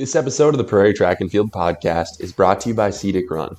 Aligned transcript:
This 0.00 0.16
episode 0.16 0.54
of 0.54 0.56
the 0.56 0.64
Prairie 0.64 0.94
Track 0.94 1.20
and 1.20 1.30
Field 1.30 1.52
podcast 1.52 2.22
is 2.22 2.32
brought 2.32 2.58
to 2.62 2.70
you 2.70 2.74
by 2.74 2.88
Cedic 2.88 3.28
Run. 3.28 3.54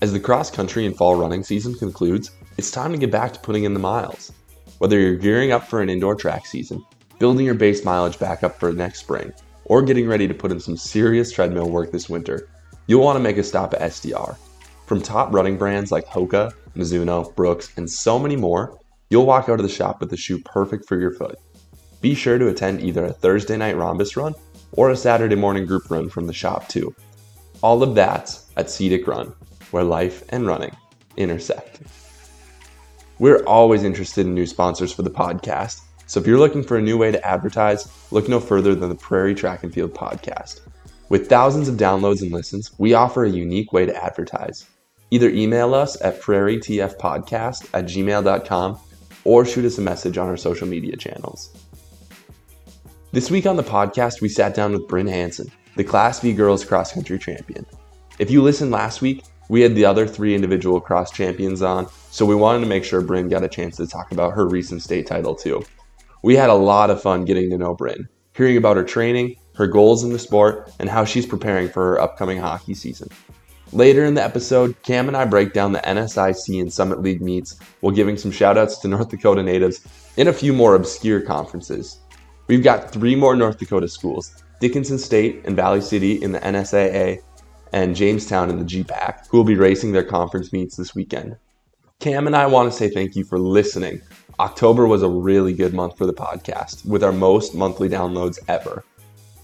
As 0.00 0.12
the 0.12 0.20
cross 0.20 0.48
country 0.48 0.86
and 0.86 0.96
fall 0.96 1.16
running 1.16 1.42
season 1.42 1.74
concludes, 1.74 2.30
it's 2.58 2.70
time 2.70 2.92
to 2.92 2.96
get 2.96 3.10
back 3.10 3.32
to 3.32 3.40
putting 3.40 3.64
in 3.64 3.74
the 3.74 3.80
miles. 3.80 4.30
Whether 4.78 5.00
you're 5.00 5.16
gearing 5.16 5.50
up 5.50 5.66
for 5.66 5.82
an 5.82 5.90
indoor 5.90 6.14
track 6.14 6.46
season, 6.46 6.84
building 7.18 7.44
your 7.44 7.56
base 7.56 7.84
mileage 7.84 8.20
back 8.20 8.44
up 8.44 8.60
for 8.60 8.72
next 8.72 9.00
spring, 9.00 9.32
or 9.64 9.82
getting 9.82 10.06
ready 10.06 10.28
to 10.28 10.32
put 10.32 10.52
in 10.52 10.60
some 10.60 10.76
serious 10.76 11.32
treadmill 11.32 11.70
work 11.70 11.90
this 11.90 12.08
winter, 12.08 12.48
you'll 12.86 13.02
want 13.02 13.16
to 13.16 13.20
make 13.20 13.36
a 13.36 13.42
stop 13.42 13.74
at 13.74 13.80
SDR. 13.80 14.36
From 14.86 15.02
top 15.02 15.34
running 15.34 15.58
brands 15.58 15.90
like 15.90 16.06
Hoka, 16.06 16.52
Mizuno, 16.76 17.34
Brooks, 17.34 17.72
and 17.76 17.90
so 17.90 18.16
many 18.16 18.36
more, 18.36 18.78
you'll 19.08 19.26
walk 19.26 19.48
out 19.48 19.58
of 19.58 19.64
the 19.64 19.68
shop 19.68 19.98
with 19.98 20.12
a 20.12 20.16
shoe 20.16 20.38
perfect 20.38 20.86
for 20.86 21.00
your 21.00 21.10
foot. 21.10 21.36
Be 22.00 22.14
sure 22.14 22.38
to 22.38 22.46
attend 22.46 22.80
either 22.80 23.06
a 23.06 23.12
Thursday 23.12 23.56
night 23.56 23.76
rhombus 23.76 24.16
run 24.16 24.36
or 24.72 24.90
a 24.90 24.96
Saturday 24.96 25.36
morning 25.36 25.66
group 25.66 25.90
run 25.90 26.08
from 26.08 26.26
the 26.26 26.32
shop 26.32 26.68
too. 26.68 26.94
All 27.62 27.82
of 27.82 27.94
that's 27.94 28.50
at 28.56 28.66
Cedic 28.66 29.06
Run, 29.06 29.32
where 29.70 29.84
life 29.84 30.24
and 30.30 30.46
running 30.46 30.74
intersect. 31.16 31.80
We're 33.18 33.44
always 33.44 33.82
interested 33.82 34.26
in 34.26 34.34
new 34.34 34.46
sponsors 34.46 34.92
for 34.92 35.02
the 35.02 35.10
podcast, 35.10 35.82
so 36.06 36.18
if 36.18 36.26
you're 36.26 36.38
looking 36.38 36.62
for 36.62 36.76
a 36.76 36.82
new 36.82 36.98
way 36.98 37.12
to 37.12 37.26
advertise, 37.26 37.88
look 38.10 38.28
no 38.28 38.40
further 38.40 38.74
than 38.74 38.88
the 38.88 38.94
Prairie 38.94 39.34
Track 39.34 39.62
and 39.62 39.72
Field 39.72 39.94
podcast. 39.94 40.60
With 41.08 41.28
thousands 41.28 41.68
of 41.68 41.76
downloads 41.76 42.22
and 42.22 42.32
listens, 42.32 42.72
we 42.78 42.94
offer 42.94 43.24
a 43.24 43.30
unique 43.30 43.72
way 43.72 43.84
to 43.84 44.04
advertise. 44.04 44.66
Either 45.10 45.28
email 45.28 45.74
us 45.74 46.00
at 46.02 46.20
prairietfpodcast 46.20 47.68
at 47.74 47.84
gmail.com 47.84 48.78
or 49.24 49.44
shoot 49.44 49.64
us 49.64 49.78
a 49.78 49.82
message 49.82 50.18
on 50.18 50.28
our 50.28 50.36
social 50.36 50.66
media 50.66 50.96
channels. 50.96 51.50
This 53.12 53.28
week 53.28 53.44
on 53.44 53.56
the 53.56 53.64
podcast, 53.64 54.20
we 54.20 54.28
sat 54.28 54.54
down 54.54 54.70
with 54.70 54.86
Brynn 54.86 55.08
Hanson, 55.08 55.50
the 55.74 55.82
Class 55.82 56.20
B 56.20 56.32
girls 56.32 56.64
cross 56.64 56.92
country 56.92 57.18
champion. 57.18 57.66
If 58.20 58.30
you 58.30 58.40
listened 58.40 58.70
last 58.70 59.02
week, 59.02 59.24
we 59.48 59.62
had 59.62 59.74
the 59.74 59.84
other 59.84 60.06
three 60.06 60.32
individual 60.32 60.80
cross 60.80 61.10
champions 61.10 61.60
on, 61.60 61.88
so 62.12 62.24
we 62.24 62.36
wanted 62.36 62.60
to 62.60 62.66
make 62.66 62.84
sure 62.84 63.02
Brynn 63.02 63.28
got 63.28 63.42
a 63.42 63.48
chance 63.48 63.76
to 63.78 63.88
talk 63.88 64.12
about 64.12 64.34
her 64.34 64.46
recent 64.46 64.82
state 64.82 65.08
title 65.08 65.34
too. 65.34 65.60
We 66.22 66.36
had 66.36 66.50
a 66.50 66.54
lot 66.54 66.88
of 66.88 67.02
fun 67.02 67.24
getting 67.24 67.50
to 67.50 67.58
know 67.58 67.74
Brynn, 67.74 68.06
hearing 68.36 68.56
about 68.56 68.76
her 68.76 68.84
training, 68.84 69.34
her 69.56 69.66
goals 69.66 70.04
in 70.04 70.12
the 70.12 70.18
sport, 70.20 70.70
and 70.78 70.88
how 70.88 71.04
she's 71.04 71.26
preparing 71.26 71.68
for 71.68 71.82
her 71.82 72.00
upcoming 72.00 72.38
hockey 72.38 72.74
season. 72.74 73.08
Later 73.72 74.04
in 74.04 74.14
the 74.14 74.22
episode, 74.22 74.80
Cam 74.84 75.08
and 75.08 75.16
I 75.16 75.24
break 75.24 75.52
down 75.52 75.72
the 75.72 75.80
NSIC 75.80 76.60
and 76.60 76.72
Summit 76.72 77.02
League 77.02 77.22
meets 77.22 77.58
while 77.80 77.92
giving 77.92 78.16
some 78.16 78.30
shoutouts 78.30 78.80
to 78.82 78.88
North 78.88 79.08
Dakota 79.08 79.42
natives 79.42 79.80
and 80.16 80.28
a 80.28 80.32
few 80.32 80.52
more 80.52 80.76
obscure 80.76 81.20
conferences. 81.20 81.98
We've 82.50 82.64
got 82.64 82.90
three 82.90 83.14
more 83.14 83.36
North 83.36 83.58
Dakota 83.58 83.86
schools 83.86 84.42
Dickinson 84.58 84.98
State 84.98 85.42
and 85.44 85.54
Valley 85.54 85.80
City 85.80 86.20
in 86.20 86.32
the 86.32 86.40
NSAA, 86.40 87.20
and 87.72 87.94
Jamestown 87.94 88.50
in 88.50 88.58
the 88.58 88.64
GPAC, 88.64 89.28
who 89.28 89.36
will 89.36 89.44
be 89.44 89.54
racing 89.54 89.92
their 89.92 90.02
conference 90.02 90.52
meets 90.52 90.74
this 90.74 90.92
weekend. 90.92 91.36
Cam 92.00 92.26
and 92.26 92.34
I 92.34 92.46
want 92.46 92.68
to 92.68 92.76
say 92.76 92.90
thank 92.90 93.14
you 93.14 93.22
for 93.22 93.38
listening. 93.38 94.02
October 94.40 94.88
was 94.88 95.04
a 95.04 95.08
really 95.08 95.52
good 95.52 95.74
month 95.74 95.96
for 95.96 96.06
the 96.06 96.12
podcast, 96.12 96.84
with 96.84 97.04
our 97.04 97.12
most 97.12 97.54
monthly 97.54 97.88
downloads 97.88 98.40
ever. 98.48 98.84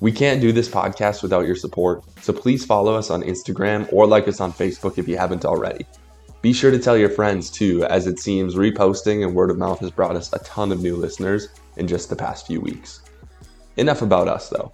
We 0.01 0.11
can't 0.11 0.41
do 0.41 0.51
this 0.51 0.69
podcast 0.69 1.23
without 1.23 1.47
your 1.47 1.55
support, 1.55 2.03
so 2.23 2.33
please 2.33 2.65
follow 2.65 2.97
us 2.97 3.09
on 3.09 3.23
Instagram 3.23 3.89
or 3.93 4.09
like 4.09 4.27
us 4.27 4.41
on 4.41 4.53
Facebook 4.53 4.99
if 4.99 5.07
you 5.07 5.17
haven't 5.17 5.45
already. 5.45 5.87
Be 6.43 6.53
sure 6.53 6.73
to 6.73 6.79
tell 6.81 6.99
your 6.99 7.11
friends 7.11 7.51
too, 7.51 7.85
as 7.85 8.09
it 8.09 8.19
seems 8.19 8.57
reposting 8.57 9.25
and 9.25 9.33
word 9.33 9.51
of 9.53 9.59
mouth 9.59 9.79
has 9.79 9.93
brought 9.93 10.17
us 10.17 10.33
a 10.33 10.41
ton 10.41 10.73
of 10.73 10.83
new 10.83 10.97
listeners 10.97 11.51
in 11.77 11.87
just 11.87 12.09
the 12.09 12.17
past 12.17 12.47
few 12.47 12.61
weeks. 12.61 13.03
Enough 13.77 14.03
about 14.03 14.29
us 14.29 14.49
though. 14.49 14.73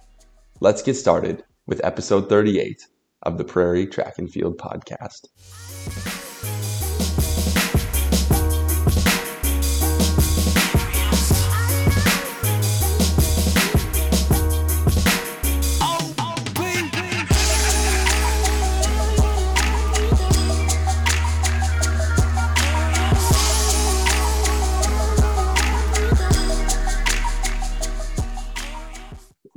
Let's 0.59 0.81
get 0.81 0.95
started 0.95 1.43
with 1.67 1.83
episode 1.83 2.29
38 2.29 2.85
of 3.23 3.37
the 3.37 3.43
Prairie 3.43 3.87
Track 3.87 4.15
and 4.17 4.29
Field 4.29 4.57
Podcast. 4.57 6.22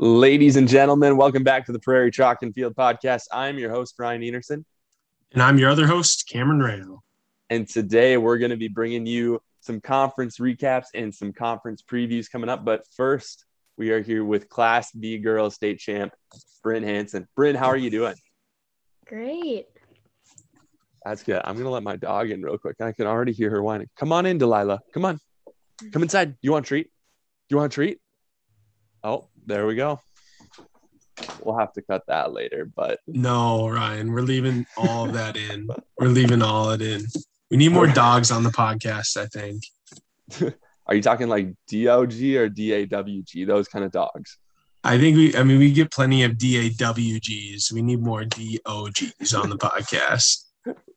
Ladies 0.06 0.54
and 0.54 0.68
gentlemen, 0.68 1.16
welcome 1.16 1.42
back 1.42 1.66
to 1.66 1.72
the 1.72 1.80
Prairie 1.80 2.12
Track 2.12 2.38
and 2.42 2.54
Field 2.54 2.76
Podcast. 2.76 3.24
I'm 3.32 3.58
your 3.58 3.72
host, 3.72 3.96
Ryan 3.98 4.22
Enerson. 4.22 4.64
And 5.32 5.42
I'm 5.42 5.58
your 5.58 5.68
other 5.68 5.84
host, 5.84 6.28
Cameron 6.28 6.60
Rayno. 6.60 6.98
And 7.50 7.68
today 7.68 8.16
we're 8.16 8.38
going 8.38 8.52
to 8.52 8.56
be 8.56 8.68
bringing 8.68 9.04
you 9.04 9.40
some 9.62 9.80
conference 9.80 10.38
recaps 10.38 10.86
and 10.94 11.12
some 11.12 11.32
conference 11.32 11.82
previews 11.82 12.30
coming 12.30 12.48
up. 12.48 12.64
But 12.64 12.84
first, 12.96 13.46
we 13.76 13.90
are 13.90 14.00
here 14.00 14.24
with 14.24 14.48
Class 14.48 14.92
B 14.92 15.18
Girls 15.18 15.56
State 15.56 15.80
Champ, 15.80 16.14
Brynn 16.64 16.84
Hanson. 16.84 17.26
Brynn, 17.36 17.56
how 17.56 17.66
are 17.66 17.76
you 17.76 17.90
doing? 17.90 18.14
Great. 19.08 19.66
That's 21.04 21.24
good. 21.24 21.40
I'm 21.42 21.54
going 21.54 21.64
to 21.64 21.70
let 21.70 21.82
my 21.82 21.96
dog 21.96 22.30
in 22.30 22.42
real 22.42 22.58
quick. 22.58 22.76
I 22.80 22.92
can 22.92 23.08
already 23.08 23.32
hear 23.32 23.50
her 23.50 23.60
whining. 23.60 23.88
Come 23.96 24.12
on 24.12 24.24
in, 24.24 24.38
Delilah. 24.38 24.78
Come 24.94 25.04
on. 25.04 25.18
Come 25.90 26.04
inside. 26.04 26.36
You 26.42 26.52
want 26.52 26.64
a 26.64 26.68
treat? 26.68 26.92
You 27.48 27.56
want 27.56 27.72
a 27.72 27.74
treat? 27.74 27.98
Oh, 29.06 29.28
there 29.46 29.68
we 29.68 29.76
go. 29.76 30.00
We'll 31.40 31.56
have 31.56 31.72
to 31.74 31.82
cut 31.82 32.02
that 32.08 32.32
later, 32.32 32.68
but 32.74 32.98
no, 33.06 33.68
Ryan, 33.68 34.10
we're 34.10 34.22
leaving 34.22 34.66
all 34.76 35.06
that 35.06 35.36
in. 35.36 35.68
We're 35.96 36.08
leaving 36.08 36.42
all 36.42 36.70
it 36.70 36.82
in. 36.82 37.02
We 37.48 37.56
need 37.56 37.70
more 37.70 37.86
dogs 37.86 38.32
on 38.32 38.42
the 38.42 38.50
podcast, 38.50 39.16
I 39.16 39.26
think. 39.26 39.62
Are 40.88 40.94
you 40.96 41.02
talking 41.02 41.28
like 41.28 41.50
DOG 41.68 42.20
or 42.34 42.50
DAWG, 42.50 43.46
those 43.46 43.68
kind 43.68 43.84
of 43.84 43.92
dogs? 43.92 44.38
I 44.82 44.98
think 44.98 45.16
we, 45.16 45.36
I 45.36 45.44
mean, 45.44 45.60
we 45.60 45.70
get 45.70 45.92
plenty 45.92 46.24
of 46.24 46.32
DAWGs. 46.32 47.70
We 47.72 47.82
need 47.82 48.00
more 48.00 48.24
DOGs 48.24 49.34
on 49.34 49.50
the 49.50 49.56
podcast. 49.56 50.46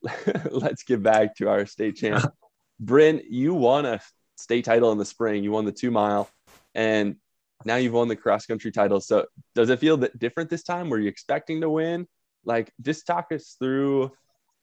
Let's 0.50 0.82
get 0.82 1.04
back 1.04 1.36
to 1.36 1.48
our 1.48 1.68
state 1.68 1.98
champ. 1.98 2.26
Brynn, 2.84 3.22
you 3.30 3.54
won 3.54 3.86
a 3.86 4.02
state 4.36 4.66
title 4.66 4.92
in 4.92 4.98
the 4.98 5.06
spring. 5.06 5.44
You 5.44 5.52
won 5.52 5.66
the 5.66 5.72
two 5.72 5.92
mile. 5.92 6.28
And 6.74 7.18
now 7.66 7.76
you've 7.76 7.94
won 7.94 8.08
the 8.08 8.16
cross 8.16 8.46
country 8.46 8.72
title. 8.72 9.02
So 9.02 9.26
does 9.56 9.70
it 9.70 9.80
feel 9.80 9.98
that 9.98 10.18
different 10.18 10.50
this 10.50 10.64
time? 10.64 10.90
Were 10.90 11.00
you 11.00 11.10
expecting 11.10 11.62
to 11.62 11.70
win? 11.70 12.08
Like, 12.46 12.72
just 12.82 13.06
talk 13.06 13.28
us 13.32 13.56
through 13.60 14.06
a 14.06 14.12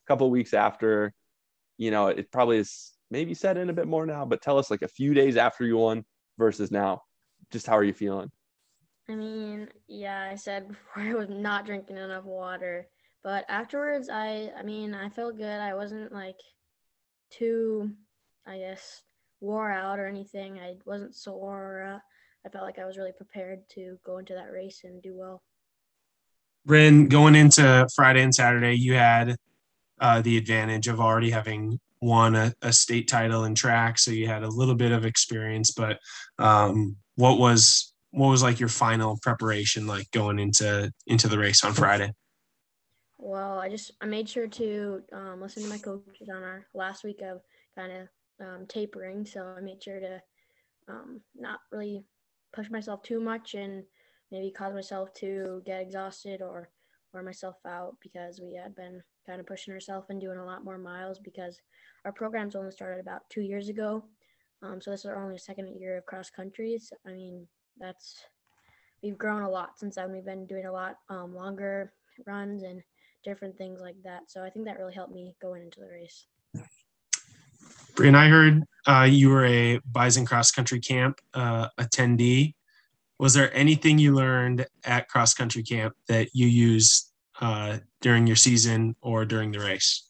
couple 0.09 0.31
weeks 0.31 0.55
after. 0.55 1.13
You 1.77 1.91
know, 1.91 2.09
it 2.09 2.33
probably 2.33 2.59
is 2.59 2.93
maybe 3.11 3.35
set 3.35 3.59
in 3.59 3.71
a 3.71 3.75
bit 3.75 3.87
more 3.87 4.07
now, 4.07 4.25
but 4.25 4.43
tell 4.43 4.59
us 4.59 4.71
like 4.71 4.83
a 4.83 4.89
few 4.89 5.15
days 5.15 5.37
after 5.37 5.65
you 5.65 5.77
won 5.77 6.05
versus 6.39 6.71
now. 6.71 7.03
Just 7.53 7.67
how 7.67 7.77
are 7.77 7.85
you 7.85 7.93
feeling? 7.93 8.31
I 9.09 9.15
mean, 9.15 9.69
yeah, 9.87 10.29
I 10.31 10.37
said 10.37 10.69
before 10.69 11.03
I 11.03 11.15
was 11.15 11.29
not 11.29 11.67
drinking 11.67 11.99
enough 11.99 12.25
water, 12.25 12.89
but 13.23 13.45
afterwards, 13.49 14.09
I, 14.09 14.51
I 14.59 14.63
mean, 14.63 14.95
I 14.95 15.11
felt 15.11 15.37
good. 15.37 15.61
I 15.61 15.75
wasn't 15.75 16.13
like 16.13 16.41
too, 17.31 17.91
I 18.47 18.59
guess, 18.59 19.03
wore 19.41 19.71
out 19.71 19.99
or 19.99 20.07
anything. 20.07 20.59
I 20.59 20.77
wasn't 20.87 21.15
sore. 21.15 21.97
Uh, 21.97 21.99
I 22.47 22.49
felt 22.49 22.65
like 22.65 22.79
I 22.79 22.87
was 22.87 22.97
really 22.97 23.13
prepared 23.13 23.69
to 23.71 23.99
go 24.05 24.19
into 24.19 24.35
that 24.35 24.53
race 24.53 24.83
and 24.85 25.03
do 25.03 25.15
well. 25.17 25.43
Bryn, 26.65 27.09
going 27.09 27.35
into 27.35 27.87
Friday 27.95 28.23
and 28.23 28.35
Saturday, 28.35 28.75
you 28.75 28.95
had 28.95 29.37
uh, 30.01 30.21
the 30.21 30.37
advantage 30.37 30.87
of 30.87 31.01
already 31.01 31.31
having 31.31 31.81
won 32.01 32.37
a, 32.37 32.53
a, 32.63 32.73
state 32.73 33.09
title 33.09 33.45
in 33.45 33.55
track, 33.55 33.99
so 33.99 34.11
you 34.11 34.27
had 34.29 34.43
a 34.43 34.49
little 34.49 34.75
bit 34.75 34.93
of 34.93 35.05
experience. 35.05 35.73
But 35.73 35.99
um, 36.39 36.97
what 37.17 37.39
was 37.39 37.95
what 38.11 38.29
was 38.29 38.43
like 38.43 38.61
your 38.61 38.69
final 38.69 39.19
preparation 39.23 39.87
like 39.87 40.11
going 40.13 40.39
into 40.39 40.93
into 41.07 41.29
the 41.29 41.39
race 41.39 41.65
on 41.65 41.73
Friday? 41.73 42.13
Well, 43.19 43.59
I 43.59 43.69
just 43.69 43.93
I 44.01 44.07
made 44.07 44.29
sure 44.29 44.47
to 44.47 45.03
um, 45.13 45.41
listen 45.41 45.63
to 45.63 45.69
my 45.69 45.79
coaches 45.79 46.29
on 46.29 46.43
our 46.43 46.67
last 46.75 47.03
week 47.03 47.23
of 47.23 47.41
kind 47.77 47.93
of 47.93 48.47
um, 48.47 48.67
tapering, 48.69 49.25
so 49.25 49.55
I 49.57 49.61
made 49.61 49.83
sure 49.83 49.99
to 49.99 50.21
um, 50.89 51.21
not 51.35 51.61
really 51.73 52.05
push 52.57 52.71
myself 52.71 53.03
too 53.03 53.21
much 53.21 53.55
and 53.55 53.85
maybe 54.33 54.51
cause 54.51 54.73
myself 54.73 55.13
to 55.13 55.63
get 55.67 55.81
exhausted 55.81 56.41
or 56.41 56.71
wear 57.13 57.23
myself 57.23 57.57
out 57.67 57.95
because 58.03 58.41
we 58.41 58.55
had 58.55 58.75
been 58.75 59.03
kind 59.27 59.41
of 59.41 59.47
pushing 59.47 59.75
ourselves 59.75 60.07
and 60.09 60.21
doing 60.21 60.39
a 60.39 60.45
lot 60.45 60.65
more 60.65 60.79
miles 60.79 61.19
because 61.19 61.61
our 62.05 62.13
programs 62.13 62.57
only 62.57 62.71
started 62.71 63.01
about 63.01 63.29
two 63.29 63.43
years 63.43 63.69
ago. 63.69 64.03
Um, 64.63 64.81
so 64.81 64.91
this 64.91 65.01
is 65.01 65.07
our 65.07 65.23
only 65.23 65.39
second 65.39 65.79
year 65.79 65.99
of 65.99 66.07
cross 66.07 66.31
country. 66.31 66.79
So, 66.81 66.97
I 67.07 67.13
mean, 67.13 67.47
that's 67.79 68.25
we've 69.03 69.19
grown 69.19 69.43
a 69.43 69.51
lot 69.51 69.79
since 69.79 69.97
then. 69.97 70.13
We've 70.13 70.25
been 70.25 70.47
doing 70.47 70.67
a 70.67 70.73
lot 70.73 70.97
um, 71.11 71.35
longer 71.35 71.93
runs 72.27 72.63
and 72.63 72.83
different 73.23 73.59
things 73.59 73.81
like 73.81 73.97
that. 74.05 74.31
So 74.31 74.43
I 74.43 74.51
think 74.51 74.65
that 74.65 74.79
really 74.79 74.95
helped 74.95 75.13
me 75.13 75.35
going 75.43 75.63
into 75.63 75.81
the 75.81 75.89
race. 75.89 76.27
Brynn, 77.97 78.15
I 78.15 78.29
heard 78.29 78.63
uh, 78.87 79.09
you 79.11 79.31
were 79.31 79.47
a 79.47 79.81
Bison 79.91 80.27
cross 80.27 80.51
country 80.53 80.81
camp 80.81 81.19
uh, 81.33 81.69
attendee. 81.81 82.55
Was 83.19 83.33
there 83.33 83.51
anything 83.57 83.99
you 83.99 84.15
learned 84.15 84.67
at 84.85 85.09
cross 85.09 85.33
country 85.33 85.63
camp 85.63 85.95
that 86.07 86.29
you 86.35 86.47
used 86.47 87.11
uh, 87.41 87.79
during 88.03 88.27
your 88.27 88.37
season 88.37 88.95
or 89.01 89.25
during 89.25 89.51
the 89.51 89.61
race? 89.61 90.07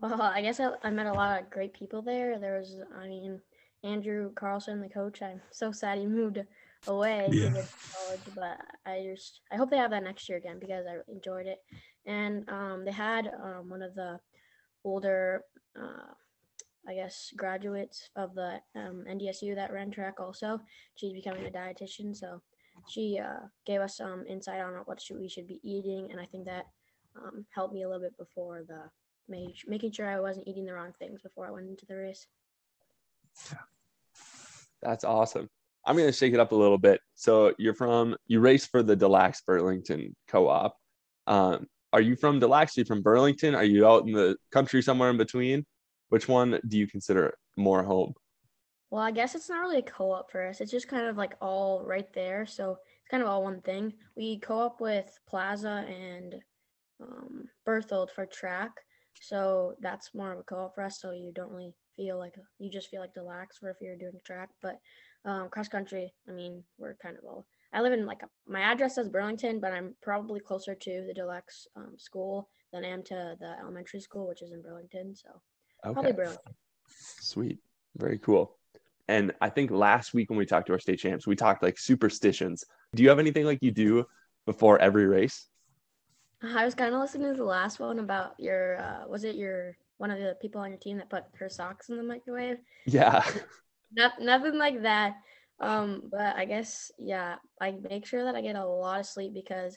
Well, 0.00 0.20
I 0.20 0.42
guess 0.42 0.60
I, 0.60 0.72
I 0.82 0.90
met 0.90 1.06
a 1.06 1.14
lot 1.14 1.40
of 1.40 1.50
great 1.50 1.72
people 1.72 2.02
there. 2.02 2.38
There 2.38 2.58
was, 2.58 2.76
I 2.94 3.08
mean, 3.08 3.40
Andrew 3.82 4.30
Carlson, 4.34 4.82
the 4.82 4.88
coach. 4.90 5.22
I'm 5.22 5.40
so 5.50 5.72
sad 5.72 5.96
he 5.98 6.06
moved 6.06 6.40
away 6.86 7.30
Yeah. 7.32 7.48
to 7.48 7.64
college, 7.94 8.34
but 8.34 8.58
I 8.84 9.06
just 9.10 9.40
I 9.50 9.56
hope 9.56 9.70
they 9.70 9.78
have 9.78 9.92
that 9.92 10.04
next 10.04 10.28
year 10.28 10.36
again 10.36 10.58
because 10.60 10.84
I 10.86 11.10
enjoyed 11.10 11.46
it. 11.46 11.58
And 12.04 12.46
um, 12.50 12.84
they 12.84 12.92
had 12.92 13.30
um, 13.42 13.70
one 13.70 13.80
of 13.80 13.94
the 13.94 14.20
older, 14.84 15.44
uh, 15.74 16.12
I 16.88 16.94
guess, 16.94 17.32
graduates 17.36 18.10
of 18.16 18.34
the 18.34 18.60
um, 18.74 19.04
NDSU 19.08 19.54
that 19.54 19.72
ran 19.72 19.90
track. 19.90 20.18
Also, 20.18 20.60
she's 20.94 21.12
becoming 21.12 21.46
a 21.46 21.50
dietitian, 21.50 22.16
so 22.16 22.40
she 22.88 23.20
uh, 23.22 23.46
gave 23.66 23.80
us 23.80 23.96
some 23.96 24.24
insight 24.26 24.60
on 24.60 24.72
what 24.86 25.00
should, 25.00 25.18
we 25.18 25.28
should 25.28 25.46
be 25.46 25.60
eating, 25.62 26.08
and 26.10 26.20
I 26.20 26.26
think 26.26 26.46
that 26.46 26.66
um, 27.16 27.44
helped 27.50 27.74
me 27.74 27.82
a 27.82 27.88
little 27.88 28.02
bit 28.02 28.16
before 28.16 28.64
the 28.66 28.84
making 29.68 29.92
sure 29.92 30.08
I 30.08 30.18
wasn't 30.18 30.48
eating 30.48 30.66
the 30.66 30.74
wrong 30.74 30.92
things 30.98 31.22
before 31.22 31.46
I 31.46 31.52
went 31.52 31.68
into 31.68 31.86
the 31.86 31.96
race. 31.96 32.26
That's 34.82 35.04
awesome. 35.04 35.48
I'm 35.84 35.96
going 35.96 36.08
to 36.08 36.12
shake 36.12 36.34
it 36.34 36.40
up 36.40 36.52
a 36.52 36.56
little 36.56 36.78
bit. 36.78 37.00
So 37.14 37.54
you're 37.58 37.74
from, 37.74 38.16
you 38.26 38.40
race 38.40 38.66
for 38.66 38.82
the 38.82 38.96
Des 38.96 39.06
Lacs 39.06 39.42
Burlington 39.46 40.14
co 40.28 40.48
op. 40.48 40.76
Um, 41.26 41.66
are 41.92 42.00
you 42.00 42.16
from 42.16 42.38
Des 42.38 42.46
Lacs? 42.46 42.76
Are 42.76 42.80
you 42.80 42.84
from 42.84 43.02
Burlington? 43.02 43.54
Are 43.54 43.64
you 43.64 43.86
out 43.86 44.06
in 44.06 44.12
the 44.12 44.36
country 44.52 44.82
somewhere 44.82 45.10
in 45.10 45.16
between? 45.16 45.64
Which 46.10 46.28
one 46.28 46.60
do 46.68 46.78
you 46.78 46.86
consider 46.86 47.34
more 47.56 47.82
home? 47.82 48.14
Well, 48.90 49.02
I 49.02 49.12
guess 49.12 49.34
it's 49.34 49.48
not 49.48 49.60
really 49.60 49.78
a 49.78 49.82
co-op 49.82 50.30
for 50.30 50.46
us. 50.46 50.60
It's 50.60 50.72
just 50.72 50.88
kind 50.88 51.06
of 51.06 51.16
like 51.16 51.34
all 51.40 51.84
right 51.84 52.12
there. 52.12 52.44
So 52.46 52.72
it's 52.72 53.10
kind 53.10 53.22
of 53.22 53.28
all 53.28 53.44
one 53.44 53.60
thing. 53.62 53.94
We 54.16 54.40
co-op 54.40 54.80
with 54.80 55.08
Plaza 55.28 55.86
and 55.88 56.34
um, 57.00 57.44
Berthold 57.64 58.10
for 58.10 58.26
track. 58.26 58.72
So 59.20 59.74
that's 59.80 60.14
more 60.14 60.32
of 60.32 60.40
a 60.40 60.42
co-op 60.42 60.74
for 60.74 60.82
us. 60.82 61.00
So 61.00 61.12
you 61.12 61.32
don't 61.32 61.52
really 61.52 61.74
feel 61.96 62.18
like 62.18 62.34
you 62.58 62.70
just 62.70 62.88
feel 62.88 63.00
like 63.00 63.14
Des 63.14 63.22
Lacs 63.22 63.58
for 63.58 63.70
if 63.70 63.76
you're 63.80 63.96
doing 63.96 64.18
track. 64.26 64.48
But 64.60 64.78
um, 65.24 65.48
cross 65.50 65.68
country, 65.68 66.12
I 66.28 66.32
mean, 66.32 66.64
we're 66.76 66.96
kind 67.00 67.16
of 67.16 67.24
all. 67.24 67.46
I 67.72 67.82
live 67.82 67.92
in 67.92 68.06
like 68.06 68.22
a, 68.24 68.28
my 68.50 68.62
address 68.62 68.96
says 68.96 69.08
Burlington, 69.08 69.60
but 69.60 69.72
I'm 69.72 69.94
probably 70.02 70.40
closer 70.40 70.74
to 70.74 71.04
the 71.06 71.14
Des 71.14 71.24
Lacs 71.24 71.68
um, 71.76 71.94
school 71.96 72.48
than 72.72 72.84
I 72.84 72.88
am 72.88 73.04
to 73.04 73.36
the 73.38 73.54
elementary 73.60 74.00
school, 74.00 74.26
which 74.26 74.42
is 74.42 74.50
in 74.50 74.62
Burlington. 74.62 75.14
So 75.14 75.28
probably 75.82 76.12
Okay, 76.12 76.36
sweet. 77.20 77.58
Very 77.96 78.18
cool. 78.18 78.56
And 79.08 79.32
I 79.40 79.48
think 79.48 79.70
last 79.72 80.14
week 80.14 80.30
when 80.30 80.38
we 80.38 80.46
talked 80.46 80.68
to 80.68 80.72
our 80.72 80.78
state 80.78 81.00
champs, 81.00 81.26
we 81.26 81.34
talked 81.34 81.62
like 81.62 81.78
superstitions. 81.78 82.64
Do 82.94 83.02
you 83.02 83.08
have 83.08 83.18
anything 83.18 83.44
like 83.44 83.58
you 83.60 83.72
do 83.72 84.06
before 84.46 84.78
every 84.78 85.06
race? 85.06 85.46
I 86.42 86.64
was 86.64 86.74
kind 86.74 86.94
of 86.94 87.00
listening 87.00 87.32
to 87.32 87.36
the 87.36 87.44
last 87.44 87.80
one 87.80 87.98
about 87.98 88.34
your, 88.38 88.78
uh, 88.78 89.08
was 89.08 89.24
it 89.24 89.34
your, 89.34 89.76
one 89.98 90.10
of 90.10 90.18
the 90.18 90.36
people 90.40 90.60
on 90.60 90.70
your 90.70 90.78
team 90.78 90.96
that 90.98 91.10
put 91.10 91.24
her 91.38 91.48
socks 91.48 91.88
in 91.88 91.96
the 91.96 92.02
microwave? 92.02 92.58
Yeah. 92.86 93.24
Not, 93.92 94.20
nothing 94.20 94.56
like 94.56 94.82
that. 94.82 95.16
Um, 95.60 96.04
but 96.10 96.36
I 96.36 96.44
guess, 96.44 96.90
yeah, 96.98 97.36
I 97.60 97.72
make 97.72 98.06
sure 98.06 98.24
that 98.24 98.36
I 98.36 98.40
get 98.40 98.56
a 98.56 98.64
lot 98.64 99.00
of 99.00 99.06
sleep 99.06 99.34
because 99.34 99.76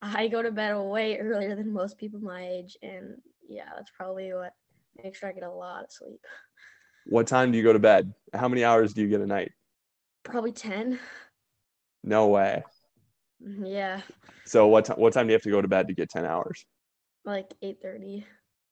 I 0.00 0.28
go 0.28 0.42
to 0.42 0.50
bed 0.50 0.76
way 0.76 1.18
earlier 1.20 1.54
than 1.54 1.72
most 1.72 1.98
people 1.98 2.20
my 2.20 2.44
age. 2.44 2.76
And 2.82 3.18
yeah, 3.48 3.68
that's 3.76 3.92
probably 3.96 4.32
what, 4.32 4.54
make 5.02 5.14
sure 5.14 5.28
I 5.28 5.32
get 5.32 5.42
a 5.42 5.50
lot 5.50 5.84
of 5.84 5.92
sleep. 5.92 6.20
What 7.06 7.26
time 7.26 7.50
do 7.50 7.58
you 7.58 7.64
go 7.64 7.72
to 7.72 7.78
bed? 7.78 8.12
How 8.32 8.48
many 8.48 8.64
hours 8.64 8.92
do 8.92 9.02
you 9.02 9.08
get 9.08 9.20
a 9.20 9.26
night? 9.26 9.52
Probably 10.22 10.52
10. 10.52 10.98
No 12.04 12.28
way. 12.28 12.62
Yeah, 13.40 14.02
So 14.46 14.68
what 14.68 14.84
time 14.84 14.98
what 14.98 15.12
time 15.12 15.26
do 15.26 15.32
you 15.32 15.34
have 15.34 15.42
to 15.42 15.50
go 15.50 15.60
to 15.60 15.66
bed 15.66 15.88
to 15.88 15.94
get 15.94 16.10
10 16.10 16.24
hours? 16.24 16.64
like 17.24 17.52
8.30. 17.62 18.24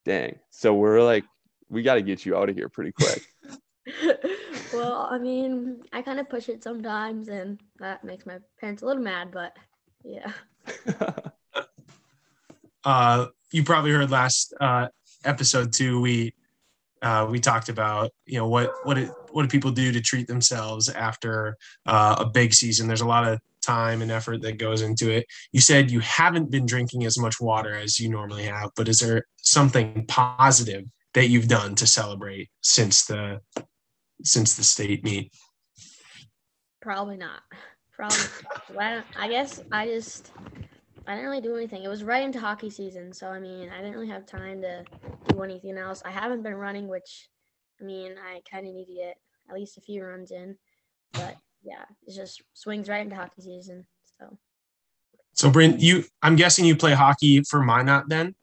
Dang. 0.05 0.39
So 0.51 0.75
we're 0.75 1.03
like 1.03 1.25
we 1.69 1.83
got 1.83 1.95
to 1.95 2.03
get 2.03 2.25
you 2.25 2.37
out 2.37 2.49
of 2.49 2.57
here 2.57 2.69
pretty 2.69 2.93
quick. 2.93 3.23
well, 4.73 5.09
I 5.11 5.19
mean, 5.19 5.83
I 5.93 6.03
kind 6.03 6.21
of 6.21 6.29
push 6.29 6.49
it 6.49 6.63
sometimes, 6.63 7.29
and 7.29 7.61
that 7.79 8.05
makes 8.05 8.27
my 8.27 8.39
parents 8.61 8.83
a 8.83 8.87
little 8.87 9.03
mad, 9.03 9.31
but 9.33 9.57
yeah. 10.05 10.33
uh, 12.85 13.27
you 13.53 13.65
probably 13.65 13.91
heard 13.91 14.11
last 14.11 14.55
uh, 14.61 14.89
episode 15.25 15.73
two, 15.73 16.01
We 16.01 16.35
uh, 17.03 17.27
we 17.31 17.41
talked 17.41 17.69
about 17.69 18.11
you 18.27 18.39
know 18.39 18.47
what 18.47 18.73
what 18.85 18.99
it, 18.99 19.11
what 19.33 19.43
do 19.43 19.49
people 19.49 19.71
do 19.71 19.93
to 19.93 20.01
treat 20.01 20.27
themselves 20.27 20.89
after 20.89 21.57
uh, 21.87 22.17
a 22.19 22.27
big 22.27 22.53
season. 22.53 22.87
There's 22.87 23.01
a 23.01 23.07
lot 23.07 23.27
of 23.27 23.41
time 23.63 24.03
and 24.03 24.11
effort 24.11 24.43
that 24.43 24.59
goes 24.59 24.83
into 24.83 25.11
it. 25.11 25.27
You 25.53 25.61
said 25.61 25.91
you 25.91 26.01
haven't 26.01 26.51
been 26.51 26.67
drinking 26.67 27.05
as 27.05 27.19
much 27.19 27.41
water 27.41 27.75
as 27.75 27.99
you 27.99 28.11
normally 28.11 28.45
have, 28.45 28.71
but 28.77 28.89
is 28.89 29.01
there 29.01 29.25
something 29.37 30.05
positive 30.09 30.85
that 31.15 31.29
you've 31.29 31.49
done 31.49 31.75
to 31.77 31.87
celebrate 31.87 32.51
since 32.61 33.07
the 33.07 33.41
since 34.23 34.57
the 34.57 34.65
state 34.65 35.03
meet? 35.05 35.33
Probably 36.83 37.17
not. 37.17 37.41
Probably. 37.93 38.19
well, 38.75 39.03
I 39.19 39.29
guess 39.29 39.63
I 39.73 39.87
just 39.87 40.33
I 41.11 41.15
didn't 41.15 41.29
really 41.29 41.41
do 41.41 41.57
anything. 41.57 41.83
It 41.83 41.89
was 41.89 42.05
right 42.05 42.23
into 42.23 42.39
hockey 42.39 42.71
season, 42.71 43.13
so 43.13 43.27
I 43.27 43.41
mean, 43.41 43.69
I 43.69 43.79
didn't 43.79 43.95
really 43.95 44.07
have 44.11 44.27
time 44.27 44.63
to 44.63 44.85
do 45.27 45.43
anything 45.43 45.77
else. 45.77 46.03
I 46.05 46.13
haven't 46.13 46.45
been 46.45 46.55
running, 46.55 46.87
which 46.87 47.29
I 47.81 47.85
mean, 47.85 48.15
I 48.17 48.43
kind 48.49 48.65
of 48.65 48.73
need 48.73 48.85
to 48.85 48.95
get 48.95 49.17
at 49.49 49.57
least 49.57 49.77
a 49.77 49.81
few 49.81 50.05
runs 50.05 50.31
in. 50.31 50.57
But 51.13 51.35
yeah, 51.65 51.83
it 52.07 52.15
just 52.15 52.45
swings 52.55 52.89
right 52.89 53.03
into 53.03 53.17
hockey 53.17 53.43
season. 53.43 53.87
So 54.21 54.39
So, 55.33 55.51
Brynn, 55.51 55.81
you 55.81 56.05
I'm 56.23 56.37
guessing 56.37 56.65
you 56.65 56.77
play 56.77 56.93
hockey 56.93 57.43
for 57.43 57.61
Minot 57.61 58.09
then. 58.09 58.37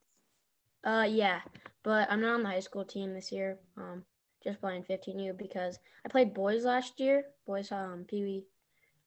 uh 0.83 1.07
yeah, 1.09 1.39
but 1.83 2.11
I'm 2.11 2.19
not 2.19 2.33
on 2.33 2.43
the 2.43 2.49
high 2.49 2.59
school 2.59 2.83
team 2.83 3.13
this 3.13 3.31
year. 3.31 3.59
Um, 3.77 4.03
just 4.43 4.59
playing 4.59 4.83
15U 4.83 5.37
because 5.37 5.79
I 6.05 6.09
played 6.09 6.33
boys 6.33 6.65
last 6.65 6.99
year, 6.99 7.23
boys 7.45 7.71
um 7.71 8.03
pee 8.09 8.23
wee 8.23 8.43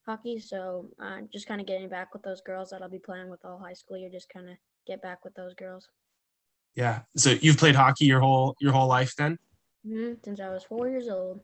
hockey. 0.05 0.39
So 0.39 0.89
I'm 0.99 1.29
just 1.31 1.47
kind 1.47 1.61
of 1.61 1.67
getting 1.67 1.89
back 1.89 2.13
with 2.13 2.23
those 2.23 2.41
girls 2.41 2.69
that 2.69 2.81
I'll 2.81 2.89
be 2.89 2.99
playing 2.99 3.29
with 3.29 3.43
all 3.45 3.59
high 3.59 3.73
school 3.73 3.97
year. 3.97 4.09
Just 4.09 4.29
kind 4.29 4.49
of 4.49 4.55
get 4.87 5.01
back 5.01 5.23
with 5.23 5.33
those 5.35 5.53
girls. 5.53 5.89
Yeah. 6.75 7.01
So 7.17 7.31
you've 7.31 7.57
played 7.57 7.75
hockey 7.75 8.05
your 8.05 8.19
whole 8.21 8.55
your 8.61 8.71
whole 8.71 8.87
life 8.87 9.13
then? 9.17 9.37
hmm 9.85 10.13
Since 10.23 10.39
I 10.39 10.49
was 10.49 10.63
four 10.63 10.87
years 10.89 11.09
old. 11.09 11.41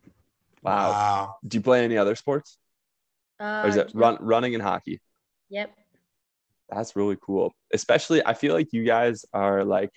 wow. 0.63 1.35
Do 1.47 1.57
you 1.57 1.61
play 1.61 1.83
any 1.83 1.97
other 1.97 2.15
sports? 2.15 2.57
Uh, 3.39 3.61
Or 3.63 3.69
is 3.69 3.75
it 3.75 3.91
run 3.93 4.17
running 4.19 4.53
and 4.55 4.63
hockey? 4.63 5.01
Yep. 5.49 5.71
That's 6.69 6.95
really 6.95 7.17
cool. 7.21 7.53
Especially 7.73 8.25
I 8.25 8.33
feel 8.33 8.53
like 8.53 8.73
you 8.73 8.83
guys 8.83 9.25
are 9.33 9.63
like 9.63 9.91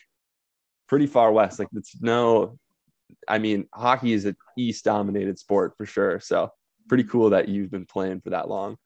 pretty 0.88 1.06
far 1.06 1.32
west. 1.32 1.58
Like 1.58 1.68
it's 1.74 2.00
no 2.00 2.58
I 3.28 3.38
mean, 3.38 3.66
hockey 3.74 4.12
is 4.12 4.24
an 4.24 4.36
east 4.56 4.84
dominated 4.84 5.38
sport 5.38 5.74
for 5.76 5.86
sure. 5.86 6.20
So 6.20 6.50
pretty 6.88 7.04
cool 7.04 7.30
that 7.30 7.48
you've 7.48 7.70
been 7.70 7.86
playing 7.86 8.20
for 8.20 8.30
that 8.30 8.48
long. 8.48 8.76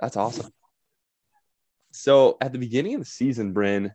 That's 0.00 0.16
awesome. 0.16 0.50
So 1.92 2.36
at 2.40 2.52
the 2.52 2.58
beginning 2.58 2.94
of 2.94 3.00
the 3.00 3.06
season, 3.06 3.54
Brynn, 3.54 3.92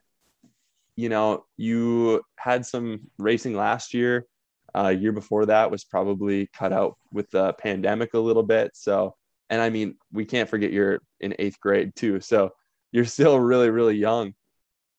you 0.96 1.08
know, 1.08 1.44
you 1.56 2.22
had 2.36 2.64
some 2.66 3.10
racing 3.18 3.54
last 3.54 3.94
year. 3.94 4.26
Uh, 4.74 4.88
year 4.88 5.12
before 5.12 5.46
that 5.46 5.70
was 5.70 5.82
probably 5.82 6.46
cut 6.52 6.72
out 6.72 6.96
with 7.12 7.30
the 7.30 7.52
pandemic 7.54 8.14
a 8.14 8.18
little 8.18 8.42
bit. 8.42 8.70
So, 8.74 9.14
and 9.48 9.62
I 9.62 9.70
mean, 9.70 9.96
we 10.12 10.24
can't 10.24 10.48
forget 10.48 10.72
you're 10.72 11.00
in 11.20 11.34
eighth 11.38 11.58
grade 11.58 11.96
too. 11.96 12.20
So 12.20 12.50
you're 12.92 13.04
still 13.04 13.40
really, 13.40 13.70
really 13.70 13.96
young. 13.96 14.34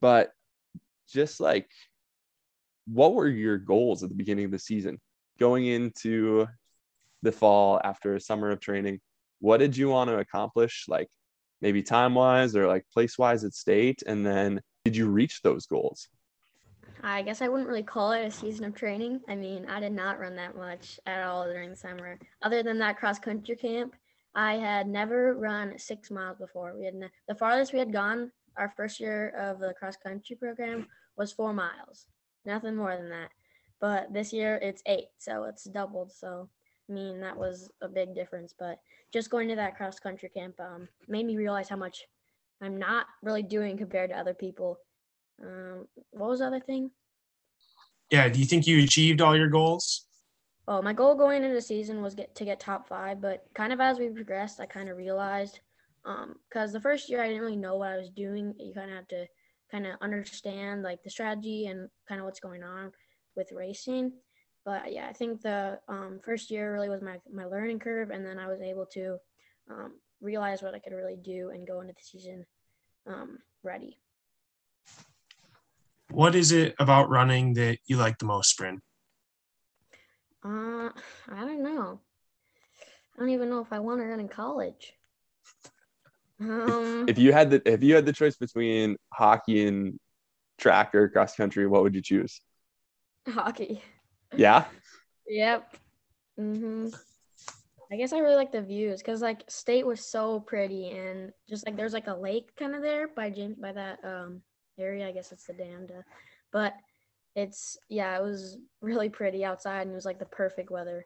But 0.01 0.31
just 1.07 1.39
like, 1.39 1.69
what 2.87 3.13
were 3.13 3.27
your 3.27 3.57
goals 3.57 4.01
at 4.03 4.09
the 4.09 4.15
beginning 4.15 4.45
of 4.45 4.51
the 4.51 4.59
season? 4.59 4.99
Going 5.39 5.65
into 5.67 6.47
the 7.21 7.31
fall 7.31 7.79
after 7.83 8.15
a 8.15 8.21
summer 8.21 8.51
of 8.51 8.59
training, 8.59 8.99
what 9.39 9.57
did 9.57 9.75
you 9.75 9.89
want 9.89 10.09
to 10.09 10.19
accomplish? 10.19 10.85
Like 10.87 11.07
maybe 11.61 11.83
time 11.83 12.15
wise 12.15 12.55
or 12.55 12.67
like 12.67 12.85
place 12.93 13.17
wise 13.17 13.43
at 13.43 13.53
state? 13.53 14.03
And 14.05 14.25
then 14.25 14.61
did 14.85 14.95
you 14.95 15.09
reach 15.09 15.41
those 15.41 15.65
goals? 15.65 16.07
I 17.01 17.21
guess 17.21 17.41
I 17.41 17.47
wouldn't 17.47 17.69
really 17.69 17.83
call 17.83 18.11
it 18.11 18.25
a 18.25 18.31
season 18.31 18.65
of 18.65 18.75
training. 18.75 19.21
I 19.27 19.35
mean, 19.35 19.65
I 19.69 19.79
did 19.79 19.93
not 19.93 20.19
run 20.19 20.35
that 20.35 20.57
much 20.57 20.99
at 21.05 21.23
all 21.23 21.45
during 21.45 21.69
the 21.69 21.75
summer. 21.75 22.19
Other 22.41 22.61
than 22.61 22.77
that 22.79 22.97
cross 22.97 23.19
country 23.19 23.55
camp, 23.55 23.95
I 24.35 24.55
had 24.55 24.87
never 24.87 25.33
run 25.33 25.77
six 25.77 26.11
miles 26.11 26.37
before. 26.37 26.75
We 26.77 26.85
had 26.85 26.95
ne- 26.95 27.11
the 27.27 27.35
farthest 27.35 27.73
we 27.73 27.79
had 27.79 27.93
gone 27.93 28.31
our 28.57 28.73
first 28.75 28.99
year 28.99 29.29
of 29.29 29.59
the 29.59 29.73
cross 29.73 29.95
country 29.95 30.35
program 30.35 30.87
was 31.17 31.31
four 31.31 31.53
miles, 31.53 32.07
nothing 32.45 32.75
more 32.75 32.95
than 32.95 33.09
that. 33.09 33.29
But 33.79 34.13
this 34.13 34.33
year 34.33 34.59
it's 34.61 34.83
eight, 34.85 35.07
so 35.17 35.45
it's 35.45 35.63
doubled. 35.63 36.11
So 36.11 36.49
mean 36.89 37.19
that 37.21 37.37
was 37.37 37.69
a 37.81 37.87
big 37.87 38.15
difference. 38.15 38.53
But 38.57 38.79
just 39.13 39.29
going 39.29 39.47
to 39.49 39.55
that 39.55 39.77
cross 39.77 39.99
country 39.99 40.29
camp 40.29 40.55
um, 40.59 40.87
made 41.07 41.25
me 41.25 41.37
realize 41.37 41.69
how 41.69 41.75
much 41.75 42.05
I'm 42.61 42.77
not 42.77 43.05
really 43.23 43.43
doing 43.43 43.77
compared 43.77 44.09
to 44.09 44.17
other 44.17 44.33
people. 44.33 44.77
Um, 45.41 45.87
what 46.11 46.29
was 46.29 46.39
the 46.39 46.47
other 46.47 46.59
thing? 46.59 46.91
Yeah. 48.11 48.27
Do 48.27 48.39
you 48.39 48.45
think 48.45 48.67
you 48.67 48.83
achieved 48.83 49.21
all 49.21 49.37
your 49.37 49.47
goals? 49.47 50.05
well, 50.69 50.83
my 50.83 50.93
goal 50.93 51.15
going 51.15 51.41
into 51.43 51.55
the 51.55 51.61
season 51.61 51.99
was 51.99 52.13
get 52.13 52.35
to 52.35 52.45
get 52.45 52.59
top 52.59 52.87
five, 52.87 53.19
but 53.19 53.43
kind 53.55 53.73
of 53.73 53.81
as 53.81 53.97
we 53.97 54.07
progressed, 54.09 54.59
I 54.59 54.67
kind 54.67 54.87
of 54.87 54.97
realized 54.97 55.61
because 56.03 56.69
um, 56.69 56.73
the 56.73 56.79
first 56.79 57.09
year 57.09 57.23
I 57.23 57.27
didn't 57.27 57.41
really 57.41 57.55
know 57.55 57.77
what 57.77 57.89
I 57.89 57.97
was 57.97 58.11
doing. 58.11 58.53
You 58.59 58.71
kind 58.75 58.91
of 58.91 58.97
have 58.97 59.07
to 59.07 59.25
kind 59.71 59.87
of 59.87 59.95
understand 59.99 60.83
like 60.83 61.01
the 61.01 61.09
strategy 61.09 61.65
and 61.65 61.89
kind 62.07 62.21
of 62.21 62.25
what's 62.25 62.39
going 62.39 62.61
on 62.61 62.91
with 63.35 63.51
racing. 63.51 64.11
But 64.65 64.91
yeah, 64.93 65.07
I 65.09 65.13
think 65.13 65.41
the 65.41 65.79
um, 65.87 66.19
first 66.23 66.51
year 66.51 66.73
really 66.73 66.89
was 66.89 67.01
my 67.01 67.19
my 67.31 67.45
learning 67.45 67.79
curve, 67.79 68.11
and 68.11 68.25
then 68.25 68.37
I 68.37 68.47
was 68.47 68.61
able 68.61 68.85
to 68.87 69.17
um, 69.69 69.93
realize 70.21 70.61
what 70.61 70.75
I 70.75 70.79
could 70.79 70.93
really 70.93 71.15
do 71.15 71.49
and 71.49 71.65
go 71.65 71.81
into 71.81 71.93
the 71.93 72.03
season 72.03 72.45
um, 73.07 73.39
ready. 73.63 73.97
What 76.11 76.35
is 76.35 76.51
it 76.51 76.75
about 76.79 77.09
running 77.09 77.53
that 77.53 77.77
you 77.85 77.97
like 77.97 78.17
the 78.17 78.25
most, 78.25 78.57
Brynn? 78.59 78.79
Uh, 80.43 80.89
I 81.29 81.41
don't 81.41 81.63
know. 81.63 81.99
I 83.15 83.19
don't 83.19 83.29
even 83.29 83.49
know 83.49 83.59
if 83.59 83.71
I 83.71 83.79
want 83.79 83.99
to 83.99 84.05
run 84.05 84.19
in 84.19 84.27
college. 84.27 84.93
Um, 86.39 87.05
if 87.07 87.17
you 87.19 87.33
had 87.33 87.49
the 87.49 87.61
if 87.65 87.83
you 87.83 87.95
had 87.95 88.05
the 88.05 88.13
choice 88.13 88.37
between 88.37 88.95
hockey 89.13 89.67
and 89.67 89.99
track 90.57 90.95
or 90.95 91.09
cross 91.09 91.35
country, 91.35 91.67
what 91.67 91.83
would 91.83 91.95
you 91.95 92.01
choose? 92.01 92.41
Hockey. 93.27 93.81
Yeah. 94.35 94.65
Yep. 95.27 95.75
Mhm. 96.39 96.97
I 97.91 97.95
guess 97.95 98.13
I 98.13 98.19
really 98.19 98.35
like 98.35 98.51
the 98.51 98.61
views 98.61 99.01
because 99.01 99.21
like 99.21 99.43
state 99.49 99.85
was 99.85 100.05
so 100.05 100.39
pretty 100.39 100.91
and 100.91 101.31
just 101.49 101.65
like 101.65 101.75
there's 101.75 101.93
like 101.93 102.07
a 102.07 102.13
lake 102.13 102.55
kind 102.55 102.75
of 102.75 102.83
there 102.83 103.07
by 103.07 103.29
James 103.31 103.57
by 103.57 103.71
that 103.71 103.99
um 104.03 104.41
area. 104.77 105.07
I 105.07 105.11
guess 105.11 105.31
it's 105.31 105.45
the 105.45 105.53
dam 105.53 105.87
to, 105.87 106.03
but 106.51 106.75
it's 107.35 107.77
yeah, 107.89 108.15
it 108.17 108.21
was 108.23 108.57
really 108.81 109.09
pretty 109.09 109.43
outside 109.43 109.81
and 109.81 109.91
it 109.91 109.95
was 109.95 110.05
like 110.05 110.19
the 110.19 110.25
perfect 110.25 110.69
weather. 110.69 111.05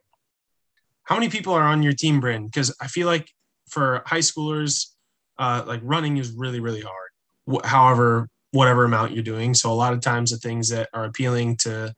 How 1.04 1.16
many 1.16 1.30
people 1.30 1.54
are 1.54 1.64
on 1.64 1.84
your 1.84 1.94
team, 1.94 2.22
Brynn? 2.22 2.46
Because 2.46 2.76
I 2.82 2.88
feel 2.88 3.08
like 3.08 3.30
for 3.70 4.04
high 4.06 4.20
schoolers, 4.20 4.88
uh, 5.38 5.64
like 5.66 5.82
running 5.84 6.18
is 6.18 6.32
really 6.32 6.60
really 6.60 6.82
hard. 6.82 7.10
Wh- 7.50 7.66
however, 7.66 8.28
whatever 8.52 8.84
amount 8.84 9.14
you're 9.14 9.24
doing. 9.24 9.54
So 9.54 9.72
a 9.72 9.74
lot 9.74 9.94
of 9.94 10.02
times 10.02 10.32
the 10.32 10.38
things 10.38 10.70
that 10.70 10.90
are 10.94 11.06
appealing 11.06 11.58
to 11.58 11.94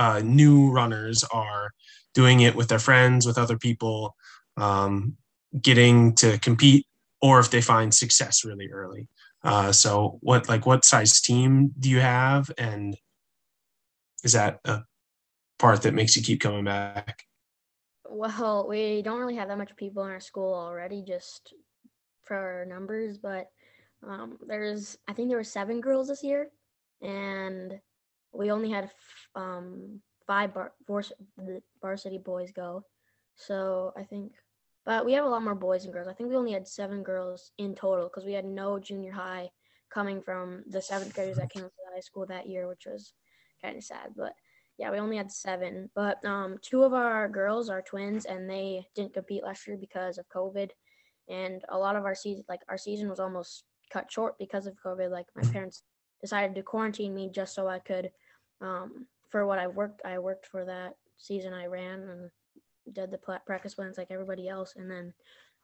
uh, 0.00 0.22
new 0.24 0.70
runners 0.70 1.22
are 1.30 1.72
doing 2.14 2.40
it 2.40 2.56
with 2.56 2.68
their 2.68 2.78
friends, 2.78 3.26
with 3.26 3.36
other 3.36 3.58
people, 3.58 4.16
um, 4.56 5.14
getting 5.60 6.14
to 6.14 6.38
compete, 6.38 6.86
or 7.20 7.38
if 7.38 7.50
they 7.50 7.60
find 7.60 7.92
success 7.92 8.42
really 8.42 8.70
early. 8.72 9.08
Uh, 9.44 9.70
so 9.72 10.18
what 10.22 10.48
like 10.48 10.64
what 10.64 10.86
size 10.86 11.20
team 11.20 11.72
do 11.78 11.90
you 11.90 12.00
have, 12.00 12.50
and 12.56 12.96
is 14.24 14.32
that 14.32 14.60
a 14.64 14.80
part 15.58 15.82
that 15.82 15.92
makes 15.92 16.16
you 16.16 16.22
keep 16.22 16.40
coming 16.40 16.64
back? 16.64 17.24
Well, 18.08 18.66
we 18.66 19.02
don't 19.02 19.20
really 19.20 19.36
have 19.36 19.48
that 19.48 19.58
much 19.58 19.76
people 19.76 20.04
in 20.04 20.10
our 20.10 20.20
school 20.20 20.54
already, 20.54 21.04
just 21.06 21.52
for 22.22 22.36
our 22.36 22.64
numbers, 22.64 23.18
but 23.18 23.50
um, 24.06 24.38
there's 24.46 24.96
I 25.06 25.12
think 25.12 25.28
there 25.28 25.36
were 25.36 25.44
seven 25.44 25.82
girls 25.82 26.08
this 26.08 26.24
year, 26.24 26.48
and 27.02 27.78
we 28.32 28.50
only 28.50 28.70
had 28.70 28.90
um, 29.34 30.00
five 30.26 30.54
bar, 30.54 30.72
varsity 31.80 32.18
boys 32.18 32.52
go. 32.52 32.84
So 33.36 33.92
I 33.96 34.04
think, 34.04 34.32
but 34.84 35.04
we 35.04 35.12
have 35.14 35.24
a 35.24 35.28
lot 35.28 35.42
more 35.42 35.54
boys 35.54 35.84
and 35.84 35.92
girls. 35.92 36.08
I 36.08 36.12
think 36.12 36.30
we 36.30 36.36
only 36.36 36.52
had 36.52 36.68
seven 36.68 37.02
girls 37.02 37.52
in 37.58 37.74
total 37.74 38.06
because 38.06 38.24
we 38.24 38.32
had 38.32 38.44
no 38.44 38.78
junior 38.78 39.12
high 39.12 39.50
coming 39.92 40.22
from 40.22 40.62
the 40.68 40.80
seventh 40.80 41.14
graders 41.14 41.36
that 41.36 41.50
came 41.50 41.62
to 41.62 41.68
the 41.68 41.94
high 41.94 42.00
school 42.00 42.26
that 42.26 42.48
year, 42.48 42.68
which 42.68 42.86
was 42.86 43.12
kind 43.62 43.76
of 43.76 43.84
sad. 43.84 44.10
But 44.16 44.34
yeah, 44.78 44.90
we 44.90 44.98
only 44.98 45.16
had 45.16 45.30
seven. 45.30 45.90
But 45.94 46.24
um, 46.24 46.58
two 46.62 46.84
of 46.84 46.94
our 46.94 47.28
girls 47.28 47.68
are 47.68 47.82
twins, 47.82 48.24
and 48.24 48.48
they 48.48 48.86
didn't 48.94 49.14
compete 49.14 49.44
last 49.44 49.66
year 49.66 49.76
because 49.76 50.16
of 50.16 50.28
COVID. 50.28 50.70
And 51.28 51.62
a 51.68 51.78
lot 51.78 51.96
of 51.96 52.04
our 52.04 52.14
season, 52.14 52.44
like 52.48 52.60
our 52.68 52.78
season, 52.78 53.08
was 53.08 53.20
almost 53.20 53.64
cut 53.92 54.10
short 54.10 54.38
because 54.38 54.66
of 54.66 54.74
COVID. 54.84 55.10
Like 55.10 55.26
my 55.36 55.42
parents 55.50 55.82
decided 56.20 56.54
to 56.54 56.62
quarantine 56.62 57.14
me 57.14 57.30
just 57.32 57.54
so 57.54 57.68
I 57.68 57.78
could 57.78 58.10
um, 58.60 59.06
for 59.28 59.46
what 59.46 59.58
I 59.58 59.66
worked, 59.66 60.02
I 60.04 60.18
worked 60.18 60.46
for 60.46 60.64
that 60.64 60.96
season. 61.16 61.52
I 61.52 61.66
ran 61.66 62.00
and 62.00 62.30
did 62.92 63.10
the 63.10 63.18
practice 63.46 63.74
plans 63.74 63.98
like 63.98 64.10
everybody 64.10 64.48
else, 64.48 64.74
and 64.76 64.90
then 64.90 65.12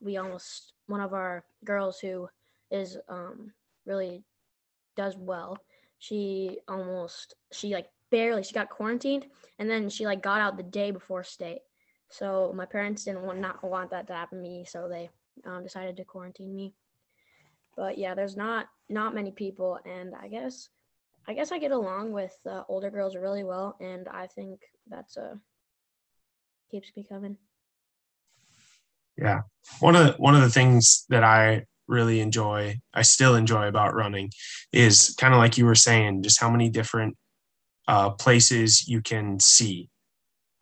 we 0.00 0.16
almost 0.16 0.72
one 0.86 1.00
of 1.00 1.12
our 1.14 1.44
girls 1.64 1.98
who 1.98 2.28
is 2.70 2.98
um, 3.08 3.52
really 3.84 4.22
does 4.96 5.16
well. 5.16 5.58
She 5.98 6.58
almost 6.68 7.34
she 7.52 7.74
like 7.74 7.88
barely 8.10 8.42
she 8.42 8.54
got 8.54 8.70
quarantined, 8.70 9.26
and 9.58 9.68
then 9.68 9.88
she 9.88 10.06
like 10.06 10.22
got 10.22 10.40
out 10.40 10.56
the 10.56 10.62
day 10.62 10.90
before 10.90 11.24
state. 11.24 11.60
So 12.08 12.52
my 12.54 12.66
parents 12.66 13.04
didn't 13.04 13.22
want 13.22 13.40
not 13.40 13.62
want 13.64 13.90
that 13.90 14.06
to 14.08 14.14
happen 14.14 14.38
to 14.38 14.42
me, 14.42 14.64
so 14.64 14.88
they 14.88 15.10
um, 15.44 15.62
decided 15.62 15.96
to 15.96 16.04
quarantine 16.04 16.54
me. 16.54 16.74
But 17.76 17.98
yeah, 17.98 18.14
there's 18.14 18.36
not 18.36 18.68
not 18.88 19.14
many 19.14 19.32
people, 19.32 19.78
and 19.84 20.14
I 20.14 20.28
guess 20.28 20.68
I 21.28 21.34
guess 21.34 21.50
I 21.50 21.58
get 21.58 21.72
along 21.72 22.12
with 22.12 22.36
uh, 22.48 22.62
older 22.68 22.90
girls 22.90 23.16
really 23.16 23.44
well, 23.44 23.76
and 23.80 24.08
I 24.08 24.28
think 24.28 24.60
that's 24.88 25.16
uh 25.16 25.34
keeps 26.70 26.90
me 26.96 27.04
coming. 27.08 27.36
Yeah, 29.16 29.42
one 29.80 29.96
of 29.96 30.06
the, 30.06 30.12
one 30.18 30.34
of 30.34 30.42
the 30.42 30.50
things 30.50 31.04
that 31.08 31.24
I 31.24 31.64
really 31.88 32.20
enjoy, 32.20 32.80
I 32.92 33.02
still 33.02 33.34
enjoy 33.34 33.66
about 33.66 33.94
running, 33.94 34.30
is 34.72 35.14
kind 35.18 35.32
of 35.32 35.38
like 35.38 35.56
you 35.56 35.64
were 35.64 35.74
saying, 35.74 36.22
just 36.22 36.40
how 36.40 36.50
many 36.50 36.68
different 36.68 37.16
uh, 37.88 38.10
places 38.10 38.86
you 38.86 39.00
can 39.00 39.40
see. 39.40 39.88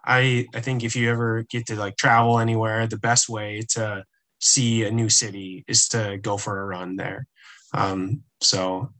I 0.06 0.46
I 0.54 0.60
think 0.60 0.84
if 0.84 0.94
you 0.96 1.10
ever 1.10 1.44
get 1.50 1.66
to 1.66 1.76
like 1.76 1.96
travel 1.96 2.38
anywhere, 2.38 2.86
the 2.86 2.98
best 2.98 3.28
way 3.28 3.62
to 3.70 4.04
see 4.40 4.84
a 4.84 4.90
new 4.90 5.08
city 5.08 5.64
is 5.66 5.88
to 5.88 6.18
go 6.20 6.36
for 6.36 6.60
a 6.60 6.66
run 6.66 6.96
there. 6.96 7.26
Um, 7.72 8.22
so 8.40 8.92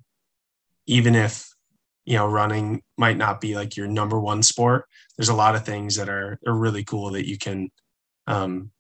even 0.87 1.15
if 1.15 1.54
you 2.05 2.17
know 2.17 2.27
running 2.27 2.83
might 2.97 3.17
not 3.17 3.41
be 3.41 3.55
like 3.55 3.77
your 3.77 3.87
number 3.87 4.21
one 4.21 4.43
sport. 4.43 4.87
There's 5.17 5.29
a 5.29 5.35
lot 5.35 5.55
of 5.55 5.65
things 5.65 5.97
that 5.97 6.09
are, 6.09 6.39
are 6.47 6.55
really 6.55 6.85
cool 6.85 7.11
that 7.13 7.29
you 7.29 7.39
can 7.39 7.71
um, 8.27 8.71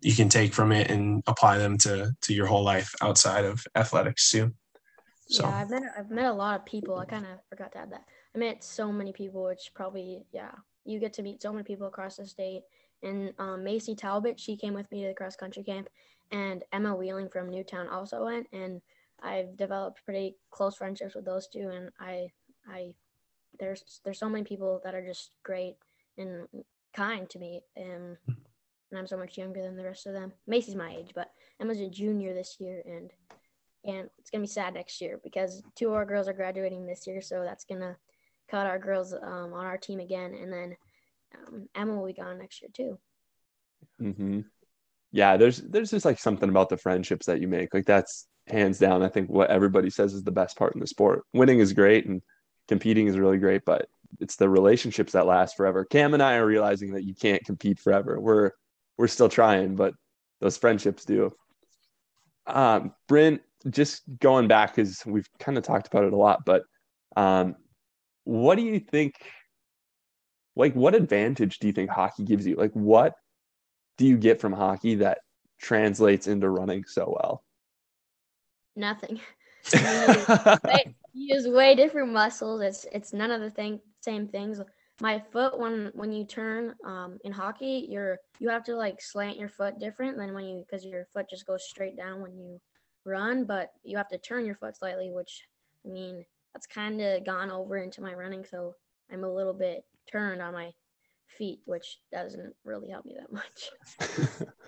you 0.00 0.14
can 0.14 0.28
take 0.28 0.52
from 0.52 0.72
it 0.72 0.90
and 0.90 1.22
apply 1.26 1.58
them 1.58 1.78
to 1.78 2.12
to 2.22 2.34
your 2.34 2.46
whole 2.46 2.62
life 2.62 2.94
outside 3.00 3.44
of 3.44 3.64
athletics 3.74 4.30
too. 4.30 4.52
So 5.26 5.44
yeah 5.44 5.56
i've 5.56 5.70
met 5.70 5.82
i've 5.98 6.10
met 6.10 6.26
a 6.26 6.32
lot 6.32 6.60
of 6.60 6.66
people. 6.66 6.96
I 6.98 7.04
kind 7.06 7.26
of 7.26 7.38
forgot 7.48 7.72
to 7.72 7.78
add 7.78 7.92
that. 7.92 8.04
I 8.34 8.38
met 8.38 8.62
so 8.62 8.92
many 8.92 9.12
people 9.12 9.44
which 9.44 9.72
probably 9.74 10.24
yeah 10.32 10.52
you 10.84 11.00
get 11.00 11.14
to 11.14 11.22
meet 11.22 11.42
so 11.42 11.52
many 11.52 11.64
people 11.64 11.86
across 11.86 12.16
the 12.16 12.26
state. 12.26 12.62
And 13.02 13.34
um, 13.38 13.64
macy 13.64 13.94
talbot 13.94 14.38
she 14.38 14.56
came 14.56 14.74
with 14.74 14.90
me 14.90 15.02
to 15.02 15.08
the 15.08 15.14
cross 15.14 15.36
country 15.36 15.62
camp 15.62 15.88
and 16.30 16.62
emma 16.72 16.94
wheeling 16.94 17.28
from 17.28 17.50
newtown 17.50 17.88
also 17.88 18.24
went 18.24 18.46
and 18.52 18.80
I've 19.24 19.56
developed 19.56 20.04
pretty 20.04 20.36
close 20.50 20.76
friendships 20.76 21.14
with 21.14 21.24
those 21.24 21.48
two, 21.48 21.70
and 21.70 21.90
I 21.98 22.28
I 22.68 22.94
there's 23.58 24.00
there's 24.04 24.18
so 24.18 24.28
many 24.28 24.44
people 24.44 24.80
that 24.84 24.94
are 24.94 25.04
just 25.04 25.30
great 25.42 25.76
and 26.18 26.46
kind 26.94 27.28
to 27.30 27.38
me 27.38 27.62
and 27.76 28.16
and 28.90 28.98
I'm 28.98 29.06
so 29.06 29.16
much 29.16 29.36
younger 29.36 29.62
than 29.62 29.76
the 29.76 29.84
rest 29.84 30.06
of 30.06 30.12
them. 30.12 30.32
Macy's 30.46 30.76
my 30.76 30.94
age, 30.94 31.10
but 31.14 31.32
Emma's 31.60 31.80
a 31.80 31.88
junior 31.88 32.32
this 32.32 32.56
year 32.60 32.82
and 32.86 33.10
and 33.84 34.08
it's 34.18 34.30
gonna 34.30 34.42
be 34.42 34.48
sad 34.48 34.74
next 34.74 35.00
year 35.00 35.20
because 35.22 35.62
two 35.74 35.88
of 35.88 35.94
our 35.94 36.06
girls 36.06 36.28
are 36.28 36.32
graduating 36.32 36.86
this 36.86 37.06
year, 37.06 37.20
so 37.20 37.42
that's 37.42 37.64
gonna 37.64 37.96
cut 38.50 38.66
our 38.66 38.78
girls 38.78 39.12
um, 39.12 39.52
on 39.52 39.66
our 39.66 39.78
team 39.78 40.00
again, 40.00 40.34
and 40.34 40.52
then 40.52 40.76
um, 41.36 41.68
Emma 41.74 41.94
will 41.94 42.06
be 42.06 42.12
gone 42.12 42.38
next 42.38 42.62
year 42.62 42.70
too. 42.72 42.98
Mm-hmm. 44.00 44.40
Yeah, 45.12 45.36
there's 45.36 45.58
there's 45.58 45.90
just 45.90 46.04
like 46.04 46.18
something 46.18 46.48
about 46.48 46.68
the 46.68 46.76
friendships 46.76 47.26
that 47.26 47.40
you 47.40 47.48
make. 47.48 47.74
Like 47.74 47.86
that's 47.86 48.26
hands 48.46 48.78
down. 48.78 49.02
I 49.02 49.08
think 49.08 49.28
what 49.28 49.50
everybody 49.50 49.90
says 49.90 50.14
is 50.14 50.22
the 50.22 50.30
best 50.30 50.56
part 50.56 50.74
in 50.74 50.80
the 50.80 50.86
sport. 50.86 51.24
Winning 51.32 51.60
is 51.60 51.72
great, 51.72 52.06
and 52.06 52.22
competing 52.68 53.06
is 53.06 53.18
really 53.18 53.38
great, 53.38 53.64
but 53.64 53.88
it's 54.20 54.36
the 54.36 54.48
relationships 54.48 55.12
that 55.12 55.26
last 55.26 55.56
forever. 55.56 55.84
Cam 55.84 56.14
and 56.14 56.22
I 56.22 56.36
are 56.36 56.46
realizing 56.46 56.92
that 56.92 57.04
you 57.04 57.14
can't 57.14 57.44
compete 57.44 57.78
forever. 57.78 58.20
We're 58.20 58.52
we're 58.96 59.08
still 59.08 59.28
trying, 59.28 59.74
but 59.74 59.94
those 60.40 60.56
friendships 60.56 61.04
do. 61.04 61.32
Um, 62.46 62.92
Brynn, 63.08 63.40
just 63.70 64.02
going 64.20 64.46
back 64.46 64.74
because 64.74 65.04
we've 65.06 65.28
kind 65.38 65.58
of 65.58 65.64
talked 65.64 65.86
about 65.86 66.04
it 66.04 66.12
a 66.12 66.16
lot, 66.16 66.44
but 66.44 66.64
um, 67.16 67.56
what 68.24 68.56
do 68.56 68.62
you 68.62 68.78
think? 68.78 69.14
Like, 70.56 70.74
what 70.74 70.94
advantage 70.94 71.58
do 71.58 71.66
you 71.66 71.72
think 71.72 71.90
hockey 71.90 72.22
gives 72.22 72.46
you? 72.46 72.54
Like, 72.54 72.72
what 72.72 73.14
do 73.98 74.06
you 74.06 74.16
get 74.16 74.40
from 74.40 74.52
hockey 74.52 74.96
that 74.96 75.18
translates 75.60 76.26
into 76.28 76.48
running 76.48 76.84
so 76.84 77.16
well? 77.18 77.44
Nothing. 78.76 79.20
use 81.14 81.46
way 81.46 81.74
different 81.74 82.12
muscles. 82.12 82.60
It's 82.60 82.86
it's 82.92 83.12
none 83.12 83.30
of 83.30 83.40
the 83.40 83.50
thing 83.50 83.80
same 84.00 84.28
things. 84.28 84.60
My 85.00 85.22
foot 85.32 85.58
when 85.58 85.90
when 85.94 86.12
you 86.12 86.24
turn 86.24 86.74
um, 86.84 87.18
in 87.24 87.32
hockey, 87.32 87.86
you're 87.88 88.18
you 88.38 88.48
have 88.48 88.64
to 88.64 88.76
like 88.76 89.00
slant 89.00 89.38
your 89.38 89.48
foot 89.48 89.78
different 89.78 90.16
than 90.16 90.34
when 90.34 90.44
you 90.44 90.64
because 90.68 90.84
your 90.84 91.06
foot 91.12 91.30
just 91.30 91.46
goes 91.46 91.64
straight 91.64 91.96
down 91.96 92.20
when 92.20 92.36
you 92.36 92.60
run, 93.04 93.44
but 93.44 93.72
you 93.82 93.96
have 93.96 94.08
to 94.08 94.18
turn 94.18 94.44
your 94.44 94.56
foot 94.56 94.76
slightly, 94.76 95.10
which 95.10 95.46
I 95.86 95.88
mean 95.88 96.24
that's 96.52 96.66
kind 96.66 97.00
of 97.00 97.24
gone 97.24 97.50
over 97.50 97.76
into 97.78 98.02
my 98.02 98.14
running, 98.14 98.44
so 98.44 98.74
I'm 99.10 99.24
a 99.24 99.32
little 99.32 99.54
bit 99.54 99.84
turned 100.10 100.42
on 100.42 100.52
my 100.52 100.72
feet, 101.26 101.60
which 101.64 101.98
doesn't 102.12 102.54
really 102.64 102.90
help 102.90 103.04
me 103.04 103.16
that 103.18 103.32
much. 103.32 104.48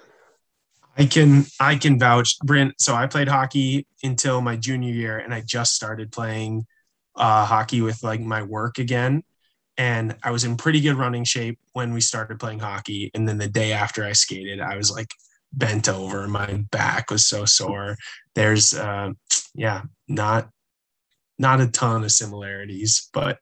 I 0.97 1.07
can 1.07 1.45
I 1.61 1.77
can 1.77 1.99
vouch, 1.99 2.39
Brynn. 2.45 2.73
So 2.79 2.95
I 2.95 3.07
played 3.07 3.29
hockey 3.29 3.87
until 4.03 4.41
my 4.41 4.57
junior 4.57 4.93
year, 4.93 5.19
and 5.19 5.35
I 5.35 5.43
just 5.43 5.75
started 5.75 6.11
playing 6.11 6.67
uh, 7.15 7.45
hockey 7.45 7.81
with 7.81 8.03
like 8.03 8.21
my 8.21 8.43
work 8.43 8.79
again. 8.79 9.23
And 9.79 10.17
I 10.23 10.31
was 10.31 10.45
in 10.45 10.57
pretty 10.57 10.81
good 10.81 10.97
running 10.97 11.25
shape 11.25 11.59
when 11.73 11.93
we 11.93 12.01
started 12.01 12.41
playing 12.41 12.61
hockey. 12.61 13.11
And 13.15 13.29
then 13.29 13.37
the 13.37 13.49
day 13.49 13.73
after 13.73 14.05
I 14.05 14.13
skated, 14.13 14.61
I 14.61 14.77
was 14.77 14.91
like 14.91 15.11
bent 15.53 15.89
over. 15.89 16.27
My 16.27 16.65
back 16.71 17.11
was 17.11 17.27
so 17.27 17.45
sore. 17.45 17.97
There's, 18.35 18.75
uh, 18.75 19.13
yeah, 19.55 19.83
not 20.09 20.49
not 21.39 21.61
a 21.61 21.67
ton 21.67 22.05
of 22.05 22.13
similarities, 22.13 23.11
but 23.13 23.39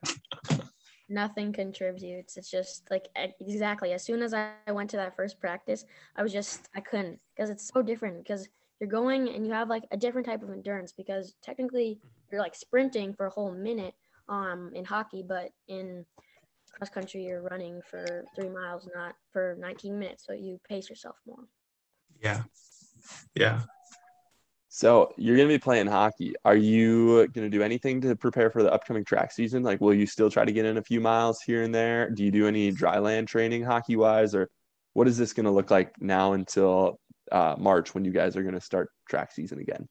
nothing 1.14 1.52
contributes. 1.52 2.36
It's 2.36 2.50
just 2.50 2.90
like 2.90 3.08
exactly 3.40 3.92
as 3.92 4.02
soon 4.02 4.20
as 4.22 4.34
I 4.34 4.50
went 4.70 4.90
to 4.90 4.96
that 4.98 5.16
first 5.16 5.40
practice, 5.40 5.84
I 6.16 6.22
was 6.22 6.32
just 6.32 6.68
I 6.74 6.80
couldn't 6.80 7.20
because 7.34 7.48
it's 7.48 7.70
so 7.72 7.80
different 7.80 8.18
because 8.18 8.48
you're 8.80 8.90
going 8.90 9.28
and 9.28 9.46
you 9.46 9.52
have 9.52 9.68
like 9.70 9.84
a 9.92 9.96
different 9.96 10.26
type 10.26 10.42
of 10.42 10.50
endurance 10.50 10.92
because 10.92 11.36
technically 11.42 12.00
you're 12.30 12.40
like 12.40 12.54
sprinting 12.54 13.14
for 13.14 13.26
a 13.26 13.30
whole 13.30 13.52
minute 13.52 13.94
um 14.28 14.72
in 14.74 14.84
hockey, 14.84 15.24
but 15.26 15.50
in 15.68 16.04
cross 16.72 16.90
country 16.90 17.24
you're 17.24 17.42
running 17.42 17.80
for 17.88 18.24
three 18.34 18.48
miles, 18.48 18.88
not 18.94 19.14
for 19.32 19.56
19 19.58 19.98
minutes. 19.98 20.26
So 20.26 20.32
you 20.32 20.60
pace 20.68 20.90
yourself 20.90 21.16
more. 21.26 21.46
Yeah. 22.20 22.42
Yeah. 23.34 23.62
So 24.76 25.14
you're 25.16 25.36
going 25.36 25.48
to 25.48 25.54
be 25.54 25.60
playing 25.60 25.86
hockey. 25.86 26.34
Are 26.44 26.56
you 26.56 27.28
going 27.28 27.48
to 27.48 27.48
do 27.48 27.62
anything 27.62 28.00
to 28.00 28.16
prepare 28.16 28.50
for 28.50 28.64
the 28.64 28.72
upcoming 28.72 29.04
track 29.04 29.30
season? 29.30 29.62
Like, 29.62 29.80
will 29.80 29.94
you 29.94 30.04
still 30.04 30.28
try 30.28 30.44
to 30.44 30.50
get 30.50 30.66
in 30.66 30.78
a 30.78 30.82
few 30.82 31.00
miles 31.00 31.40
here 31.40 31.62
and 31.62 31.72
there? 31.72 32.10
Do 32.10 32.24
you 32.24 32.32
do 32.32 32.48
any 32.48 32.72
dry 32.72 32.98
land 32.98 33.28
training 33.28 33.62
hockey 33.62 33.94
wise, 33.94 34.34
or 34.34 34.50
what 34.94 35.06
is 35.06 35.16
this 35.16 35.32
going 35.32 35.44
to 35.44 35.52
look 35.52 35.70
like 35.70 35.92
now 36.00 36.32
until 36.32 36.98
uh, 37.30 37.54
March 37.56 37.94
when 37.94 38.04
you 38.04 38.10
guys 38.10 38.36
are 38.36 38.42
going 38.42 38.56
to 38.56 38.60
start 38.60 38.90
track 39.08 39.30
season 39.30 39.60
again? 39.60 39.86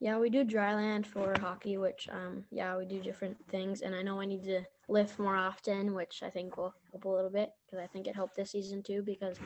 Yeah, 0.00 0.18
we 0.18 0.28
do 0.28 0.42
dry 0.42 0.74
land 0.74 1.06
for 1.06 1.32
hockey, 1.38 1.76
which 1.76 2.08
um 2.10 2.44
yeah, 2.50 2.76
we 2.76 2.84
do 2.84 3.00
different 3.00 3.36
things 3.48 3.82
and 3.82 3.94
I 3.94 4.02
know 4.02 4.20
I 4.20 4.26
need 4.26 4.42
to 4.44 4.62
lift 4.88 5.18
more 5.18 5.36
often, 5.36 5.94
which 5.94 6.22
I 6.22 6.30
think 6.30 6.56
will 6.56 6.74
help 6.90 7.04
a 7.04 7.08
little 7.08 7.30
bit 7.30 7.50
because 7.64 7.82
I 7.82 7.86
think 7.86 8.06
it 8.06 8.16
helped 8.16 8.36
this 8.36 8.52
season 8.52 8.82
too 8.82 9.02
because 9.02 9.36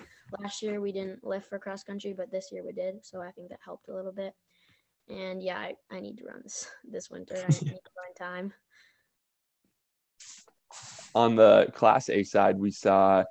last 0.40 0.62
year 0.62 0.80
we 0.80 0.92
didn't 0.92 1.24
lift 1.24 1.48
for 1.48 1.58
cross 1.58 1.82
country, 1.82 2.14
but 2.16 2.30
this 2.30 2.50
year 2.52 2.64
we 2.64 2.72
did, 2.72 3.04
so 3.04 3.20
I 3.20 3.32
think 3.32 3.48
that 3.48 3.58
helped 3.64 3.88
a 3.88 3.94
little 3.94 4.12
bit. 4.12 4.34
And 5.08 5.42
yeah, 5.42 5.58
I, 5.58 5.74
I 5.90 6.00
need 6.00 6.18
to 6.18 6.24
run 6.24 6.42
this 6.44 6.68
this 6.90 7.10
winter. 7.10 7.36
I 7.36 7.48
need 7.48 7.58
to 7.58 7.64
find 7.66 8.16
time. 8.18 8.52
On 11.14 11.36
the 11.36 11.70
class 11.74 12.08
A 12.08 12.22
side, 12.22 12.58
we 12.58 12.70
saw 12.70 13.24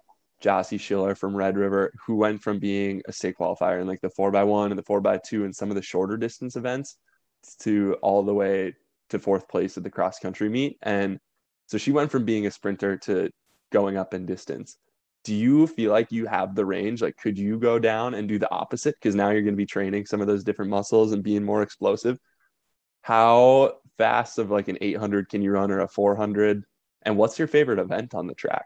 Jossie 0.44 0.80
Schiller 0.80 1.16
from 1.16 1.36
Red 1.36 1.58
River, 1.58 1.94
who 2.06 2.16
went 2.16 2.42
from 2.42 2.60
being 2.60 3.02
a 3.08 3.14
state 3.14 3.36
qualifier 3.40 3.80
in 3.80 3.88
like 3.88 4.02
the 4.02 4.10
four 4.10 4.32
by 4.32 4.44
one 4.44 4.72
and 4.72 4.78
the 4.78 4.84
four 4.84 5.02
by 5.02 5.18
two 5.18 5.46
and 5.46 5.56
some 5.56 5.70
of 5.70 5.76
the 5.76 5.82
shorter 5.82 6.18
distance 6.18 6.56
events 6.56 6.98
to 7.62 7.96
all 8.02 8.22
the 8.22 8.34
way 8.34 8.74
to 9.10 9.18
fourth 9.18 9.48
place 9.48 9.78
at 9.78 9.84
the 9.84 9.90
cross 9.90 10.20
country 10.20 10.50
meet. 10.50 10.78
And 10.84 11.20
so 11.72 11.78
she 11.78 11.94
went 11.94 12.12
from 12.12 12.26
being 12.26 12.48
a 12.48 12.52
sprinter 12.52 12.98
to 12.98 13.30
going 13.72 13.96
up 13.96 14.14
in 14.14 14.26
distance. 14.26 14.76
Do 15.24 15.34
you 15.34 15.68
feel 15.68 15.90
like 15.90 16.12
you 16.12 16.26
have 16.26 16.54
the 16.54 16.66
range? 16.66 17.02
Like, 17.02 17.16
could 17.16 17.38
you 17.38 17.58
go 17.58 17.80
down 17.80 18.14
and 18.14 18.28
do 18.28 18.38
the 18.38 18.52
opposite? 18.52 18.96
Because 18.96 19.16
now 19.16 19.30
you're 19.30 19.42
going 19.42 19.54
to 19.54 19.58
be 19.58 19.66
training 19.66 20.06
some 20.06 20.20
of 20.20 20.28
those 20.28 20.44
different 20.44 20.70
muscles 20.70 21.14
and 21.14 21.24
being 21.24 21.46
more 21.46 21.62
explosive. 21.62 22.18
How 23.04 23.76
fast 23.98 24.38
of 24.38 24.52
like 24.52 24.68
an 24.68 24.80
800 24.82 25.30
can 25.30 25.42
you 25.42 25.52
run 25.52 25.72
or 25.72 25.80
a 25.80 25.88
400? 25.88 26.66
And 27.04 27.16
what's 27.16 27.40
your 27.40 27.48
favorite 27.48 27.80
event 27.80 28.16
on 28.16 28.28
the 28.28 28.36
track? 28.36 28.66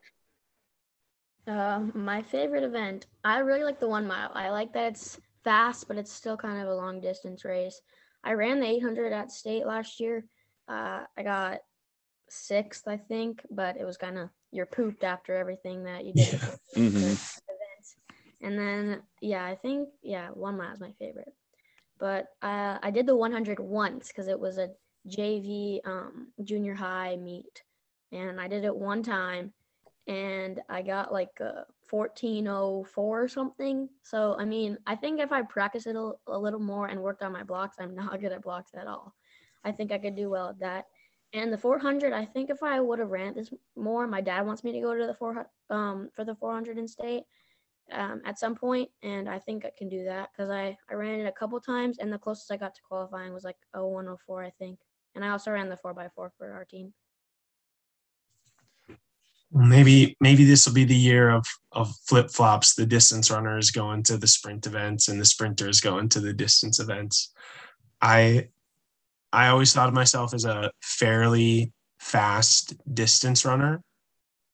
Uh, 1.46 1.82
my 1.94 2.24
favorite 2.24 2.64
event, 2.64 3.06
I 3.24 3.38
really 3.38 3.64
like 3.64 3.80
the 3.80 3.88
one 3.88 4.08
mile. 4.08 4.32
I 4.34 4.50
like 4.50 4.74
that 4.74 4.94
it's 4.94 5.20
fast, 5.44 5.88
but 5.88 5.98
it's 5.98 6.12
still 6.12 6.38
kind 6.38 6.60
of 6.60 6.70
a 6.70 6.76
long 6.76 7.02
distance 7.02 7.46
race. 7.46 7.82
I 8.24 8.34
ran 8.34 8.60
the 8.60 8.66
800 8.66 9.14
at 9.14 9.32
state 9.32 9.68
last 9.68 10.00
year. 10.00 10.26
Uh, 10.68 11.02
I 11.16 11.22
got 11.22 11.60
sixth, 12.30 12.88
I 12.88 12.98
think, 12.98 13.42
but 13.50 13.78
it 13.78 13.86
was 13.86 13.98
kind 13.98 14.18
of 14.18 14.30
you're 14.52 14.66
pooped 14.66 15.04
after 15.04 15.36
everything 15.36 15.84
that 15.84 16.06
you 16.06 16.14
did. 16.14 16.34
Yeah. 16.34 16.40
mm-hmm. 16.76 18.46
And 18.46 18.60
then 18.60 19.02
yeah, 19.22 19.46
I 19.46 19.56
think 19.56 19.90
yeah, 20.02 20.30
one 20.30 20.58
mile 20.58 20.74
is 20.74 20.80
my 20.80 20.92
favorite. 21.00 21.34
But 21.98 22.28
uh, 22.42 22.78
I 22.82 22.92
did 22.92 23.06
the 23.06 23.16
100 23.16 23.60
once 23.60 24.10
because 24.10 24.28
it 24.28 24.40
was 24.40 24.58
a 24.58 24.70
JV 25.08 25.80
um, 25.86 26.28
junior 26.44 26.74
high 26.74 27.16
meet, 27.16 27.64
and 28.12 28.40
I 28.40 28.48
did 28.48 28.66
it 28.66 28.76
one 28.76 29.02
time, 29.02 29.54
and 30.08 30.62
I 30.70 30.82
got 30.82 31.14
like 31.14 31.32
a 31.40 31.66
1404 31.90 33.24
or 33.24 33.28
something. 33.28 33.90
So, 34.04 34.36
I 34.38 34.46
mean, 34.46 34.78
I 34.86 34.96
think 34.96 35.20
if 35.20 35.32
I 35.32 35.44
practice 35.44 35.86
it 35.88 35.96
a, 35.96 36.12
a, 36.28 36.38
little 36.38 36.60
more 36.60 36.88
and 36.88 37.02
worked 37.02 37.24
on 37.24 37.32
my 37.32 37.44
blocks, 37.44 37.78
I'm 37.80 37.96
not 37.96 38.20
good 38.22 38.32
at 38.32 38.44
blocks 38.44 38.72
at 38.76 38.88
all. 38.88 39.14
I 39.64 39.72
think 39.72 39.92
I 39.92 39.98
could 39.98 40.16
do 40.16 40.30
well 40.30 40.50
at 40.50 40.60
that. 40.60 40.86
And 41.36 41.52
the 41.52 41.58
400, 41.58 42.14
I 42.14 42.24
think 42.24 42.50
if 42.50 42.64
I 42.64 42.80
would 42.80 43.00
have 43.00 43.12
ran 43.12 43.36
this 43.36 43.54
more, 43.76 44.08
my 44.08 44.22
dad 44.22 44.46
wants 44.46 44.64
me 44.64 44.72
to 44.72 44.80
go 44.80 44.96
to 44.96 45.06
the 45.06 45.14
400 45.14 45.48
um, 45.70 46.10
for 46.16 46.24
the 46.24 46.34
400 46.34 46.78
in 46.78 46.88
state 46.88 47.24
um, 47.92 48.22
at 48.24 48.40
some 48.40 48.56
point, 48.56 48.90
and 49.04 49.28
I 49.28 49.40
think 49.40 49.66
I 49.66 49.72
can 49.78 49.90
do 49.90 50.06
that 50.06 50.30
because 50.32 50.50
I 50.50 50.78
I 50.90 50.94
ran 50.94 51.20
it 51.20 51.28
a 51.28 51.34
couple 51.34 51.60
times, 51.60 51.98
and 52.00 52.12
the 52.12 52.18
closest 52.18 52.52
I 52.54 52.58
got 52.58 52.74
to 52.76 52.82
qualifying 52.88 53.34
was 53.34 53.44
like 53.44 53.58
0104, 53.74 54.46
I 54.46 54.50
think. 54.52 54.80
And 55.14 55.26
I 55.26 55.30
also 55.30 55.52
ran 55.52 55.68
the 55.68 55.76
4x4 55.76 56.10
for 56.16 56.52
our 56.54 56.64
team 56.64 56.94
maybe 59.56 60.18
maybe 60.20 60.44
this 60.44 60.66
will 60.66 60.74
be 60.74 60.84
the 60.84 60.96
year 60.96 61.30
of 61.30 61.46
of 61.72 61.96
flip 62.08 62.30
flops. 62.30 62.76
The 62.76 62.86
distance 62.86 63.32
runners 63.32 63.72
going 63.72 64.04
to 64.04 64.18
the 64.18 64.28
sprint 64.28 64.68
events 64.68 65.08
and 65.08 65.20
the 65.20 65.26
sprinters 65.26 65.80
going 65.80 66.10
to 66.10 66.20
the 66.20 66.34
distance 66.34 66.80
events. 66.80 67.34
I 68.02 68.50
I 69.36 69.50
always 69.50 69.74
thought 69.74 69.90
of 69.90 69.94
myself 69.94 70.34
as 70.34 70.46
a 70.46 70.72
fairly 70.82 71.74
fast 72.00 72.74
distance 72.94 73.44
runner. 73.44 73.82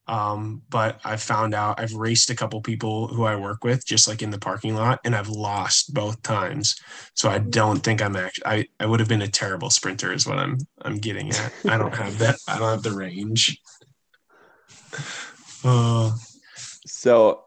Um, 0.08 0.64
but 0.70 1.00
I've 1.06 1.22
found 1.22 1.54
out 1.54 1.80
I've 1.80 1.94
raced 1.94 2.32
a 2.32 2.36
couple 2.36 2.60
people 2.62 3.08
who 3.08 3.24
I 3.24 3.36
work 3.36 3.64
with 3.64 3.86
just 3.86 4.08
like 4.08 4.24
in 4.24 4.32
the 4.32 4.40
parking 4.40 4.74
lot 4.76 5.00
and 5.06 5.16
I've 5.16 5.30
lost 5.30 5.94
both 5.94 6.22
times. 6.24 6.76
So 7.14 7.30
I 7.30 7.38
don't 7.38 7.80
think 7.80 8.02
I'm 8.02 8.16
actually 8.16 8.46
I, 8.46 8.66
I 8.80 8.88
would 8.88 9.00
have 9.00 9.08
been 9.08 9.22
a 9.22 9.28
terrible 9.28 9.70
sprinter 9.70 10.12
is 10.12 10.28
what 10.28 10.40
I'm 10.40 10.58
I'm 10.82 10.98
getting 10.98 11.30
at. 11.30 11.54
I 11.70 11.78
don't 11.78 11.94
have 11.94 12.18
that 12.18 12.38
I 12.48 12.58
don't 12.58 12.72
have 12.72 12.84
the 12.84 12.92
range. 12.92 13.58
Uh, 15.64 16.12
so, 16.88 17.44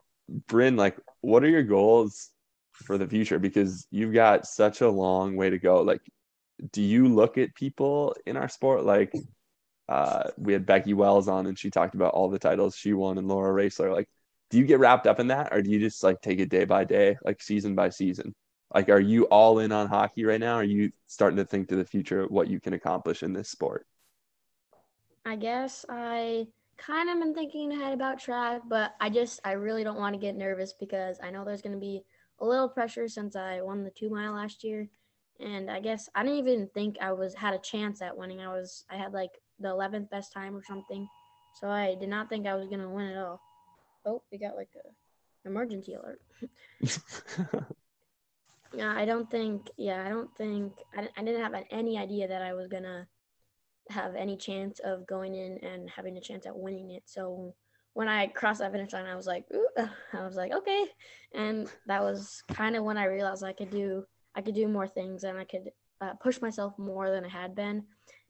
Brynn, 0.49 0.79
like, 0.79 0.97
what 1.21 1.43
are 1.43 1.49
your 1.49 1.65
goals 1.65 2.31
for 2.73 2.97
the 2.97 3.09
future? 3.09 3.41
Because 3.41 3.89
you've 3.91 4.15
got 4.15 4.47
such 4.47 4.83
a 4.83 4.89
long 4.89 5.35
way 5.35 5.51
to 5.51 5.59
go. 5.59 5.83
Like, 5.83 6.01
do 6.73 6.83
you 6.83 7.09
look 7.09 7.39
at 7.39 7.55
people 7.55 8.15
in 8.27 8.37
our 8.37 8.49
sport 8.49 8.85
like 8.85 9.13
uh, 9.89 10.31
we 10.39 10.53
had 10.53 10.67
Becky 10.67 10.95
Wells 10.95 11.29
on 11.29 11.47
and 11.47 11.59
she 11.59 11.71
talked 11.71 11.95
about 11.95 12.15
all 12.15 12.31
the 12.31 12.39
titles 12.39 12.77
she 12.77 12.93
won 12.93 13.19
and 13.19 13.29
Laura 13.29 13.53
Raceler. 13.53 13.93
Like, 13.93 14.09
do 14.51 14.59
you 14.59 14.65
get 14.65 14.79
wrapped 14.79 15.07
up 15.07 15.21
in 15.21 15.29
that 15.29 15.53
or 15.53 15.63
do 15.63 15.71
you 15.71 15.79
just 15.79 16.03
like 16.03 16.21
take 16.23 16.41
it 16.41 16.49
day 16.49 16.65
by 16.65 16.85
day, 16.85 17.17
like 17.25 17.43
season 17.43 17.75
by 17.75 17.91
season? 17.91 18.35
Like, 18.73 18.89
are 18.89 19.01
you 19.01 19.25
all 19.25 19.59
in 19.59 19.73
on 19.73 19.89
hockey 19.89 20.25
right 20.25 20.41
now? 20.41 20.55
Are 20.55 20.65
you 20.65 20.91
starting 21.07 21.37
to 21.37 21.45
think 21.45 21.69
to 21.69 21.77
the 21.77 21.85
future 21.85 22.25
what 22.27 22.49
you 22.49 22.61
can 22.61 22.73
accomplish 22.73 23.23
in 23.23 23.33
this 23.33 23.51
sport? 23.51 23.87
I 25.25 25.37
guess 25.37 25.85
I 25.89 26.47
kind 26.77 27.09
of 27.09 27.19
been 27.19 27.35
thinking 27.35 27.73
ahead 27.73 27.93
about 27.93 28.19
track, 28.19 28.63
but 28.69 28.95
I 29.01 29.11
just 29.11 29.41
I 29.45 29.53
really 29.53 29.85
don't 29.85 29.99
want 29.99 30.15
to 30.15 30.21
get 30.21 30.35
nervous 30.35 30.73
because 30.73 31.19
I 31.23 31.31
know 31.31 31.45
there's 31.45 31.63
going 31.63 31.75
to 31.75 31.81
be 31.81 32.03
a 32.41 32.45
little 32.45 32.69
pressure 32.69 33.09
since 33.09 33.37
I 33.37 33.61
won 33.61 33.85
the 33.85 33.91
two 33.91 34.11
mile 34.11 34.33
last 34.33 34.65
year, 34.65 34.89
and 35.41 35.71
I 35.71 35.81
guess 35.81 36.09
I 36.15 36.23
didn't 36.23 36.39
even 36.39 36.69
think 36.75 36.97
I 37.01 37.13
was 37.13 37.35
had 37.35 37.55
a 37.55 37.59
chance 37.59 38.03
at 38.03 38.17
winning. 38.17 38.41
I 38.41 38.49
was 38.49 38.85
I 38.91 38.97
had 38.97 39.13
like 39.13 39.31
the 39.59 39.69
11th 39.69 40.11
best 40.11 40.33
time 40.33 40.57
or 40.57 40.63
something, 40.65 41.09
so 41.55 41.69
I 41.69 41.97
did 41.99 42.09
not 42.09 42.29
think 42.29 42.47
I 42.47 42.55
was 42.55 42.69
going 42.69 42.81
to 42.81 42.89
win 42.89 43.09
at 43.09 43.19
all. 43.19 43.41
Oh, 44.07 44.23
we 44.31 44.39
got 44.39 44.57
like 44.57 44.71
a 44.77 45.49
emergency 45.49 45.95
alert. 45.95 46.21
yeah, 48.75 48.95
I 48.95 49.05
don't 49.05 49.31
think. 49.31 49.71
Yeah, 49.77 50.05
I 50.05 50.09
don't 50.09 50.35
think 50.37 50.73
I, 50.97 51.09
I 51.17 51.23
didn't 51.23 51.43
have 51.43 51.55
any 51.71 51.99
idea 51.99 52.29
that 52.29 52.43
I 52.43 52.55
was 52.55 52.69
gonna 52.69 53.07
have 53.91 54.15
any 54.15 54.37
chance 54.37 54.81
of 54.81 55.07
going 55.07 55.35
in 55.35 55.59
and 55.59 55.91
having 55.91 56.17
a 56.17 56.21
chance 56.21 56.47
at 56.47 56.57
winning 56.57 56.91
it. 56.91 57.03
So 57.07 57.55
when 57.93 58.09
I 58.09 58.27
crossed 58.29 58.61
that 58.61 58.73
finish 58.73 58.93
line, 58.93 59.07
I 59.07 59.15
was 59.15 59.27
like, 59.27 59.45
Ooh. 59.55 59.69
I 60.13 60.25
was 60.25 60.37
like, 60.37 60.53
okay. 60.53 60.87
And 61.35 61.69
that 61.87 62.03
was 62.03 62.43
kind 62.53 62.77
of 62.77 62.85
when 62.85 62.97
I 62.97 63.05
realized 63.05 63.45
I 63.45 63.53
could 63.53 63.71
do, 63.71 64.05
I 64.35 64.43
could 64.43 64.55
do 64.55 64.69
more 64.69 64.89
things 64.89 65.25
and 65.25 65.39
I 65.39 65.45
could 65.45 65.71
uh, 66.01 66.15
push 66.15 66.41
myself 66.41 66.79
more 66.79 67.11
than 67.11 67.25
I 67.25 67.29
had 67.29 67.55
been. 67.55 67.85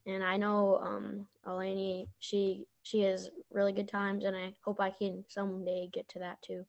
And 0.07 0.23
I 0.23 0.37
know 0.37 0.79
um, 0.83 1.27
Eleni, 1.47 2.09
she 2.19 2.67
she 2.83 3.01
has 3.01 3.31
really 3.51 3.73
good 3.73 3.89
times, 3.89 4.25
and 4.25 4.37
I 4.37 4.53
hope 4.63 4.79
I 4.79 4.91
can 4.91 5.25
someday 5.29 5.89
get 5.91 6.07
to 6.11 6.19
that 6.19 6.43
too. 6.43 6.67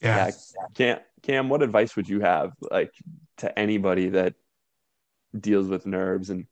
Yeah. 0.00 0.26
yeah. 0.26 0.66
Cam, 0.74 0.98
Cam, 1.22 1.48
what 1.48 1.62
advice 1.62 1.96
would 1.96 2.08
you 2.08 2.20
have 2.20 2.52
like 2.60 2.92
to 3.38 3.58
anybody 3.58 4.10
that 4.10 4.34
deals 5.38 5.66
with 5.66 5.86
nerves 5.86 6.30
and 6.30 6.46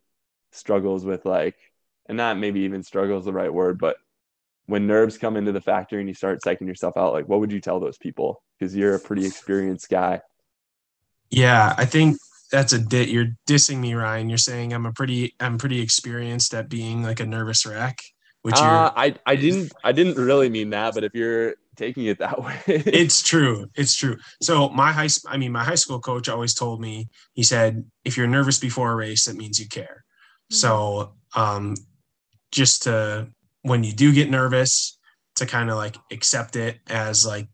struggles 0.50 1.04
with 1.04 1.24
like 1.24 1.56
and 2.06 2.16
not 2.16 2.38
maybe 2.38 2.60
even 2.60 2.82
struggles 2.82 3.24
the 3.24 3.32
right 3.32 3.52
word 3.52 3.78
but 3.78 3.96
when 4.66 4.86
nerves 4.86 5.16
come 5.16 5.36
into 5.36 5.52
the 5.52 5.60
factor 5.60 5.98
and 5.98 6.08
you 6.08 6.14
start 6.14 6.40
psyching 6.44 6.66
yourself 6.66 6.96
out, 6.96 7.12
like 7.12 7.28
what 7.28 7.40
would 7.40 7.52
you 7.52 7.60
tell 7.60 7.80
those 7.80 7.98
people? 7.98 8.42
Because 8.58 8.76
you're 8.76 8.96
a 8.96 9.00
pretty 9.00 9.24
experienced 9.24 9.88
guy. 9.88 10.20
Yeah, 11.30 11.74
I 11.76 11.84
think 11.84 12.18
that's 12.50 12.72
a 12.72 12.78
dit. 12.78 13.08
You're 13.08 13.36
dissing 13.48 13.78
me, 13.78 13.94
Ryan. 13.94 14.28
You're 14.28 14.38
saying 14.38 14.72
I'm 14.72 14.86
a 14.86 14.92
pretty 14.92 15.34
I'm 15.40 15.58
pretty 15.58 15.80
experienced 15.80 16.54
at 16.54 16.68
being 16.68 17.02
like 17.02 17.20
a 17.20 17.26
nervous 17.26 17.66
wreck. 17.66 17.98
Which 18.42 18.56
uh, 18.56 18.92
I 18.94 19.16
I 19.26 19.36
didn't 19.36 19.72
I 19.82 19.92
didn't 19.92 20.16
really 20.16 20.48
mean 20.48 20.70
that, 20.70 20.94
but 20.94 21.02
if 21.02 21.14
you're 21.14 21.54
taking 21.76 22.06
it 22.06 22.18
that 22.20 22.42
way, 22.42 22.60
it's 22.66 23.22
true. 23.22 23.66
It's 23.74 23.94
true. 23.94 24.16
So 24.40 24.68
my 24.68 24.92
high 24.92 25.08
I 25.28 25.36
mean 25.36 25.52
my 25.52 25.64
high 25.64 25.74
school 25.74 26.00
coach 26.00 26.28
always 26.28 26.54
told 26.54 26.80
me 26.80 27.08
he 27.34 27.42
said 27.42 27.84
if 28.04 28.16
you're 28.16 28.28
nervous 28.28 28.58
before 28.58 28.92
a 28.92 28.96
race, 28.96 29.24
that 29.24 29.36
means 29.36 29.58
you 29.58 29.68
care. 29.68 30.04
So 30.50 31.14
um, 31.34 31.74
just 32.52 32.84
to 32.84 33.28
when 33.62 33.82
you 33.82 33.92
do 33.92 34.12
get 34.12 34.30
nervous, 34.30 34.96
to 35.36 35.46
kind 35.46 35.70
of 35.70 35.76
like 35.76 35.96
accept 36.10 36.56
it 36.56 36.78
as 36.88 37.24
like 37.24 37.48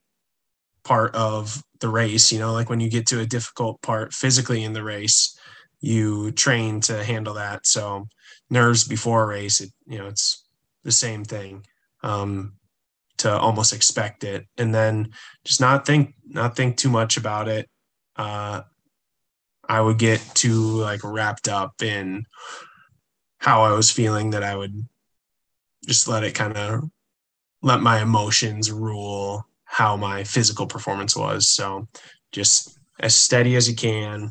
part 0.84 1.14
of 1.14 1.62
the 1.80 1.88
race. 1.88 2.32
You 2.32 2.38
know, 2.38 2.52
like 2.52 2.70
when 2.70 2.80
you 2.80 2.90
get 2.90 3.06
to 3.08 3.20
a 3.20 3.26
difficult 3.26 3.80
part 3.82 4.12
physically 4.12 4.64
in 4.64 4.72
the 4.72 4.82
race, 4.82 5.36
you 5.80 6.30
train 6.32 6.80
to 6.82 7.04
handle 7.04 7.34
that. 7.34 7.66
So 7.66 8.08
nerves 8.50 8.84
before 8.84 9.24
a 9.24 9.26
race, 9.26 9.60
it, 9.60 9.70
you 9.86 9.98
know, 9.98 10.06
it's 10.06 10.44
the 10.84 10.92
same 10.92 11.24
thing. 11.24 11.64
Um, 12.02 12.54
to 13.18 13.38
almost 13.38 13.72
expect 13.72 14.24
it 14.24 14.46
and 14.58 14.74
then 14.74 15.08
just 15.44 15.60
not 15.60 15.86
think 15.86 16.14
not 16.26 16.56
think 16.56 16.76
too 16.76 16.88
much 16.90 17.16
about 17.16 17.46
it 17.46 17.68
uh 18.16 18.62
i 19.68 19.80
would 19.80 19.96
get 19.96 20.20
too 20.34 20.58
like 20.80 21.00
wrapped 21.04 21.46
up 21.46 21.80
in 21.82 22.24
how 23.38 23.62
i 23.62 23.70
was 23.72 23.92
feeling 23.92 24.30
that 24.30 24.42
i 24.42 24.56
would 24.56 24.88
just 25.86 26.08
let 26.08 26.24
it 26.24 26.34
kind 26.34 26.56
of 26.56 26.82
let 27.62 27.80
my 27.80 28.02
emotions 28.02 28.72
rule 28.72 29.46
how 29.72 29.96
my 29.96 30.22
physical 30.22 30.66
performance 30.66 31.16
was. 31.16 31.48
So 31.48 31.88
just 32.30 32.78
as 33.00 33.16
steady 33.16 33.56
as 33.56 33.66
you 33.66 33.74
can. 33.74 34.30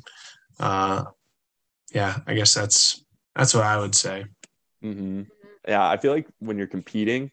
Uh, 0.60 1.06
yeah, 1.96 2.20
I 2.28 2.36
guess 2.36 2.54
that's 2.54 3.04
that's 3.36 3.56
what 3.56 3.64
I 3.64 3.80
would 3.80 3.96
say. 3.96 4.26
Mm-hmm. 4.84 5.24
Yeah, 5.68 5.90
I 5.90 5.98
feel 5.98 6.14
like 6.14 6.28
when 6.40 6.60
you're 6.60 6.68
competing, 6.68 7.32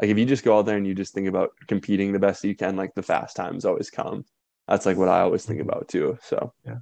like 0.00 0.08
if 0.08 0.16
you 0.16 0.24
just 0.24 0.44
go 0.44 0.56
out 0.56 0.66
there 0.66 0.76
and 0.76 0.86
you 0.86 0.94
just 0.94 1.12
think 1.12 1.26
about 1.26 1.50
competing 1.66 2.12
the 2.12 2.20
best 2.20 2.44
you 2.44 2.54
can, 2.54 2.76
like 2.76 2.94
the 2.94 3.02
fast 3.02 3.34
times 3.34 3.64
always 3.64 3.90
come. 3.90 4.24
That's 4.68 4.86
like 4.86 4.96
what 4.96 5.08
I 5.08 5.20
always 5.20 5.44
think 5.44 5.60
about 5.60 5.88
too. 5.88 6.16
So 6.22 6.52
yeah. 6.64 6.78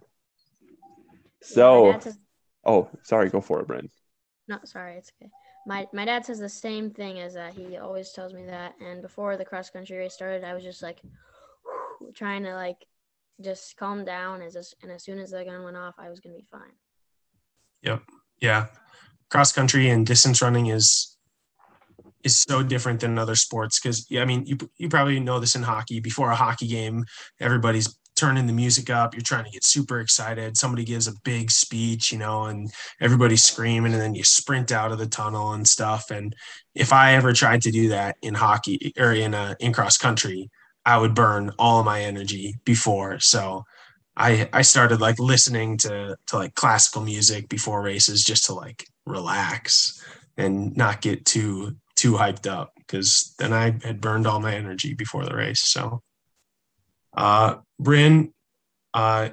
So, 1.40 1.92
yeah, 1.92 2.12
oh, 2.66 2.90
sorry, 3.02 3.30
go 3.30 3.40
for 3.40 3.60
it, 3.60 3.68
Brynn. 3.68 3.88
No, 4.46 4.58
sorry, 4.64 4.96
it's 4.96 5.10
okay 5.22 5.30
my 5.66 5.86
my 5.92 6.04
dad 6.04 6.24
says 6.24 6.38
the 6.38 6.48
same 6.48 6.90
thing 6.90 7.18
as 7.18 7.34
that. 7.34 7.52
He 7.54 7.76
always 7.76 8.12
tells 8.12 8.32
me 8.32 8.46
that. 8.46 8.74
And 8.80 9.02
before 9.02 9.36
the 9.36 9.44
cross 9.44 9.68
country 9.68 9.98
race 9.98 10.14
started, 10.14 10.44
I 10.44 10.54
was 10.54 10.62
just 10.62 10.82
like 10.82 11.00
whew, 12.00 12.12
trying 12.14 12.44
to 12.44 12.54
like 12.54 12.86
just 13.40 13.76
calm 13.76 14.04
down. 14.04 14.42
As 14.42 14.74
and 14.82 14.92
as 14.92 15.04
soon 15.04 15.18
as 15.18 15.32
the 15.32 15.44
gun 15.44 15.64
went 15.64 15.76
off, 15.76 15.96
I 15.98 16.08
was 16.08 16.20
gonna 16.20 16.36
be 16.36 16.46
fine. 16.50 16.72
Yep. 17.82 18.02
Yeah. 18.40 18.66
Cross 19.28 19.52
country 19.52 19.90
and 19.90 20.06
distance 20.06 20.40
running 20.40 20.66
is 20.66 21.16
is 22.22 22.38
so 22.38 22.62
different 22.62 23.00
than 23.00 23.18
other 23.18 23.36
sports 23.36 23.80
because 23.80 24.06
I 24.16 24.24
mean 24.24 24.46
you 24.46 24.56
you 24.76 24.88
probably 24.88 25.18
know 25.18 25.40
this 25.40 25.56
in 25.56 25.64
hockey. 25.64 25.98
Before 25.98 26.30
a 26.30 26.36
hockey 26.36 26.68
game, 26.68 27.04
everybody's 27.40 27.98
turning 28.16 28.46
the 28.46 28.52
music 28.52 28.90
up 28.90 29.14
you're 29.14 29.20
trying 29.20 29.44
to 29.44 29.50
get 29.50 29.64
super 29.64 30.00
excited. 30.00 30.56
Somebody 30.56 30.84
gives 30.84 31.06
a 31.06 31.12
big 31.24 31.50
speech 31.50 32.12
you 32.12 32.18
know 32.18 32.44
and 32.44 32.72
everybody's 33.00 33.44
screaming 33.44 33.92
and 33.92 34.00
then 34.00 34.14
you 34.14 34.24
sprint 34.24 34.72
out 34.72 34.92
of 34.92 34.98
the 34.98 35.06
tunnel 35.06 35.52
and 35.52 35.66
stuff. 35.68 36.10
And 36.10 36.34
if 36.74 36.92
i 36.92 37.14
ever 37.14 37.32
tried 37.32 37.62
to 37.62 37.70
do 37.70 37.88
that 37.90 38.16
in 38.22 38.34
hockey 38.34 38.92
or 38.98 39.12
in 39.12 39.34
a 39.34 39.56
in 39.60 39.72
cross 39.72 39.96
country 39.96 40.50
i 40.84 40.98
would 40.98 41.14
burn 41.14 41.52
all 41.58 41.82
my 41.84 42.02
energy 42.02 42.54
before. 42.64 43.20
So 43.20 43.64
i 44.16 44.48
i 44.52 44.62
started 44.62 45.00
like 45.00 45.18
listening 45.18 45.76
to 45.78 46.16
to 46.26 46.36
like 46.36 46.54
classical 46.54 47.02
music 47.02 47.48
before 47.48 47.82
races 47.82 48.24
just 48.24 48.46
to 48.46 48.54
like 48.54 48.86
relax 49.06 50.02
and 50.36 50.76
not 50.76 51.00
get 51.00 51.24
too 51.24 51.76
too 51.96 52.12
hyped 52.12 52.46
up 52.46 52.72
because 52.76 53.34
then 53.38 53.52
i 53.52 53.74
had 53.82 54.00
burned 54.00 54.26
all 54.26 54.40
my 54.40 54.54
energy 54.54 54.94
before 54.94 55.24
the 55.24 55.34
race. 55.34 55.60
So 55.60 56.02
uh, 57.16 57.56
Brynn, 57.80 58.32
uh, 58.94 59.30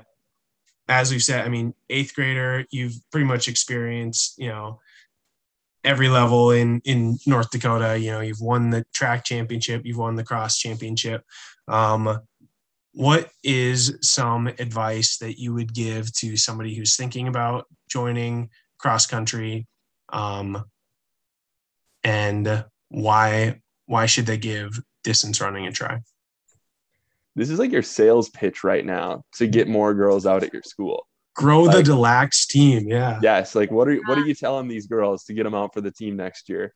as 0.87 1.11
we've 1.11 1.23
said, 1.23 1.45
I 1.45 1.49
mean, 1.49 1.73
eighth 1.89 2.13
grader, 2.15 2.65
you've 2.71 2.95
pretty 3.11 3.25
much 3.25 3.47
experienced, 3.47 4.37
you 4.37 4.49
know, 4.49 4.79
every 5.83 6.09
level 6.09 6.51
in 6.51 6.81
in 6.85 7.17
North 7.25 7.49
Dakota. 7.51 7.97
You 7.97 8.11
know, 8.11 8.19
you've 8.21 8.41
won 8.41 8.69
the 8.69 8.85
track 8.93 9.23
championship, 9.23 9.83
you've 9.85 9.97
won 9.97 10.15
the 10.15 10.23
cross 10.23 10.57
championship. 10.57 11.23
Um, 11.67 12.19
what 12.93 13.31
is 13.43 13.97
some 14.01 14.47
advice 14.47 15.17
that 15.17 15.39
you 15.39 15.53
would 15.53 15.73
give 15.73 16.13
to 16.17 16.37
somebody 16.37 16.75
who's 16.75 16.95
thinking 16.95 17.27
about 17.27 17.65
joining 17.89 18.49
cross 18.77 19.05
country, 19.07 19.67
um, 20.11 20.63
and 22.03 22.65
why 22.89 23.61
why 23.85 24.05
should 24.05 24.25
they 24.25 24.37
give 24.37 24.79
distance 25.03 25.41
running 25.41 25.67
a 25.67 25.71
try? 25.71 25.99
This 27.35 27.49
is 27.49 27.59
like 27.59 27.71
your 27.71 27.81
sales 27.81 28.29
pitch 28.29 28.63
right 28.63 28.85
now 28.85 29.23
to 29.35 29.47
get 29.47 29.67
more 29.67 29.93
girls 29.93 30.25
out 30.25 30.43
at 30.43 30.53
your 30.53 30.61
school. 30.63 31.07
Grow 31.35 31.63
like, 31.63 31.77
the 31.77 31.83
Des 31.83 31.93
Lacs 31.93 32.45
team. 32.45 32.87
Yeah. 32.87 33.19
Yes. 33.21 33.55
Like, 33.55 33.71
what 33.71 33.87
are 33.87 33.95
what 34.05 34.17
are 34.17 34.25
you 34.25 34.35
telling 34.35 34.67
these 34.67 34.85
girls 34.85 35.23
to 35.25 35.33
get 35.33 35.43
them 35.43 35.55
out 35.55 35.73
for 35.73 35.81
the 35.81 35.91
team 35.91 36.15
next 36.15 36.47
year? 36.47 36.73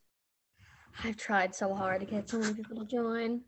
I've 1.04 1.18
tried 1.18 1.54
so 1.54 1.76
hard 1.76 2.00
to 2.00 2.08
get 2.08 2.28
so 2.30 2.40
many 2.40 2.56
people 2.56 2.80
to 2.80 2.86
join. 2.86 3.42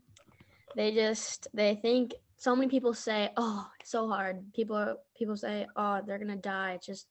They 0.76 0.92
just 0.92 1.48
they 1.52 1.74
think 1.74 2.14
so 2.36 2.54
many 2.54 2.68
people 2.68 2.94
say, 2.94 3.30
"Oh, 3.36 3.66
it's 3.80 3.90
so 3.90 4.08
hard." 4.08 4.52
People 4.54 4.96
people 5.16 5.36
say, 5.36 5.66
"Oh, 5.74 6.00
they're 6.06 6.18
gonna 6.18 6.36
die." 6.36 6.74
It's 6.74 6.86
just 6.86 7.08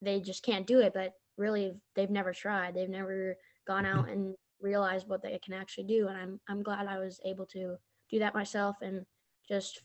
they 0.00 0.20
just 0.20 0.42
can't 0.42 0.66
do 0.66 0.80
it. 0.80 0.94
But 0.94 1.12
really, 1.36 1.74
they've 1.94 2.10
never 2.10 2.32
tried. 2.32 2.74
They've 2.74 2.88
never 2.88 3.36
gone 3.66 3.84
out 3.84 4.06
mm-hmm. 4.06 4.12
and 4.12 4.34
realized 4.60 5.06
what 5.06 5.22
they 5.22 5.38
can 5.44 5.52
actually 5.52 5.84
do. 5.84 6.08
And 6.08 6.16
I'm 6.16 6.40
I'm 6.48 6.62
glad 6.62 6.86
I 6.86 6.98
was 6.98 7.20
able 7.26 7.44
to 7.46 7.76
do 8.10 8.18
that 8.20 8.34
myself 8.34 8.76
and 8.80 9.04
just 9.48 9.82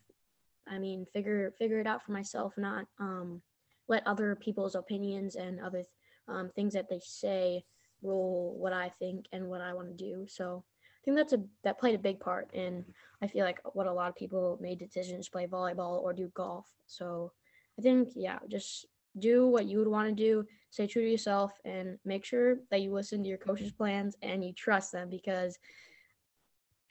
I 0.67 0.77
mean 0.77 1.05
figure 1.11 1.53
figure 1.57 1.79
it 1.79 1.87
out 1.87 2.03
for 2.03 2.11
myself, 2.11 2.53
not 2.57 2.85
um, 2.99 3.41
let 3.87 4.05
other 4.07 4.35
people's 4.35 4.75
opinions 4.75 5.35
and 5.35 5.59
other 5.59 5.83
um, 6.27 6.49
things 6.55 6.73
that 6.73 6.89
they 6.89 6.99
say 7.03 7.63
rule 8.01 8.55
what 8.57 8.73
I 8.73 8.89
think 8.99 9.25
and 9.31 9.49
what 9.49 9.61
I 9.61 9.73
want 9.73 9.89
to 9.89 10.03
do. 10.03 10.25
So 10.27 10.63
I 10.85 11.01
think 11.03 11.17
that's 11.17 11.33
a 11.33 11.43
that 11.63 11.79
played 11.79 11.95
a 11.95 11.99
big 11.99 12.19
part 12.19 12.53
in 12.53 12.85
I 13.21 13.27
feel 13.27 13.45
like 13.45 13.59
what 13.73 13.87
a 13.87 13.93
lot 13.93 14.09
of 14.09 14.15
people 14.15 14.57
made 14.61 14.79
decisions 14.79 15.25
to 15.25 15.31
play 15.31 15.47
volleyball 15.47 16.01
or 16.01 16.13
do 16.13 16.31
golf. 16.33 16.67
So 16.87 17.31
I 17.77 17.81
think 17.81 18.09
yeah, 18.15 18.39
just 18.49 18.85
do 19.17 19.47
what 19.47 19.65
you 19.65 19.79
would 19.79 19.87
want 19.87 20.07
to 20.07 20.15
do, 20.15 20.45
stay 20.69 20.87
true 20.87 21.01
to 21.01 21.09
yourself 21.09 21.51
and 21.65 21.97
make 22.05 22.25
sure 22.25 22.57
that 22.69 22.81
you 22.81 22.93
listen 22.93 23.23
to 23.23 23.29
your 23.29 23.37
coach's 23.37 23.71
plans 23.71 24.15
and 24.21 24.43
you 24.43 24.53
trust 24.53 24.91
them 24.91 25.09
because 25.09 25.57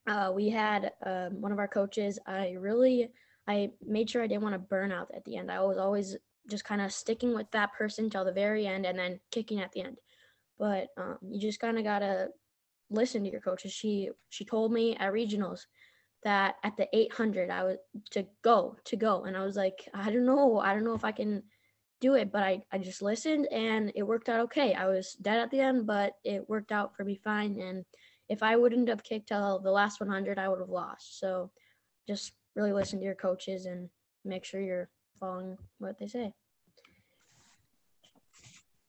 uh, 0.08 0.32
we 0.34 0.48
had 0.48 0.92
um, 1.04 1.40
one 1.40 1.52
of 1.52 1.58
our 1.58 1.68
coaches. 1.68 2.18
I 2.26 2.56
really, 2.58 3.10
I 3.46 3.70
made 3.86 4.10
sure 4.10 4.22
I 4.22 4.26
didn't 4.26 4.42
want 4.42 4.54
to 4.54 4.58
burn 4.58 4.92
out 4.92 5.10
at 5.14 5.24
the 5.24 5.36
end. 5.36 5.50
I 5.50 5.60
was 5.60 5.78
always 5.78 6.16
just 6.48 6.64
kind 6.64 6.80
of 6.80 6.92
sticking 6.92 7.34
with 7.34 7.50
that 7.52 7.74
person 7.74 8.08
till 8.08 8.24
the 8.24 8.32
very 8.32 8.66
end 8.66 8.86
and 8.86 8.98
then 8.98 9.20
kicking 9.30 9.60
at 9.60 9.72
the 9.72 9.82
end. 9.82 9.98
But 10.58 10.88
um, 10.96 11.18
you 11.30 11.40
just 11.40 11.60
kind 11.60 11.78
of 11.78 11.84
gotta 11.84 12.28
listen 12.90 13.22
to 13.24 13.30
your 13.30 13.40
coaches. 13.40 13.72
She 13.72 14.10
she 14.30 14.44
told 14.44 14.72
me 14.72 14.96
at 14.96 15.12
regionals 15.12 15.60
that 16.24 16.56
at 16.64 16.76
the 16.76 16.88
800 16.92 17.50
I 17.50 17.64
was 17.64 17.76
to 18.12 18.26
go 18.42 18.76
to 18.84 18.96
go, 18.96 19.24
and 19.24 19.36
I 19.36 19.44
was 19.44 19.56
like, 19.56 19.88
I 19.94 20.10
don't 20.10 20.26
know, 20.26 20.58
I 20.58 20.74
don't 20.74 20.84
know 20.84 20.94
if 20.94 21.04
I 21.04 21.12
can 21.12 21.42
do 22.00 22.14
it, 22.14 22.32
but 22.32 22.42
I 22.42 22.62
I 22.72 22.78
just 22.78 23.02
listened 23.02 23.46
and 23.52 23.92
it 23.94 24.02
worked 24.02 24.28
out 24.28 24.40
okay. 24.40 24.74
I 24.74 24.86
was 24.86 25.14
dead 25.20 25.38
at 25.38 25.50
the 25.50 25.60
end, 25.60 25.86
but 25.86 26.14
it 26.24 26.48
worked 26.48 26.72
out 26.72 26.96
for 26.96 27.04
me 27.04 27.20
fine 27.22 27.60
and 27.60 27.84
if 28.28 28.42
I 28.42 28.56
wouldn't 28.56 28.88
have 28.88 29.02
kicked 29.02 29.28
till 29.28 29.58
the 29.58 29.70
last 29.70 30.00
100, 30.00 30.38
I 30.38 30.48
would 30.48 30.60
have 30.60 30.68
lost. 30.68 31.18
So 31.18 31.50
just 32.06 32.32
really 32.54 32.72
listen 32.72 32.98
to 32.98 33.04
your 33.04 33.14
coaches 33.14 33.66
and 33.66 33.88
make 34.24 34.44
sure 34.44 34.60
you're 34.60 34.90
following 35.18 35.56
what 35.78 35.98
they 35.98 36.06
say. 36.06 36.32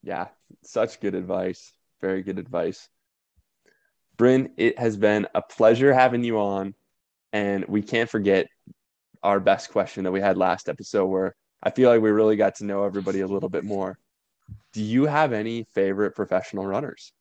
Yeah, 0.03 0.27
such 0.63 0.99
good 0.99 1.15
advice. 1.15 1.71
Very 2.01 2.23
good 2.23 2.39
advice. 2.39 2.89
Brynn, 4.17 4.51
it 4.57 4.77
has 4.79 4.97
been 4.97 5.27
a 5.35 5.41
pleasure 5.41 5.93
having 5.93 6.23
you 6.23 6.39
on. 6.39 6.73
And 7.31 7.65
we 7.67 7.81
can't 7.81 8.09
forget 8.09 8.47
our 9.21 9.39
best 9.39 9.71
question 9.71 10.03
that 10.05 10.11
we 10.11 10.19
had 10.19 10.37
last 10.37 10.67
episode, 10.67 11.05
where 11.05 11.35
I 11.61 11.69
feel 11.69 11.89
like 11.89 12.01
we 12.01 12.09
really 12.09 12.35
got 12.35 12.55
to 12.55 12.65
know 12.65 12.83
everybody 12.83 13.19
a 13.19 13.27
little 13.27 13.49
bit 13.49 13.63
more. 13.63 13.99
Do 14.73 14.81
you 14.81 15.05
have 15.05 15.31
any 15.31 15.63
favorite 15.75 16.15
professional 16.15 16.65
runners? 16.65 17.13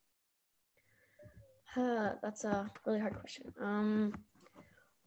Uh, 1.77 2.13
that's 2.23 2.45
a 2.45 2.71
really 2.87 3.01
hard 3.01 3.19
question. 3.19 3.53
Um, 3.61 4.15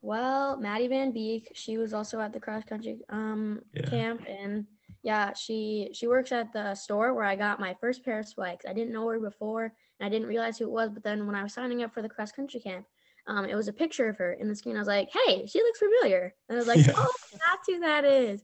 well, 0.02 0.58
Maddie 0.58 0.88
Van 0.88 1.12
Beek, 1.12 1.52
she 1.54 1.78
was 1.78 1.94
also 1.94 2.20
at 2.20 2.34
the 2.34 2.40
cross 2.40 2.64
country 2.64 3.00
um, 3.10 3.62
yeah. 3.74 3.90
camp, 3.90 4.26
and 4.28 4.66
Yeah, 5.04 5.34
she 5.34 5.90
she 5.94 6.08
works 6.08 6.32
at 6.32 6.54
the 6.54 6.76
store 6.76 7.14
where 7.14 7.24
I 7.26 7.36
got 7.36 7.60
my 7.60 7.76
first 7.82 8.04
pair 8.06 8.20
of 8.20 8.28
spikes. 8.28 8.66
I 8.68 8.74
didn't 8.74 8.94
know 8.94 9.08
her 9.10 9.20
before, 9.20 9.66
and 9.66 10.06
I 10.06 10.10
didn't 10.10 10.28
realize 10.28 10.58
who 10.58 10.66
it 10.66 10.72
was. 10.72 10.90
But 10.92 11.04
then 11.04 11.26
when 11.28 11.36
I 11.36 11.44
was 11.44 11.54
signing 11.54 11.84
up 11.84 11.94
for 11.94 12.02
the 12.02 12.10
cross 12.10 12.32
country 12.32 12.60
camp, 12.60 12.86
um, 13.28 13.46
it 13.46 13.56
was 13.56 13.68
a 13.68 13.74
picture 13.74 14.10
of 14.10 14.18
her 14.18 14.34
in 14.34 14.48
the 14.48 14.56
screen. 14.56 14.76
I 14.76 14.80
was 14.80 14.88
like, 14.88 15.10
"Hey, 15.12 15.46
she 15.48 15.60
looks 15.62 15.80
familiar," 15.80 16.36
and 16.50 16.56
I 16.58 16.60
was 16.60 16.68
like, 16.68 16.86
Yeah. 16.86 16.94
"Oh, 16.96 17.14
that's 17.32 17.68
who 17.68 17.80
that 17.82 18.06
is." 18.06 18.44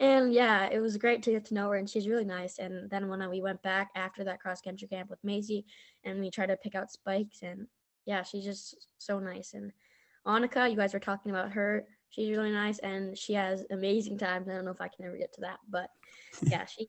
And 0.00 0.32
yeah, 0.32 0.68
it 0.70 0.78
was 0.78 0.96
great 0.96 1.22
to 1.24 1.32
get 1.32 1.46
to 1.46 1.54
know 1.54 1.70
her, 1.70 1.76
and 1.76 1.90
she's 1.90 2.08
really 2.08 2.24
nice. 2.24 2.58
And 2.58 2.88
then 2.88 3.08
when 3.08 3.20
uh, 3.20 3.28
we 3.28 3.42
went 3.42 3.62
back 3.62 3.90
after 3.96 4.22
that 4.24 4.40
cross 4.40 4.60
country 4.60 4.86
camp 4.86 5.10
with 5.10 5.22
Maisie, 5.24 5.66
and 6.04 6.20
we 6.20 6.30
tried 6.30 6.46
to 6.46 6.56
pick 6.56 6.76
out 6.76 6.92
spikes, 6.92 7.42
and 7.42 7.66
yeah, 8.06 8.22
she's 8.22 8.44
just 8.44 8.86
so 8.98 9.18
nice. 9.18 9.54
And 9.54 9.72
Annika, 10.26 10.70
you 10.70 10.76
guys 10.76 10.94
were 10.94 11.00
talking 11.00 11.30
about 11.32 11.52
her. 11.52 11.84
She's 12.10 12.30
really 12.30 12.52
nice, 12.52 12.78
and 12.78 13.18
she 13.18 13.34
has 13.34 13.64
amazing 13.70 14.18
times. 14.18 14.48
I 14.48 14.54
don't 14.54 14.64
know 14.64 14.70
if 14.70 14.80
I 14.80 14.88
can 14.88 15.04
ever 15.04 15.16
get 15.16 15.32
to 15.34 15.40
that, 15.42 15.58
but 15.68 15.90
yeah, 16.42 16.64
she 16.64 16.88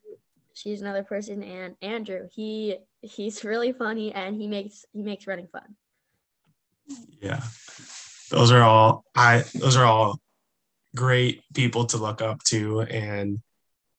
she's 0.54 0.82
another 0.82 1.04
person. 1.04 1.42
And 1.42 1.76
Andrew, 1.82 2.28
he 2.32 2.78
he's 3.02 3.44
really 3.44 3.72
funny, 3.72 4.14
and 4.14 4.40
he 4.40 4.48
makes 4.48 4.86
he 4.94 5.02
makes 5.02 5.26
running 5.26 5.48
fun. 5.48 5.76
Yeah. 7.22 7.42
Those 8.30 8.52
are 8.52 8.62
all 8.62 9.04
I 9.16 9.44
those 9.56 9.76
are 9.76 9.86
all 9.86 10.20
great 10.96 11.44
people 11.54 11.86
to 11.86 11.98
look 11.98 12.22
up 12.22 12.44
to 12.44 12.82
and 12.82 13.40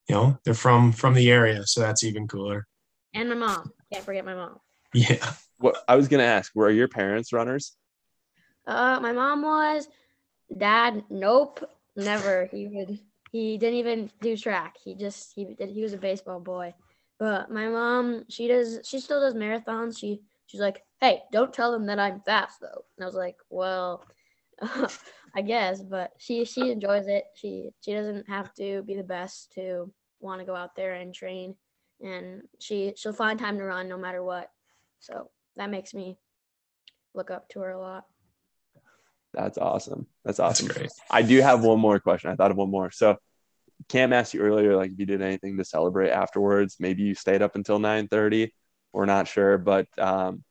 you 0.09 0.17
know, 0.17 0.39
they're 0.45 0.55
from 0.55 0.91
from 0.91 1.15
the 1.15 1.31
area, 1.31 1.65
so 1.67 1.81
that's 1.81 2.03
even 2.03 2.27
cooler. 2.27 2.67
And 3.15 3.29
my 3.29 3.37
mom, 3.37 3.73
can't 3.93 4.05
forget 4.05 4.25
my 4.25 4.35
mom. 4.35 4.59
Yeah. 4.93 5.25
What 5.59 5.77
I 5.87 5.95
was 5.95 6.09
gonna 6.09 6.25
ask, 6.25 6.53
were 6.55 6.71
your 6.71 6.89
parents 6.89 7.33
runners? 7.33 7.77
Uh, 8.67 8.99
my 9.01 9.13
mom 9.13 9.43
was. 9.43 9.87
Dad, 10.57 11.05
nope, 11.11 11.65
never. 11.95 12.47
He 12.47 12.67
would. 12.67 12.99
He 13.31 13.57
didn't 13.57 13.79
even 13.79 14.11
do 14.21 14.37
track. 14.37 14.77
He 14.83 14.97
just 14.97 15.33
he 15.35 15.45
did. 15.45 15.71
He 15.71 15.83
was 15.83 15.93
a 15.93 15.99
baseball 15.99 16.41
boy. 16.41 16.75
But 17.21 17.53
my 17.53 17.69
mom, 17.69 18.25
she 18.29 18.49
does. 18.49 18.81
She 18.83 18.99
still 18.99 19.21
does 19.21 19.35
marathons. 19.35 19.97
She 19.97 20.23
she's 20.47 20.61
like, 20.61 20.83
hey, 21.01 21.23
don't 21.31 21.53
tell 21.53 21.71
them 21.71 21.87
that 21.87 22.01
I'm 22.01 22.21
fast 22.23 22.61
though. 22.61 22.85
And 22.97 23.05
I 23.05 23.07
was 23.07 23.15
like, 23.15 23.37
well, 23.49 24.05
I 25.35 25.43
guess. 25.43 25.83
But 25.83 26.13
she 26.19 26.45
she 26.45 26.71
enjoys 26.71 27.07
it. 27.07 27.25
She 27.35 27.71
she 27.81 27.93
doesn't 27.93 28.29
have 28.29 28.53
to 28.55 28.83
be 28.83 28.95
the 28.95 29.03
best 29.03 29.53
to 29.53 29.93
want 30.21 30.41
to 30.41 30.47
go 30.47 30.55
out 30.55 30.75
there 30.77 30.95
and 30.95 31.15
train. 31.15 31.55
And 32.01 32.43
she 32.59 32.95
she'll 32.97 33.13
find 33.13 33.39
time 33.39 33.59
to 33.59 33.65
run 33.65 33.89
no 33.89 33.99
matter 33.99 34.23
what. 34.23 34.51
So 35.01 35.31
that 35.57 35.71
makes 35.71 35.95
me 35.95 36.19
look 37.15 37.31
up 37.31 37.49
to 37.51 37.61
her 37.61 37.71
a 37.71 37.81
lot. 37.81 38.05
That's 39.33 39.59
awesome. 39.59 40.07
That's 40.25 40.39
That's 40.39 40.61
awesome. 40.61 40.69
great. 40.69 40.91
I 41.11 41.23
do 41.23 41.41
have 41.41 41.63
one 41.63 41.79
more 41.79 42.01
question. 42.01 42.31
I 42.31 42.37
thought 42.37 42.51
of 42.51 42.57
one 42.57 42.71
more. 42.71 42.91
So 42.91 43.17
Cam 43.89 44.13
asked 44.13 44.35
you 44.35 44.41
earlier, 44.41 44.77
like 44.77 44.93
if 44.93 44.99
you 44.99 45.07
did 45.07 45.23
anything 45.23 45.57
to 45.59 45.65
celebrate 45.65 46.11
afterwards. 46.11 46.77
Maybe 46.79 47.03
you 47.03 47.15
stayed 47.15 47.43
up 47.43 47.55
until 47.55 47.79
9:30. 47.79 48.51
We're 48.93 49.07
not 49.07 49.29
sure, 49.29 49.57
but 49.57 49.87
um, 49.99 50.43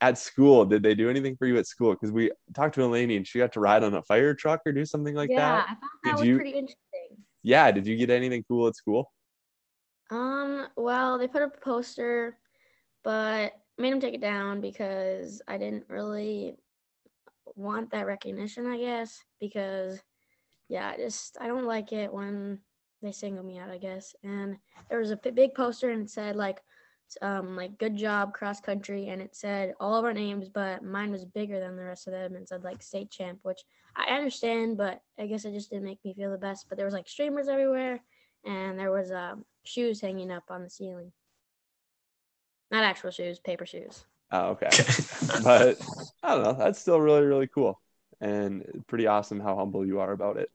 at 0.00 0.18
school, 0.18 0.64
did 0.64 0.82
they 0.82 0.94
do 0.94 1.10
anything 1.10 1.36
for 1.36 1.46
you 1.46 1.58
at 1.58 1.66
school? 1.66 1.92
Because 1.92 2.12
we 2.12 2.30
talked 2.54 2.74
to 2.76 2.82
Eleni 2.82 3.16
and 3.16 3.26
she 3.26 3.38
got 3.38 3.52
to 3.52 3.60
ride 3.60 3.82
on 3.82 3.94
a 3.94 4.02
fire 4.02 4.34
truck 4.34 4.60
or 4.64 4.72
do 4.72 4.84
something 4.84 5.14
like 5.14 5.30
yeah, 5.30 5.36
that. 5.36 5.54
Yeah 5.54 5.62
i 5.62 5.68
thought 5.68 5.78
that 6.04 6.10
Did 6.10 6.18
was 6.18 6.26
you- 6.26 6.36
pretty 6.36 6.50
interesting. 6.50 6.76
Yeah. 7.42 7.70
Did 7.70 7.86
you 7.86 7.96
get 7.96 8.10
anything 8.10 8.44
cool 8.48 8.66
at 8.68 8.76
school? 8.76 9.10
Um, 10.10 10.68
well, 10.76 11.18
they 11.18 11.28
put 11.28 11.42
up 11.42 11.56
a 11.56 11.60
poster, 11.60 12.38
but 13.04 13.52
made 13.76 13.92
them 13.92 14.00
take 14.00 14.14
it 14.14 14.20
down 14.20 14.60
because 14.60 15.42
I 15.46 15.58
didn't 15.58 15.84
really 15.88 16.56
want 17.54 17.90
that 17.90 18.06
recognition, 18.06 18.66
I 18.66 18.78
guess, 18.78 19.22
because 19.40 20.00
yeah, 20.68 20.92
I 20.94 20.96
just 20.96 21.36
I 21.40 21.46
don't 21.46 21.66
like 21.66 21.92
it 21.92 22.12
when 22.12 22.58
they 23.02 23.12
single 23.12 23.44
me 23.44 23.58
out, 23.58 23.70
I 23.70 23.78
guess. 23.78 24.14
And 24.22 24.56
there 24.88 24.98
was 24.98 25.10
a 25.10 25.16
big 25.16 25.54
poster 25.54 25.90
and 25.90 26.02
it 26.02 26.10
said 26.10 26.36
like 26.36 26.60
um 27.22 27.56
like 27.56 27.78
good 27.78 27.96
job 27.96 28.34
cross 28.34 28.60
country 28.60 29.08
and 29.08 29.22
it 29.22 29.34
said 29.34 29.74
all 29.80 29.94
of 29.96 30.04
our 30.04 30.12
names, 30.12 30.48
but 30.48 30.82
mine 30.82 31.10
was 31.10 31.24
bigger 31.24 31.60
than 31.60 31.76
the 31.76 31.84
rest 31.84 32.06
of 32.06 32.12
them 32.12 32.36
and 32.36 32.46
said 32.46 32.64
like 32.64 32.82
state 32.82 33.10
champ, 33.10 33.38
which 33.42 33.60
I 33.96 34.14
understand, 34.14 34.76
but 34.76 35.00
I 35.18 35.26
guess 35.26 35.44
it 35.44 35.52
just 35.52 35.70
didn't 35.70 35.84
make 35.84 36.04
me 36.04 36.14
feel 36.14 36.30
the 36.30 36.38
best. 36.38 36.66
But 36.68 36.76
there 36.76 36.84
was 36.84 36.94
like 36.94 37.08
streamers 37.08 37.48
everywhere 37.48 38.00
and 38.44 38.78
there 38.78 38.90
was 38.90 39.10
um 39.10 39.44
shoes 39.64 40.00
hanging 40.00 40.30
up 40.30 40.44
on 40.50 40.62
the 40.62 40.70
ceiling. 40.70 41.12
Not 42.70 42.84
actual 42.84 43.10
shoes, 43.10 43.38
paper 43.38 43.64
shoes. 43.64 44.04
Oh, 44.30 44.50
okay. 44.50 44.66
Okay. 44.66 45.42
but 45.42 45.80
I 46.22 46.34
don't 46.34 46.44
know. 46.44 46.52
That's 46.52 46.78
still 46.78 47.00
really, 47.00 47.24
really 47.24 47.46
cool 47.46 47.80
and 48.20 48.84
pretty 48.86 49.06
awesome 49.06 49.40
how 49.40 49.56
humble 49.56 49.86
you 49.86 50.00
are 50.00 50.12
about 50.12 50.36
it. 50.36 50.50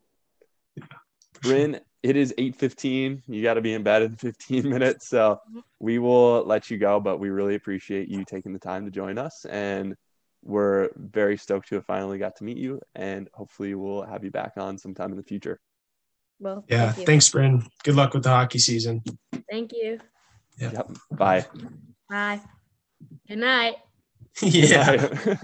Brynn, 1.42 1.80
it 2.04 2.18
is 2.18 2.34
8:15. 2.38 3.24
You 3.28 3.42
got 3.42 3.56
to 3.56 3.62
be 3.62 3.74
in 3.74 3.82
bed 3.82 4.04
in 4.04 4.16
15 4.18 4.70
minutes, 4.70 5.08
so 5.08 5.40
mm-hmm. 5.50 5.60
we 5.80 5.98
will 6.00 6.44
let 6.44 6.70
you 6.70 6.78
go. 6.78 7.00
But 7.00 7.18
we 7.20 7.30
really 7.30 7.56
appreciate 7.56 8.10
you 8.10 8.24
taking 8.26 8.54
the 8.54 8.60
time 8.60 8.86
to 8.86 8.92
join 8.92 9.18
us, 9.18 9.46
and 9.46 9.96
we're 10.44 10.90
very 10.96 11.38
stoked 11.38 11.70
to 11.70 11.76
have 11.76 11.86
finally 11.86 12.18
got 12.18 12.36
to 12.38 12.44
meet 12.44 12.58
you. 12.58 12.82
And 12.96 13.30
hopefully, 13.34 13.74
we'll 13.74 14.04
have 14.04 14.24
you 14.24 14.32
back 14.32 14.54
on 14.58 14.78
sometime 14.78 15.12
in 15.12 15.18
the 15.18 15.24
future. 15.24 15.60
Well, 16.40 16.66
yeah. 16.68 16.92
thank. 16.92 17.08
Thanks, 17.08 17.30
Brynn. 17.30 17.66
Good 17.84 17.96
luck 17.96 18.14
with 18.14 18.24
the 18.24 18.30
hockey 18.30 18.60
season. 18.60 19.02
Thank 19.50 19.72
you. 19.72 20.00
Yeah. 20.58 20.72
Yep. 20.74 20.92
Bye. 21.12 21.46
Bye. 22.10 22.42
Good 23.28 23.38
night. 23.40 23.76
yeah. 24.42 25.08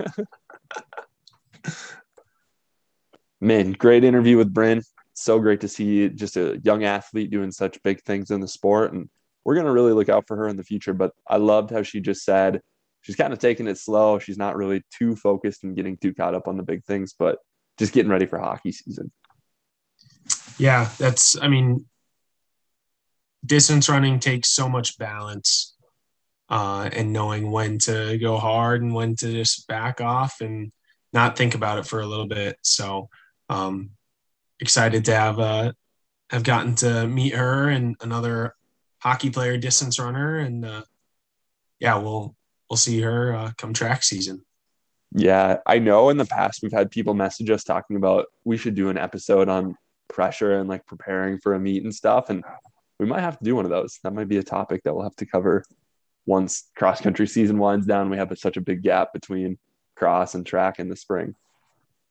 Man, 3.41 3.72
great 3.72 4.04
interview 4.04 4.36
with 4.36 4.54
Brynn. 4.54 4.84
So 5.19 5.38
great 5.38 5.60
to 5.62 5.67
see 5.67 6.08
just 6.08 6.38
a 6.38 6.62
young 6.63 6.86
athlete 6.86 7.29
doing 7.29 7.51
such 7.51 7.84
big 7.84 8.01
things 8.03 8.32
in 8.32 8.39
the 8.39 8.47
sport. 8.47 8.93
And 8.93 9.10
we're 9.43 9.55
going 9.55 9.65
to 9.65 9.73
really 9.73 9.91
look 9.91 10.08
out 10.08 10.25
for 10.25 10.38
her 10.38 10.47
in 10.47 10.55
the 10.55 10.63
future. 10.63 10.93
But 10.93 11.12
I 11.27 11.36
loved 11.36 11.71
how 11.71 11.84
she 11.84 11.99
just 11.99 12.23
said 12.23 12.62
she's 13.01 13.17
kind 13.17 13.34
of 13.34 13.39
taking 13.39 13.67
it 13.67 13.77
slow. 13.77 14.17
She's 14.17 14.38
not 14.38 14.55
really 14.55 14.82
too 14.97 15.17
focused 15.17 15.65
and 15.65 15.75
getting 15.75 15.97
too 15.97 16.13
caught 16.13 16.36
up 16.36 16.47
on 16.47 16.55
the 16.55 16.63
big 16.63 16.86
things, 16.86 17.15
but 17.19 17.39
just 17.77 17.91
getting 17.91 18.10
ready 18.10 18.25
for 18.25 18.39
hockey 18.39 18.71
season. 18.71 19.12
Yeah, 20.58 20.89
that's 20.97 21.38
I 21.38 21.49
mean 21.49 21.86
distance 23.45 23.89
running 23.89 24.19
takes 24.19 24.49
so 24.49 24.69
much 24.69 24.97
balance 24.97 25.75
uh 26.49 26.89
and 26.93 27.13
knowing 27.13 27.51
when 27.51 27.77
to 27.79 28.17
go 28.17 28.38
hard 28.38 28.82
and 28.82 28.93
when 28.93 29.15
to 29.15 29.32
just 29.32 29.67
back 29.67 30.01
off 30.01 30.41
and 30.41 30.71
not 31.13 31.38
think 31.38 31.55
about 31.55 31.77
it 31.77 31.86
for 31.86 31.99
a 31.99 32.08
little 32.08 32.27
bit. 32.27 32.58
So 32.62 33.10
um 33.49 33.91
excited 34.60 35.06
to 35.06 35.15
have 35.15 35.39
uh 35.39 35.72
have 36.30 36.43
gotten 36.43 36.76
to 36.76 37.08
meet 37.08 37.34
her 37.34 37.69
and 37.69 37.95
another 38.02 38.56
hockey 39.00 39.30
player 39.30 39.58
distance 39.58 40.00
runner 40.00 40.38
and 40.38 40.65
uh 40.65 40.84
yeah, 41.80 41.98
we'll 41.98 42.36
we'll 42.69 42.78
see 42.78 43.02
her 43.02 43.34
uh, 43.34 43.52
come 43.58 43.74
track 43.74 44.04
season. 44.04 44.43
Yeah, 45.15 45.58
I 45.65 45.80
know 45.80 46.10
in 46.10 46.17
the 46.17 46.26
past 46.26 46.62
we've 46.62 46.72
had 46.72 46.91
people 46.91 47.13
message 47.13 47.50
us 47.50 47.63
talking 47.63 47.95
about 47.95 48.28
we 48.43 48.58
should 48.58 48.76
do 48.76 48.89
an 48.89 48.98
episode 48.98 49.50
on 49.50 49.76
pressure 50.08 50.60
and 50.60 50.69
like 50.69 50.86
preparing 50.86 51.39
for 51.39 51.56
a 51.56 51.60
meet 51.60 51.84
and 51.84 51.93
stuff. 51.93 52.30
And 52.30 52.43
we 53.00 53.06
might 53.06 53.22
have 53.22 53.39
to 53.39 53.43
do 53.43 53.56
one 53.56 53.65
of 53.65 53.72
those. 53.72 54.00
That 54.04 54.13
might 54.13 54.28
be 54.28 54.38
a 54.38 54.43
topic 54.43 54.84
that 54.84 54.93
we'll 54.93 55.04
have 55.04 55.15
to 55.15 55.26
cover 55.26 55.63
once 56.26 56.69
cross 56.76 57.02
country 57.02 57.28
season 57.28 57.58
winds 57.58 57.88
down. 57.88 58.10
We 58.10 58.17
have 58.17 58.32
such 58.38 58.58
a 58.58 58.62
big 58.62 58.84
gap 58.84 59.13
between 59.13 59.58
cross 59.95 60.36
and 60.36 60.45
track 60.45 60.80
in 60.80 60.89
the 60.89 60.95
spring. 60.95 61.34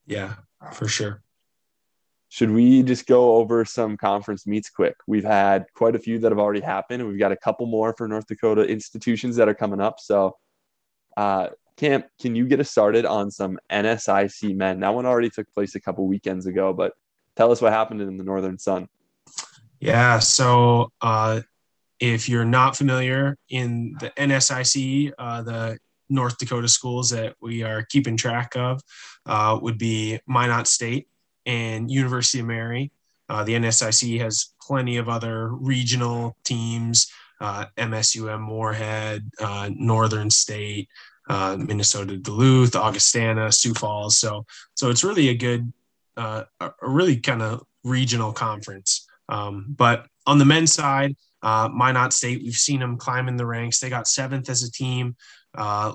Yeah, 0.07 0.35
for 0.73 0.89
sure. 0.89 1.23
Should 2.31 2.51
we 2.51 2.83
just 2.83 3.07
go 3.07 3.37
over 3.37 3.65
some 3.65 3.97
conference 3.97 4.47
meets 4.47 4.69
quick? 4.69 4.97
We've 5.07 5.25
had 5.25 5.65
quite 5.75 5.97
a 5.97 5.99
few 5.99 6.19
that 6.19 6.31
have 6.31 6.39
already 6.39 6.61
happened, 6.61 7.01
and 7.01 7.11
we've 7.11 7.19
got 7.19 7.33
a 7.33 7.37
couple 7.37 7.67
more 7.67 7.95
for 7.97 8.07
North 8.07 8.27
Dakota 8.27 8.67
institutions 8.67 9.37
that 9.37 9.49
are 9.49 9.55
coming 9.55 9.81
up. 9.81 9.99
So, 9.99 10.37
uh, 11.17 11.49
Cam, 11.79 12.05
can 12.21 12.35
you 12.35 12.47
get 12.47 12.61
us 12.61 12.71
started 12.71 13.07
on 13.07 13.31
some 13.31 13.59
NSIC 13.71 14.55
men? 14.55 14.81
That 14.81 14.95
one 14.95 15.07
already 15.07 15.31
took 15.31 15.47
place 15.55 15.75
a 15.75 15.81
couple 15.81 16.07
weekends 16.07 16.47
ago, 16.47 16.75
but 16.75 16.93
tell 17.35 17.51
us 17.51 17.63
what 17.63 17.73
happened 17.73 18.03
in 18.03 18.19
the 18.19 18.25
Northern 18.25 18.59
Sun. 18.59 18.89
Yeah. 19.81 20.19
So 20.19 20.91
uh, 21.01 21.41
if 22.01 22.29
you're 22.29 22.45
not 22.45 22.77
familiar 22.77 23.39
in 23.49 23.97
the 24.01 24.11
NSIC, 24.11 25.13
uh, 25.19 25.43
the 25.43 25.79
North 26.11 26.37
Dakota 26.39 26.69
schools 26.69 27.11
that 27.11 27.37
we 27.41 27.63
are 27.63 27.85
keeping 27.85 28.17
track 28.17 28.57
of 28.57 28.83
uh, 29.25 29.59
would 29.63 29.79
be 29.79 30.19
Minot 30.27 30.67
State 30.67 31.09
and 31.49 31.91
University 31.91 32.41
of 32.41 32.47
Mary. 32.47 32.93
Uh, 33.29 33.43
the 33.43 33.55
NSIC 33.55 34.21
has 34.21 34.53
plenty 34.63 34.99
of 34.99 35.09
other 35.09 35.49
regional 35.49 36.37
teams, 36.45 37.11
uh, 37.41 37.65
MSUM 37.77 38.41
Moorhead, 38.41 39.29
uh, 39.41 39.71
Northern 39.75 40.31
State, 40.31 40.89
uh, 41.29 41.57
Minnesota 41.59 42.17
Duluth, 42.17 42.77
Augustana, 42.77 43.51
Sioux 43.51 43.75
Falls. 43.75 44.19
So, 44.19 44.45
so 44.75 44.91
it's 44.91 45.05
really 45.05 45.31
a 45.31 45.35
good, 45.35 45.73
uh, 46.17 46.45
a 46.61 46.71
really 46.83 47.17
kind 47.17 47.43
of 47.43 47.65
regional 47.83 48.33
conference. 48.33 49.07
Um, 49.29 49.67
but 49.69 50.07
on 50.27 50.39
the 50.39 50.45
men's 50.45 50.73
side, 50.73 51.17
uh, 51.43 51.69
Minot 51.73 52.13
State, 52.13 52.43
we've 52.43 52.55
seen 52.55 52.81
them 52.81 52.99
climb 52.99 53.29
in 53.29 53.37
the 53.37 53.47
ranks. 53.47 53.81
They 53.81 53.89
got 53.89 54.09
seventh 54.09 54.51
as 54.51 54.63
a 54.63 54.71
team, 54.71 55.17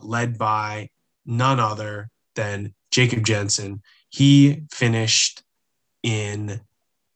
led 0.01 0.37
by 0.37 0.89
none 1.25 1.59
other 1.59 2.09
than 2.35 2.73
Jacob 2.91 3.25
Jensen. 3.25 3.81
He 4.09 4.63
finished 4.71 5.42
in 6.03 6.61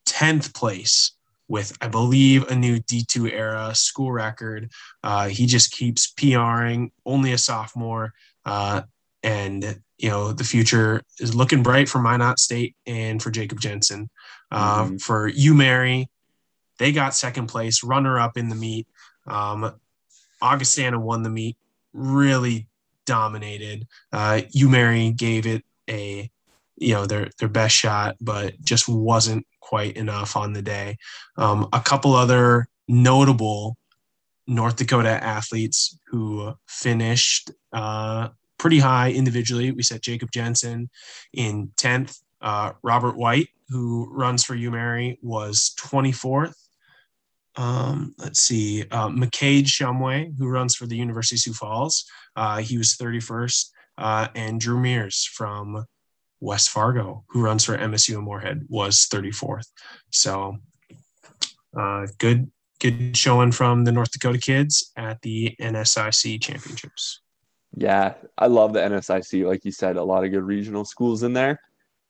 10th 0.07 0.53
place 0.53 1.11
with, 1.47 1.77
I 1.81 1.87
believe, 1.87 2.47
a 2.47 2.55
new 2.55 2.79
D2 2.79 3.31
era 3.31 3.73
school 3.75 4.11
record. 4.11 4.71
Uh, 5.03 5.27
he 5.27 5.45
just 5.45 5.71
keeps 5.71 6.07
PRing, 6.07 6.91
only 7.05 7.33
a 7.33 7.37
sophomore. 7.37 8.13
Uh, 8.45 8.81
and, 9.23 9.79
you 9.97 10.09
know, 10.09 10.31
the 10.31 10.43
future 10.43 11.01
is 11.19 11.35
looking 11.35 11.63
bright 11.63 11.89
for 11.89 11.99
Minot 11.99 12.39
State 12.39 12.75
and 12.85 13.21
for 13.21 13.31
Jacob 13.31 13.59
Jensen. 13.59 14.09
Uh, 14.51 14.85
mm-hmm. 14.85 14.97
For 14.97 15.29
UMary, 15.31 16.07
they 16.79 16.91
got 16.91 17.15
second 17.15 17.47
place, 17.47 17.83
runner 17.83 18.19
up 18.19 18.37
in 18.37 18.49
the 18.49 18.55
meet. 18.55 18.87
Um, 19.25 19.73
Augustana 20.41 20.99
won 20.99 21.23
the 21.23 21.29
meet, 21.29 21.57
really 21.93 22.67
dominated. 23.05 23.87
Uh, 24.11 24.41
Mary 24.55 25.11
gave 25.11 25.47
it 25.47 25.63
a, 25.89 26.29
you 26.77 26.93
know, 26.93 27.05
their 27.05 27.29
their 27.39 27.49
best 27.49 27.75
shot, 27.75 28.15
but 28.21 28.59
just 28.61 28.87
wasn't 28.87 29.45
quite 29.59 29.97
enough 29.97 30.35
on 30.35 30.53
the 30.53 30.61
day. 30.61 30.97
Um, 31.37 31.67
a 31.73 31.81
couple 31.81 32.13
other 32.13 32.67
notable 32.87 33.77
North 34.47 34.77
Dakota 34.77 35.21
athletes 35.21 35.99
who 36.07 36.53
finished 36.67 37.51
uh, 37.73 38.29
pretty 38.57 38.79
high 38.79 39.11
individually. 39.11 39.71
We 39.71 39.83
said 39.83 40.01
Jacob 40.01 40.31
Jensen 40.31 40.89
in 41.33 41.71
10th. 41.77 42.21
Uh, 42.39 42.73
Robert 42.83 43.17
White, 43.17 43.49
who 43.69 44.07
runs 44.11 44.43
for 44.43 44.55
UMary, 44.55 45.17
was 45.21 45.75
24th. 45.79 46.53
Um, 47.55 48.13
let's 48.19 48.43
see, 48.43 48.83
uh, 48.91 49.09
McCade 49.09 49.65
Shumway, 49.65 50.31
who 50.37 50.47
runs 50.47 50.75
for 50.75 50.85
the 50.85 50.95
University 50.95 51.35
of 51.35 51.39
Sioux 51.39 51.53
Falls, 51.53 52.05
uh, 52.35 52.57
he 52.57 52.77
was 52.77 52.95
31st. 52.95 53.71
Uh, 53.97 54.27
and 54.35 54.61
Drew 54.61 54.79
Mears 54.79 55.25
from 55.25 55.83
West 56.39 56.69
Fargo, 56.69 57.23
who 57.29 57.41
runs 57.41 57.63
for 57.65 57.77
MSU 57.77 58.15
and 58.15 58.23
Moorhead, 58.23 58.65
was 58.69 59.07
34th. 59.11 59.67
So 60.11 60.57
uh, 61.77 62.07
good, 62.17 62.51
good 62.79 63.15
showing 63.17 63.51
from 63.51 63.83
the 63.83 63.91
North 63.91 64.11
Dakota 64.11 64.39
kids 64.39 64.91
at 64.95 65.21
the 65.21 65.55
NSIC 65.59 66.41
championships. 66.41 67.21
Yeah, 67.75 68.13
I 68.37 68.47
love 68.47 68.73
the 68.73 68.79
NSIC. 68.79 69.45
Like 69.45 69.65
you 69.65 69.71
said, 69.71 69.97
a 69.97 70.03
lot 70.03 70.23
of 70.23 70.31
good 70.31 70.43
regional 70.43 70.85
schools 70.85 71.23
in 71.23 71.33
there. 71.33 71.59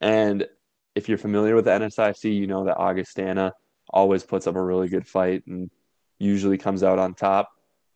And 0.02 0.48
if 0.96 1.10
you're 1.10 1.18
familiar 1.18 1.56
with 1.56 1.66
the 1.66 1.72
NSIC, 1.72 2.36
you 2.36 2.48
know 2.48 2.66
that 2.66 2.78
Augustana 2.78 3.54
always 3.90 4.24
puts 4.24 4.48
up 4.48 4.56
a 4.56 4.64
really 4.64 4.90
good 4.90 5.08
fight 5.08 5.44
and 5.48 5.70
usually 6.20 6.58
comes 6.58 6.84
out 6.84 7.00
on 7.00 7.14
top. 7.14 7.50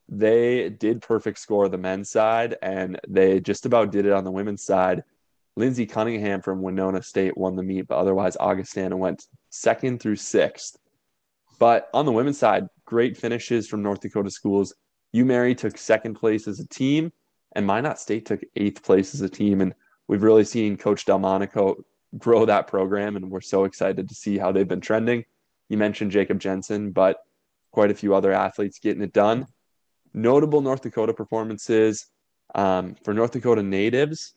They 0.09 0.69
did 0.69 1.01
perfect 1.01 1.39
score 1.39 1.69
the 1.69 1.77
men's 1.77 2.09
side, 2.09 2.57
and 2.61 2.99
they 3.07 3.39
just 3.39 3.65
about 3.65 3.91
did 3.91 4.05
it 4.05 4.11
on 4.11 4.23
the 4.23 4.31
women's 4.31 4.63
side. 4.63 5.03
Lindsey 5.57 5.85
Cunningham 5.85 6.41
from 6.41 6.61
Winona 6.61 7.01
State 7.01 7.37
won 7.37 7.55
the 7.55 7.63
meet, 7.63 7.87
but 7.87 7.97
otherwise 7.97 8.37
Augustana 8.39 8.95
went 8.95 9.25
second 9.49 10.01
through 10.01 10.15
sixth. 10.15 10.77
But 11.59 11.89
on 11.93 12.05
the 12.05 12.11
women's 12.11 12.39
side, 12.39 12.67
great 12.85 13.17
finishes 13.17 13.67
from 13.67 13.83
North 13.83 13.99
Dakota 14.01 14.31
schools. 14.31 14.73
UMary 15.13 15.55
took 15.55 15.77
second 15.77 16.15
place 16.15 16.47
as 16.47 16.59
a 16.59 16.67
team, 16.67 17.11
and 17.55 17.67
Minot 17.67 17.99
State 17.99 18.25
took 18.25 18.41
eighth 18.55 18.81
place 18.81 19.13
as 19.13 19.21
a 19.21 19.29
team. 19.29 19.61
And 19.61 19.73
we've 20.07 20.23
really 20.23 20.45
seen 20.45 20.77
Coach 20.77 21.05
Delmonico 21.05 21.83
grow 22.17 22.45
that 22.45 22.67
program, 22.67 23.15
and 23.15 23.29
we're 23.29 23.41
so 23.41 23.65
excited 23.65 24.07
to 24.09 24.15
see 24.15 24.37
how 24.37 24.51
they've 24.51 24.67
been 24.67 24.81
trending. 24.81 25.25
You 25.69 25.77
mentioned 25.77 26.11
Jacob 26.11 26.39
Jensen, 26.39 26.91
but 26.91 27.17
quite 27.71 27.91
a 27.91 27.95
few 27.95 28.15
other 28.15 28.31
athletes 28.31 28.79
getting 28.79 29.03
it 29.03 29.13
done. 29.13 29.47
Notable 30.13 30.61
North 30.61 30.81
Dakota 30.81 31.13
performances 31.13 32.07
um, 32.55 32.95
for 33.03 33.13
North 33.13 33.31
Dakota 33.31 33.63
natives 33.63 34.33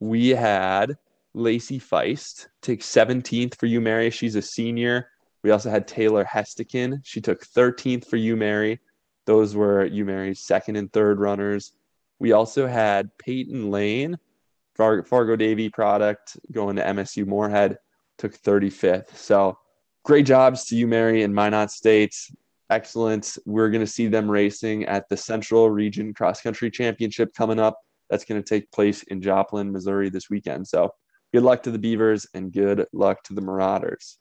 we 0.00 0.30
had 0.30 0.96
Lacey 1.34 1.78
Feist 1.78 2.46
take 2.62 2.80
17th 2.80 3.58
for 3.58 3.66
UMary. 3.66 4.12
She's 4.12 4.36
a 4.36 4.42
senior. 4.42 5.08
We 5.42 5.50
also 5.50 5.70
had 5.70 5.86
Taylor 5.86 6.24
Hestikin. 6.24 7.00
She 7.04 7.20
took 7.20 7.44
13th 7.44 8.06
for 8.06 8.16
UMary. 8.16 8.78
Those 9.26 9.54
were 9.54 9.88
UMary's 9.88 10.40
second 10.40 10.76
and 10.76 10.92
third 10.92 11.18
runners. 11.18 11.72
We 12.18 12.32
also 12.32 12.66
had 12.66 13.10
Peyton 13.18 13.70
Lane, 13.70 14.16
Far- 14.74 15.04
Fargo 15.04 15.36
Davy 15.36 15.68
product, 15.68 16.36
going 16.52 16.76
to 16.76 16.82
MSU 16.82 17.26
Moorhead, 17.26 17.78
took 18.18 18.36
35th. 18.36 19.14
So 19.16 19.58
great 20.04 20.24
jobs 20.24 20.64
to 20.66 20.86
UMary, 20.86 21.24
and 21.24 21.34
Minot 21.34 21.70
State. 21.70 22.14
Excellent. 22.70 23.36
We're 23.44 23.70
going 23.70 23.84
to 23.84 23.86
see 23.86 24.06
them 24.06 24.30
racing 24.30 24.84
at 24.86 25.08
the 25.08 25.16
Central 25.16 25.68
Region 25.68 26.14
Cross 26.14 26.40
Country 26.40 26.70
Championship 26.70 27.34
coming 27.34 27.58
up 27.58 27.78
that's 28.10 28.24
going 28.24 28.42
to 28.42 28.48
take 28.48 28.70
place 28.72 29.02
in 29.04 29.22
Joplin, 29.22 29.72
Missouri 29.72 30.08
this 30.08 30.30
weekend. 30.30 30.66
So 30.66 30.90
good 31.32 31.42
luck 31.42 31.62
to 31.64 31.70
the 31.70 31.78
Beavers 31.78 32.26
and 32.34 32.52
good 32.52 32.86
luck 32.92 33.22
to 33.24 33.34
the 33.34 33.40
Marauders. 33.40 34.18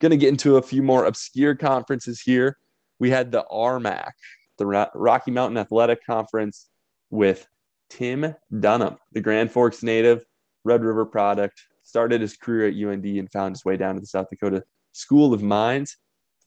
Going 0.00 0.10
to 0.10 0.16
get 0.16 0.30
into 0.30 0.56
a 0.56 0.62
few 0.62 0.82
more 0.82 1.04
obscure 1.04 1.54
conferences 1.54 2.20
here. 2.20 2.56
We 2.98 3.10
had 3.10 3.30
the 3.30 3.44
RMAC, 3.50 4.12
the 4.58 4.66
Rocky 4.94 5.30
Mountain 5.30 5.58
Athletic 5.58 6.04
Conference, 6.04 6.68
with 7.10 7.46
Tim 7.90 8.34
Dunham, 8.60 8.96
the 9.12 9.20
Grand 9.20 9.50
Forks 9.50 9.82
native, 9.82 10.24
Red 10.64 10.82
River 10.82 11.04
product, 11.04 11.60
started 11.82 12.20
his 12.20 12.36
career 12.36 12.68
at 12.68 12.74
UND 12.74 13.04
and 13.04 13.30
found 13.32 13.54
his 13.54 13.64
way 13.64 13.76
down 13.76 13.96
to 13.96 14.00
the 14.00 14.06
South 14.06 14.28
Dakota 14.30 14.62
School 14.92 15.34
of 15.34 15.42
Mines. 15.42 15.96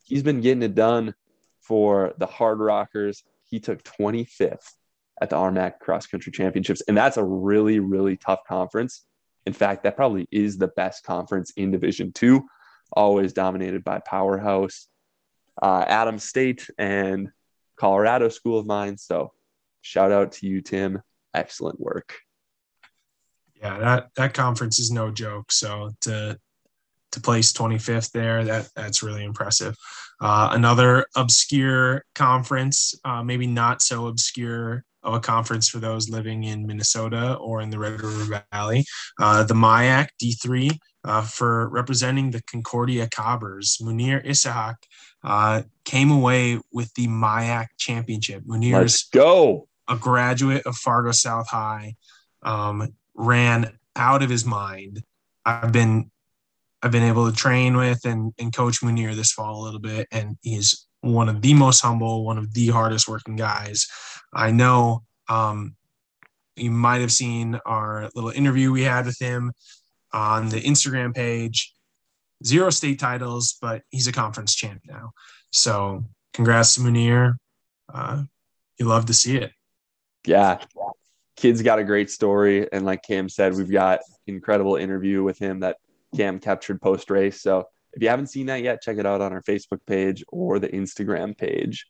He's 0.06 0.24
been 0.24 0.42
getting 0.42 0.64
it 0.64 0.74
done 0.74 1.14
for 1.62 2.14
the 2.18 2.28
Hardrockers. 2.28 3.24
He 3.44 3.60
took 3.60 3.84
25th 3.84 4.72
at 5.22 5.30
the 5.30 5.36
RMAC 5.36 5.80
Cross 5.80 6.08
Country 6.08 6.32
Championships. 6.32 6.82
And 6.88 6.98
that's 6.98 7.18
a 7.18 7.24
really, 7.24 7.80
really 7.80 8.18
tough 8.18 8.40
conference. 8.48 9.06
In 9.46 9.54
fact, 9.54 9.84
that 9.84 9.96
probably 9.96 10.28
is 10.32 10.58
the 10.58 10.70
best 10.70 11.04
conference 11.04 11.52
in 11.58 11.72
Division 11.72 12.14
Two, 12.14 12.46
always 12.92 13.34
dominated 13.34 13.84
by 13.84 14.00
powerhouse 14.00 14.88
uh, 15.62 15.86
Adams 15.88 16.24
State 16.24 16.68
and 16.78 17.30
Colorado 17.76 18.30
School 18.30 18.60
of 18.60 18.66
Mines. 18.66 19.04
So, 19.04 19.34
shout 19.82 20.12
out 20.12 20.34
to 20.34 20.48
you, 20.48 20.62
Tim. 20.62 21.02
Excellent 21.34 21.80
work. 21.80 22.16
Yeah, 23.56 23.80
that 23.80 24.10
that 24.16 24.34
conference 24.34 24.80
is 24.80 24.92
no 24.92 25.12
joke. 25.12 25.52
So 25.52 25.92
to 26.02 26.38
to 27.14 27.22
place 27.22 27.54
25th 27.54 28.12
there, 28.12 28.44
that 28.44 28.70
that's 28.76 29.04
really 29.04 29.24
impressive. 29.24 29.76
Uh, 30.20 30.50
another 30.52 31.06
obscure 31.16 32.04
conference, 32.16 32.96
uh, 33.06 33.24
maybe 33.24 33.48
not 33.48 33.82
so 33.82 34.08
obscure 34.08 34.84
of 35.04 35.14
a 35.14 35.20
conference 35.20 35.68
for 35.68 35.80
those 35.80 36.10
living 36.10 36.44
in 36.44 36.66
Minnesota 36.66 37.36
or 37.36 37.62
in 37.62 37.70
the 37.70 37.80
Red 37.80 38.02
River 38.02 38.42
Valley. 38.52 38.86
Uh, 39.20 39.44
the 39.44 39.54
MIAC 39.54 40.08
D3 40.22 40.78
uh, 41.04 41.22
for 41.22 41.70
representing 41.70 42.32
the 42.32 42.42
Concordia 42.44 43.08
Cobbers. 43.08 43.78
Munir 43.82 44.26
Isahak 44.26 44.76
uh, 45.24 45.64
came 45.86 46.12
away 46.12 46.60
with 46.72 46.94
the 46.94 47.08
MIAC 47.08 47.68
championship. 47.78 48.44
Munir's 48.44 48.74
Let's 48.74 49.04
go. 49.10 49.68
a 49.88 49.98
graduate 49.98 50.66
of 50.66 50.76
Fargo 50.76 51.12
South 51.12 51.50
High, 51.50 51.96
um, 52.42 52.88
ran 53.14 53.78
out 53.96 54.24
of 54.24 54.30
his 54.30 54.46
mind. 54.46 55.04
I've 55.46 55.72
been 55.72 56.10
I've 56.82 56.92
been 56.92 57.04
able 57.04 57.32
to 57.32 57.36
train 57.36 57.78
with 57.78 58.04
and, 58.04 58.34
and 58.38 58.54
coach 58.54 58.82
Munir 58.82 59.16
this 59.16 59.32
fall 59.32 59.62
a 59.62 59.64
little 59.64 59.80
bit, 59.80 60.06
and 60.12 60.38
he's 60.42 60.86
one 61.04 61.28
of 61.28 61.42
the 61.42 61.54
most 61.54 61.82
humble, 61.82 62.24
one 62.24 62.38
of 62.38 62.54
the 62.54 62.68
hardest 62.70 63.10
working 63.10 63.36
guys. 63.36 63.88
I 64.34 64.52
know 64.52 65.04
um, 65.28 65.76
you 66.56 66.72
might 66.72 67.02
have 67.02 67.12
seen 67.12 67.60
our 67.66 68.10
little 68.16 68.30
interview 68.30 68.72
we 68.72 68.84
had 68.84 69.06
with 69.06 69.20
him 69.20 69.52
on 70.14 70.48
the 70.48 70.62
Instagram 70.62 71.14
page. 71.14 71.74
Zero 72.46 72.70
state 72.70 73.00
titles, 73.00 73.58
but 73.62 73.82
he's 73.90 74.08
a 74.08 74.14
conference 74.14 74.56
champ 74.56 74.82
now. 74.88 75.12
So 75.52 76.06
congrats 76.34 76.76
to 76.76 76.82
Munir. 76.82 77.34
Uh, 77.94 78.24
you 78.78 78.86
love 78.86 79.06
to 79.08 79.14
see 79.14 79.38
it. 79.38 79.52
Yeah. 80.26 80.60
Kid's 81.36 81.62
got 81.62 81.80
a 81.80 81.84
great 81.84 82.10
story. 82.10 82.72
And 82.72 82.86
like 82.86 83.04
Cam 83.04 83.28
said, 83.28 83.56
we've 83.56 83.72
got 83.72 84.00
incredible 84.26 84.78
interview 84.78 85.22
with 85.22 85.38
him 85.38 85.60
that 85.62 85.78
Cam 86.16 86.40
captured 86.40 86.82
post 86.82 87.10
race. 87.10 87.42
So 87.42 87.66
if 87.94 88.02
you 88.02 88.10
haven't 88.10 88.28
seen 88.28 88.48
that 88.48 88.64
yet, 88.64 88.82
check 88.82 88.98
it 88.98 89.06
out 89.06 89.22
on 89.22 89.34
our 89.34 89.42
Facebook 89.42 89.86
page 89.86 90.24
or 90.30 90.60
the 90.60 90.70
Instagram 90.70 91.38
page. 91.38 91.86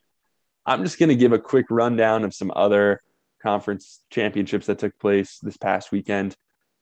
I'm 0.66 0.82
just 0.82 0.98
going 0.98 1.08
to 1.08 1.16
give 1.16 1.32
a 1.32 1.38
quick 1.38 1.66
rundown 1.70 2.24
of 2.24 2.34
some 2.34 2.52
other 2.54 3.00
conference 3.42 4.02
championships 4.10 4.66
that 4.66 4.78
took 4.78 4.98
place 4.98 5.38
this 5.42 5.56
past 5.56 5.92
weekend. 5.92 6.36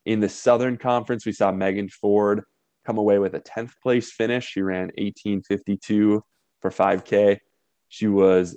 In 0.05 0.21
the 0.21 0.29
Southern 0.29 0.77
Conference, 0.77 1.27
we 1.27 1.33
saw 1.33 1.53
Megan 1.53 1.89
Ford 1.89 2.43
come 2.85 2.99
away 2.99 3.19
with 3.19 3.35
a 3.35 3.41
10th 3.41 3.73
place 3.83 4.11
finish. 4.13 4.47
She 4.47 4.63
ran 4.63 4.87
1852 4.99 6.23
for 6.61 6.71
5K. 6.71 7.39
She 7.89 8.09
was 8.09 8.57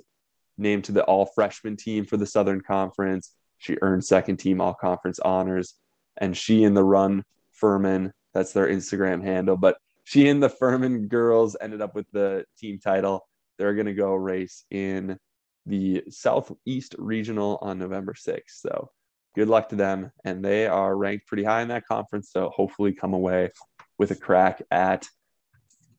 named 0.58 0.84
to 0.84 0.92
the 0.92 1.04
all 1.04 1.26
freshman 1.26 1.76
team 1.76 2.04
for 2.04 2.16
the 2.16 2.26
Southern 2.26 2.60
Conference. 2.60 3.32
She 3.58 3.76
earned 3.82 4.04
second 4.04 4.38
team 4.38 4.60
all 4.60 4.74
conference 4.74 5.18
honors. 5.18 5.74
And 6.16 6.36
she 6.36 6.64
and 6.64 6.76
the 6.76 6.84
Run 6.84 7.24
Furman, 7.52 8.12
that's 8.32 8.52
their 8.52 8.68
Instagram 8.68 9.22
handle, 9.22 9.56
but 9.56 9.76
she 10.06 10.28
and 10.28 10.40
the 10.40 10.48
Furman 10.48 11.08
girls 11.08 11.56
ended 11.60 11.82
up 11.82 11.96
with 11.96 12.06
the 12.12 12.44
team 12.56 12.78
title. 12.78 13.26
They're 13.58 13.74
going 13.74 13.86
to 13.86 13.92
go 13.92 14.14
race 14.14 14.64
in 14.70 15.18
the 15.66 16.04
Southeast 16.10 16.94
Regional 16.96 17.58
on 17.60 17.80
November 17.80 18.14
6th. 18.14 18.42
So 18.50 18.90
good 19.34 19.48
luck 19.48 19.70
to 19.70 19.74
them. 19.74 20.12
And 20.24 20.44
they 20.44 20.68
are 20.68 20.96
ranked 20.96 21.26
pretty 21.26 21.42
high 21.42 21.62
in 21.62 21.68
that 21.68 21.88
conference. 21.88 22.30
So 22.30 22.50
hopefully 22.50 22.92
come 22.92 23.14
away 23.14 23.50
with 23.98 24.12
a 24.12 24.14
crack 24.14 24.62
at 24.70 25.08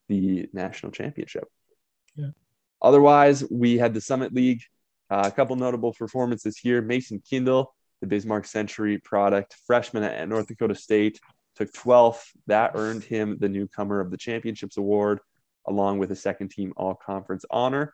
the 0.07 0.47
national 0.53 0.93
championship. 0.93 1.49
Yeah. 2.15 2.29
Otherwise, 2.81 3.43
we 3.51 3.77
had 3.77 3.93
the 3.93 3.99
Summit 3.99 4.33
League. 4.33 4.61
Uh, 5.09 5.23
a 5.25 5.31
couple 5.31 5.57
notable 5.57 5.91
performances 5.91 6.57
here. 6.57 6.81
Mason 6.81 7.21
Kindle, 7.29 7.73
the 7.99 8.07
Bismarck 8.07 8.45
Century 8.45 8.99
product, 8.99 9.57
freshman 9.65 10.03
at 10.03 10.29
North 10.29 10.47
Dakota 10.47 10.75
State, 10.75 11.19
took 11.57 11.73
12th. 11.73 12.23
That 12.47 12.71
earned 12.75 13.03
him 13.03 13.37
the 13.39 13.49
newcomer 13.49 13.99
of 13.99 14.11
the 14.11 14.17
championships 14.17 14.77
award, 14.77 15.19
along 15.67 15.99
with 15.99 16.11
a 16.11 16.15
second 16.15 16.49
team 16.49 16.73
all 16.77 16.95
conference 16.95 17.45
honor. 17.49 17.93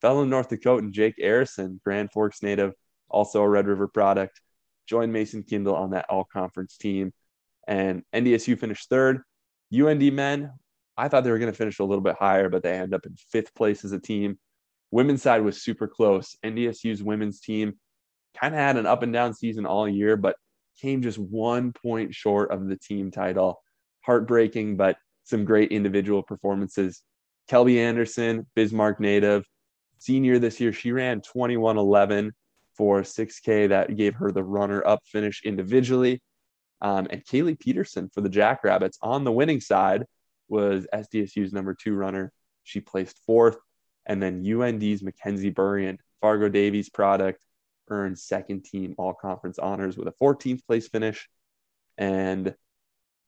Fellow 0.00 0.24
North 0.24 0.48
Dakotan 0.48 0.92
Jake 0.92 1.16
Arison, 1.18 1.80
Grand 1.82 2.12
Forks 2.12 2.42
native, 2.42 2.72
also 3.08 3.42
a 3.42 3.48
Red 3.48 3.66
River 3.66 3.88
product, 3.88 4.40
joined 4.86 5.12
Mason 5.12 5.42
Kindle 5.42 5.74
on 5.74 5.90
that 5.90 6.06
all 6.08 6.24
conference 6.24 6.76
team. 6.76 7.12
And 7.66 8.02
NDSU 8.14 8.58
finished 8.58 8.88
third. 8.88 9.22
UND 9.74 10.12
men, 10.12 10.52
I 10.96 11.08
thought 11.08 11.24
they 11.24 11.30
were 11.30 11.38
going 11.38 11.52
to 11.52 11.56
finish 11.56 11.78
a 11.78 11.84
little 11.84 12.02
bit 12.02 12.16
higher, 12.16 12.48
but 12.48 12.62
they 12.62 12.72
ended 12.72 12.94
up 12.94 13.06
in 13.06 13.16
fifth 13.16 13.54
place 13.54 13.84
as 13.84 13.92
a 13.92 13.98
team. 13.98 14.38
Women's 14.90 15.22
side 15.22 15.42
was 15.42 15.62
super 15.62 15.86
close. 15.86 16.36
NDSU's 16.44 17.02
women's 17.02 17.40
team 17.40 17.74
kind 18.40 18.54
of 18.54 18.60
had 18.60 18.76
an 18.76 18.86
up 18.86 19.02
and 19.02 19.12
down 19.12 19.34
season 19.34 19.66
all 19.66 19.88
year, 19.88 20.16
but 20.16 20.36
came 20.80 21.02
just 21.02 21.18
one 21.18 21.72
point 21.72 22.14
short 22.14 22.50
of 22.50 22.68
the 22.68 22.76
team 22.76 23.10
title. 23.10 23.62
Heartbreaking, 24.02 24.76
but 24.76 24.96
some 25.24 25.44
great 25.44 25.70
individual 25.70 26.22
performances. 26.22 27.02
Kelby 27.50 27.78
Anderson, 27.78 28.46
Bismarck 28.54 29.00
native, 29.00 29.44
senior 29.98 30.38
this 30.38 30.60
year, 30.60 30.72
she 30.72 30.92
ran 30.92 31.20
2111 31.20 32.32
for 32.76 33.02
6K. 33.02 33.68
That 33.68 33.96
gave 33.96 34.14
her 34.14 34.30
the 34.30 34.44
runner 34.44 34.86
up 34.86 35.00
finish 35.04 35.42
individually. 35.44 36.22
Um, 36.80 37.08
and 37.10 37.24
Kaylee 37.24 37.58
Peterson 37.58 38.08
for 38.12 38.20
the 38.20 38.28
Jackrabbits 38.28 38.98
on 39.02 39.24
the 39.24 39.32
winning 39.32 39.60
side 39.60 40.04
was 40.48 40.86
SDSU's 40.94 41.52
number 41.52 41.74
two 41.74 41.94
runner. 41.94 42.32
She 42.62 42.80
placed 42.80 43.18
fourth. 43.26 43.58
And 44.06 44.22
then 44.22 44.46
UND's 44.46 45.02
Mackenzie 45.02 45.52
Burriant, 45.52 45.98
Fargo 46.22 46.48
Davies 46.48 46.88
product, 46.88 47.44
earned 47.90 48.18
second 48.18 48.64
team 48.64 48.94
all 48.98 49.14
conference 49.14 49.58
honors 49.58 49.96
with 49.96 50.08
a 50.08 50.14
14th 50.22 50.64
place 50.66 50.88
finish. 50.88 51.28
And 51.96 52.54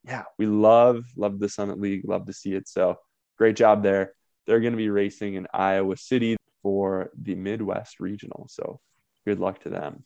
yeah, 0.05 0.25
we 0.39 0.47
love, 0.47 1.05
love 1.17 1.39
the 1.39 1.49
Summit 1.49 1.81
League, 1.81 2.09
love 2.09 2.27
to 2.27 2.33
see 2.33 2.55
it. 2.55 2.69
So 2.69 2.99
great 3.37 3.57
job 3.57 3.83
there. 3.83 4.15
They're 4.47 4.61
going 4.61 4.73
to 4.73 4.79
be 4.79 4.91
racing 4.91 5.35
in 5.35 5.47
Iowa 5.53 5.97
City 5.97 6.37
for 6.63 7.11
the 7.21 7.35
Midwest 7.35 8.01
Regional. 8.01 8.47
So 8.49 8.81
good 9.27 9.39
luck 9.39 9.61
to 9.63 9.69
them. 9.69 10.05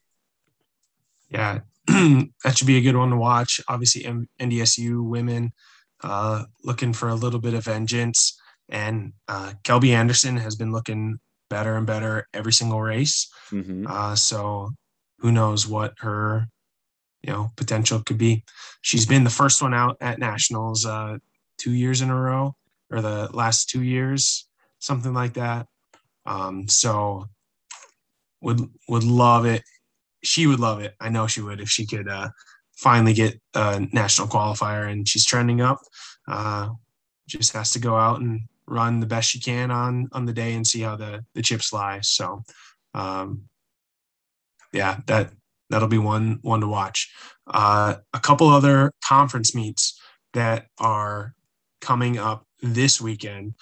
Yeah, 1.29 1.61
that 1.87 2.57
should 2.57 2.67
be 2.67 2.77
a 2.77 2.83
good 2.83 2.97
one 2.97 3.11
to 3.11 3.17
watch. 3.17 3.61
Obviously, 3.69 4.03
NDSU 4.41 5.03
women 5.03 5.53
uh, 6.03 6.45
looking 6.63 6.93
for 6.93 7.09
a 7.09 7.15
little 7.15 7.41
bit 7.41 7.55
of 7.55 7.65
vengeance. 7.65 8.39
And 8.69 9.13
uh, 9.29 9.55
Kelby 9.63 9.91
Anderson 9.91 10.37
has 10.37 10.57
been 10.57 10.73
looking 10.73 11.19
better 11.51 11.77
and 11.77 11.87
better 11.87 12.27
every 12.35 12.53
single 12.53 12.81
race. 12.81 13.29
Mm-hmm. 13.51 13.87
Uh, 13.89 14.15
so 14.15 14.71
who 15.19 15.33
knows 15.33 15.67
what 15.67 15.95
her 15.99 16.49
you 17.23 17.33
know 17.33 17.51
potential 17.57 18.03
could 18.05 18.19
be. 18.19 18.45
She's 18.83 19.07
been 19.07 19.25
the 19.25 19.31
first 19.31 19.63
one 19.63 19.75
out 19.75 19.97
at 20.01 20.19
nationals 20.19 20.85
uh, 20.85 21.19
two 21.59 21.73
years 21.73 22.03
in 22.03 22.11
a 22.11 22.21
row, 22.21 22.55
or 22.91 23.01
the 23.01 23.31
last 23.33 23.71
two 23.71 23.83
years, 23.83 24.47
something 24.79 25.15
like 25.15 25.35
that. 25.35 25.67
Um, 26.27 26.69
so 26.69 27.27
would 28.43 28.61
would 28.89 29.05
love 29.05 29.47
it. 29.47 29.63
She 30.23 30.47
would 30.47 30.61
love 30.61 30.81
it. 30.81 30.95
I 31.01 31.09
know 31.09 31.27
she 31.27 31.41
would 31.41 31.61
if 31.61 31.69
she 31.69 31.87
could 31.87 32.09
uh, 32.09 32.29
finally 32.77 33.15
get 33.15 33.41
a 33.55 33.87
national 33.93 34.29
qualifier, 34.29 34.91
and 34.91 35.09
she's 35.09 35.25
trending 35.25 35.61
up. 35.61 35.81
Uh, 36.29 36.71
just 37.27 37.55
has 37.55 37.71
to 37.71 37.79
go 37.79 37.97
out 37.97 38.21
and 38.21 38.43
run 38.67 39.01
the 39.01 39.07
best 39.07 39.35
you 39.35 39.41
can 39.41 39.71
on 39.71 40.09
on 40.13 40.25
the 40.25 40.33
day 40.33 40.55
and 40.55 40.67
see 40.67 40.81
how 40.81 40.97
the 40.97 41.25
the 41.35 41.43
chips 41.43 41.73
lie. 41.73 42.01
So, 42.03 42.43
um, 42.95 43.43
yeah, 44.73 45.01
that 45.07 45.33
that'll 45.71 45.89
be 45.89 45.99
one 45.99 46.39
one 46.43 46.61
to 46.61 46.69
watch. 46.69 47.13
Uh, 47.47 47.97
a 48.13 48.21
couple 48.21 48.49
other 48.49 48.93
conference 49.05 49.55
meets 49.55 50.01
that 50.33 50.67
are 50.79 51.35
coming 51.81 52.19
up 52.19 52.47
this 52.63 53.01
weekend. 53.01 53.55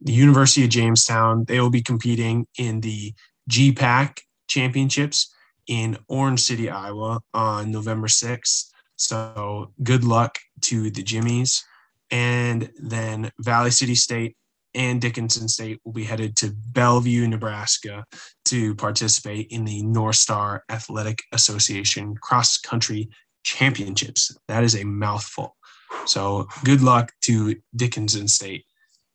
The 0.00 0.12
University 0.12 0.64
of 0.64 0.70
Jamestown 0.70 1.44
they 1.44 1.60
will 1.60 1.70
be 1.70 1.82
competing 1.82 2.46
in 2.58 2.80
the 2.80 3.14
GPAC 3.50 4.20
championships 4.48 5.32
in 5.66 5.98
Orange 6.08 6.40
City, 6.40 6.70
Iowa, 6.70 7.20
on 7.34 7.70
November 7.70 8.08
sixth. 8.08 8.72
So 8.96 9.72
good 9.82 10.04
luck 10.04 10.38
to 10.62 10.90
the 10.90 11.02
Jimmies. 11.02 11.64
And 12.10 12.70
then 12.78 13.32
Valley 13.40 13.70
City 13.70 13.94
State 13.94 14.36
and 14.76 15.00
Dickinson 15.00 15.48
State 15.48 15.80
will 15.84 15.92
be 15.92 16.04
headed 16.04 16.36
to 16.36 16.54
Bellevue, 16.72 17.26
Nebraska 17.26 18.04
to 18.44 18.74
participate 18.74 19.48
in 19.50 19.64
the 19.64 19.82
North 19.82 20.16
Star 20.16 20.62
Athletic 20.70 21.22
Association 21.32 22.14
Cross 22.14 22.58
Country 22.58 23.08
Championships. 23.42 24.36
That 24.48 24.62
is 24.62 24.76
a 24.76 24.84
mouthful. 24.84 25.56
So 26.04 26.46
good 26.62 26.82
luck 26.82 27.12
to 27.22 27.56
Dickinson 27.74 28.28
State 28.28 28.66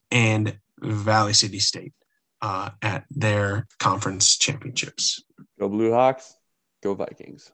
and 0.09 0.57
Valley 0.81 1.33
City 1.33 1.59
State 1.59 1.93
uh, 2.41 2.71
at 2.81 3.05
their 3.11 3.67
conference 3.79 4.37
championships. 4.37 5.23
Go 5.59 5.69
Blue 5.69 5.91
Hawks, 5.91 6.33
go 6.81 6.95
Vikings. 6.95 7.51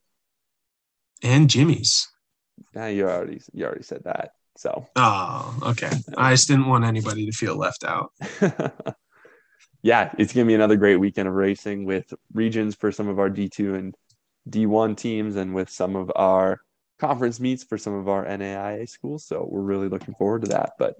And 1.22 1.50
Jimmies. 1.50 2.08
Yeah, 2.74 2.88
you 2.88 3.10
already 3.10 3.42
you 3.54 3.66
already 3.66 3.84
said 3.84 4.04
that. 4.06 4.32
So. 4.58 4.88
Oh, 4.96 5.58
okay. 5.64 5.92
I 6.18 6.34
just 6.34 6.48
didn't 6.48 6.68
want 6.68 6.86
anybody 6.86 7.26
to 7.26 7.32
feel 7.32 7.56
left 7.56 7.84
out. 7.84 8.12
yeah, 9.82 10.12
it's 10.18 10.34
gonna 10.34 10.46
be 10.46 10.56
another 10.56 10.76
great 10.76 10.98
weekend 10.98 11.28
of 11.28 11.36
racing 11.36 11.86
with 11.86 12.14
regions 12.34 12.76
for 12.76 12.92
some 12.92 13.08
of 13.08 13.20
our 13.20 13.30
D2 13.30 13.78
and 13.78 13.96
D1 14.50 14.98
teams, 14.98 15.36
and 15.36 15.54
with 15.54 15.70
some 15.70 15.96
of 15.96 16.12
our 16.16 16.60
conference 17.00 17.40
meets 17.40 17.64
for 17.64 17.78
some 17.78 17.94
of 17.94 18.10
our 18.10 18.26
NAIA 18.26 18.90
schools. 18.90 19.26
So 19.26 19.48
we're 19.50 19.62
really 19.62 19.90
looking 19.90 20.16
forward 20.16 20.42
to 20.44 20.50
that. 20.50 20.72
But 20.80 20.96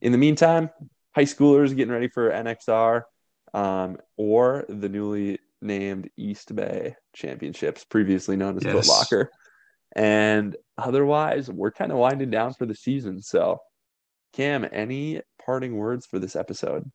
in 0.00 0.12
the 0.12 0.18
meantime, 0.18 0.70
high 1.14 1.24
schoolers 1.24 1.74
getting 1.76 1.92
ready 1.92 2.08
for 2.08 2.30
NXR 2.30 3.02
um, 3.54 3.98
or 4.16 4.64
the 4.68 4.88
newly 4.88 5.38
named 5.62 6.10
Eastbay 6.18 6.94
Championships, 7.14 7.84
previously 7.84 8.36
known 8.36 8.56
as 8.56 8.64
yes. 8.64 8.72
Foot 8.72 8.88
Locker. 8.88 9.30
And 9.96 10.54
otherwise, 10.76 11.50
we're 11.50 11.72
kind 11.72 11.90
of 11.90 11.96
winding 11.96 12.30
down 12.30 12.52
for 12.52 12.66
the 12.66 12.74
season. 12.74 13.22
So, 13.22 13.58
Cam, 14.34 14.68
any 14.70 15.22
parting 15.42 15.74
words 15.76 16.04
for 16.04 16.18
this 16.18 16.36
episode? 16.36 16.88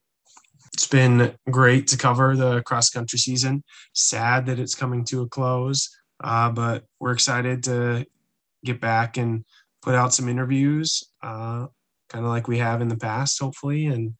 It's 0.73 0.87
been 0.87 1.33
great 1.49 1.87
to 1.87 1.97
cover 1.97 2.35
the 2.35 2.61
cross 2.61 2.91
country 2.91 3.17
season. 3.17 3.63
Sad 3.93 4.45
that 4.45 4.59
it's 4.59 4.75
coming 4.75 5.03
to 5.05 5.23
a 5.23 5.27
close, 5.27 5.89
uh, 6.23 6.51
but 6.51 6.85
we're 6.99 7.11
excited 7.11 7.63
to 7.63 8.05
get 8.63 8.79
back 8.79 9.17
and 9.17 9.45
put 9.81 9.95
out 9.95 10.13
some 10.13 10.29
interviews, 10.29 11.03
uh, 11.23 11.65
kind 12.07 12.23
of 12.23 12.29
like 12.29 12.47
we 12.47 12.59
have 12.59 12.81
in 12.81 12.87
the 12.87 12.95
past, 12.95 13.41
hopefully. 13.41 13.87
And 13.87 14.13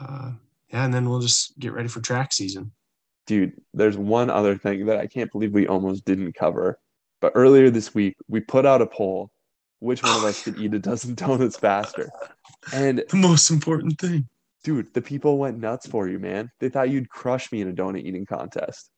uh, 0.00 0.30
yeah, 0.68 0.84
and 0.84 0.94
then 0.94 1.10
we'll 1.10 1.20
just 1.20 1.58
get 1.58 1.72
ready 1.72 1.88
for 1.88 2.00
track 2.00 2.32
season. 2.32 2.70
Dude, 3.26 3.60
there's 3.74 3.98
one 3.98 4.30
other 4.30 4.56
thing 4.56 4.86
that 4.86 4.98
I 4.98 5.08
can't 5.08 5.32
believe 5.32 5.52
we 5.52 5.66
almost 5.66 6.04
didn't 6.04 6.34
cover. 6.34 6.78
But 7.20 7.32
earlier 7.34 7.70
this 7.70 7.94
week, 7.94 8.16
we 8.28 8.40
put 8.40 8.66
out 8.66 8.82
a 8.82 8.86
poll 8.86 9.30
which 9.80 10.02
one 10.02 10.16
of 10.16 10.24
us 10.24 10.42
could 10.42 10.58
eat 10.60 10.74
a 10.74 10.78
dozen 10.78 11.14
donuts 11.14 11.56
faster. 11.56 12.08
And 12.72 13.04
the 13.08 13.16
most 13.16 13.50
important 13.50 13.98
thing. 13.98 14.28
Dude, 14.64 14.92
the 14.94 15.02
people 15.02 15.38
went 15.38 15.58
nuts 15.58 15.86
for 15.86 16.08
you, 16.08 16.18
man. 16.18 16.50
They 16.58 16.68
thought 16.68 16.90
you'd 16.90 17.08
crush 17.08 17.52
me 17.52 17.60
in 17.60 17.68
a 17.68 17.72
donut 17.72 18.04
eating 18.04 18.26
contest. 18.26 18.90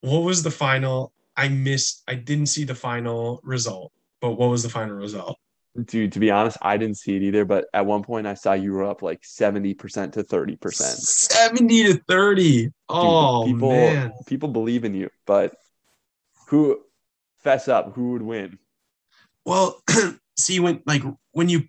What 0.00 0.20
was 0.20 0.42
the 0.42 0.50
final? 0.50 1.12
I 1.36 1.48
missed, 1.48 2.02
I 2.08 2.14
didn't 2.14 2.46
see 2.46 2.64
the 2.64 2.74
final 2.74 3.40
result, 3.44 3.92
but 4.20 4.32
what 4.32 4.50
was 4.50 4.62
the 4.62 4.68
final 4.68 4.96
result? 4.96 5.38
Dude, 5.84 6.12
to 6.12 6.20
be 6.20 6.30
honest, 6.30 6.56
I 6.62 6.78
didn't 6.78 6.96
see 6.96 7.16
it 7.16 7.22
either. 7.22 7.44
But 7.44 7.66
at 7.74 7.84
one 7.84 8.02
point, 8.02 8.26
I 8.26 8.34
saw 8.34 8.54
you 8.54 8.72
were 8.72 8.84
up 8.84 9.02
like 9.02 9.20
70% 9.22 10.12
to 10.12 10.24
30%. 10.24 10.74
70 10.74 11.84
to 11.84 12.00
30. 12.08 12.70
Oh, 12.88 13.44
Dude, 13.44 13.54
people, 13.54 13.70
man. 13.70 14.12
People 14.26 14.48
believe 14.48 14.84
in 14.84 14.94
you. 14.94 15.10
But 15.26 15.54
who, 16.48 16.80
fess 17.46 17.68
up, 17.68 17.94
who 17.94 18.10
would 18.10 18.22
win? 18.22 18.58
Well, 19.44 19.80
see 20.36 20.58
when 20.58 20.82
like 20.84 21.02
when 21.30 21.48
you 21.48 21.62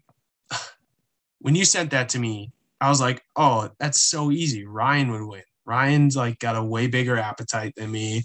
when 1.38 1.54
you 1.54 1.66
sent 1.66 1.92
that 1.92 2.10
to 2.10 2.20
me, 2.20 2.52
I 2.82 2.90
was 2.90 3.00
like, 3.00 3.22
oh, 3.36 3.70
that's 3.80 4.02
so 4.02 4.32
easy. 4.32 4.66
Ryan 4.66 5.12
would 5.12 5.22
win. 5.22 5.44
Ryan's 5.66 6.18
like 6.18 6.40
got 6.40 6.56
a 6.56 6.64
way 6.64 6.88
bigger 6.88 7.16
appetite 7.16 7.74
than 7.78 7.92
me. 7.92 8.24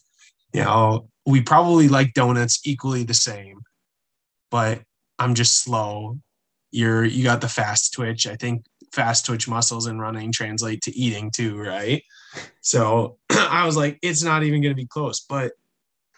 You 0.54 0.62
know, 0.62 1.10
we 1.26 1.42
probably 1.42 1.88
like 1.88 2.14
donuts 2.14 2.58
equally 2.64 3.04
the 3.04 3.12
same, 3.12 3.60
but 4.50 4.80
I'm 5.18 5.34
just 5.34 5.62
slow. 5.62 6.18
You're 6.70 7.04
you 7.04 7.22
got 7.22 7.42
the 7.42 7.48
fast 7.48 7.92
twitch. 7.92 8.26
I 8.26 8.36
think 8.36 8.64
fast 8.94 9.26
twitch 9.26 9.46
muscles 9.46 9.84
and 9.84 10.00
running 10.00 10.32
translate 10.32 10.80
to 10.82 10.96
eating 10.96 11.30
too, 11.30 11.58
right? 11.58 12.02
So 12.62 13.18
I 13.30 13.66
was 13.66 13.76
like, 13.76 13.98
it's 14.00 14.22
not 14.22 14.42
even 14.42 14.62
gonna 14.62 14.74
be 14.74 14.86
close. 14.86 15.20
But 15.20 15.52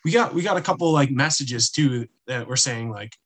we 0.04 0.10
got 0.10 0.34
we 0.34 0.42
got 0.42 0.56
a 0.56 0.62
couple 0.62 0.92
like 0.92 1.10
messages 1.10 1.70
too 1.70 2.06
that 2.26 2.46
were 2.46 2.56
saying 2.56 2.90
like 2.90 3.16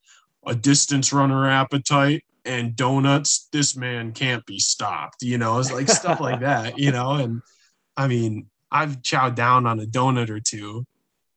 a 0.47 0.55
distance 0.55 1.12
runner 1.12 1.49
appetite 1.49 2.24
and 2.45 2.76
donuts. 2.76 3.49
This 3.53 3.76
man 3.76 4.12
can't 4.12 4.45
be 4.47 4.59
stopped. 4.59 5.22
You 5.22 5.39
know, 5.39 5.59
it's 5.59 5.72
like 5.72 5.89
stuff 5.89 6.20
like 6.20 6.41
that. 6.41 6.79
You 6.79 6.93
know, 6.93 7.12
and 7.12 7.43
I 7.97 8.09
mean, 8.09 8.47
I've 8.70 9.03
chowed 9.03 9.35
down 9.35 9.66
on 9.66 9.81
a 9.81 9.87
donut 9.87 10.31
or 10.31 10.41
two 10.41 10.85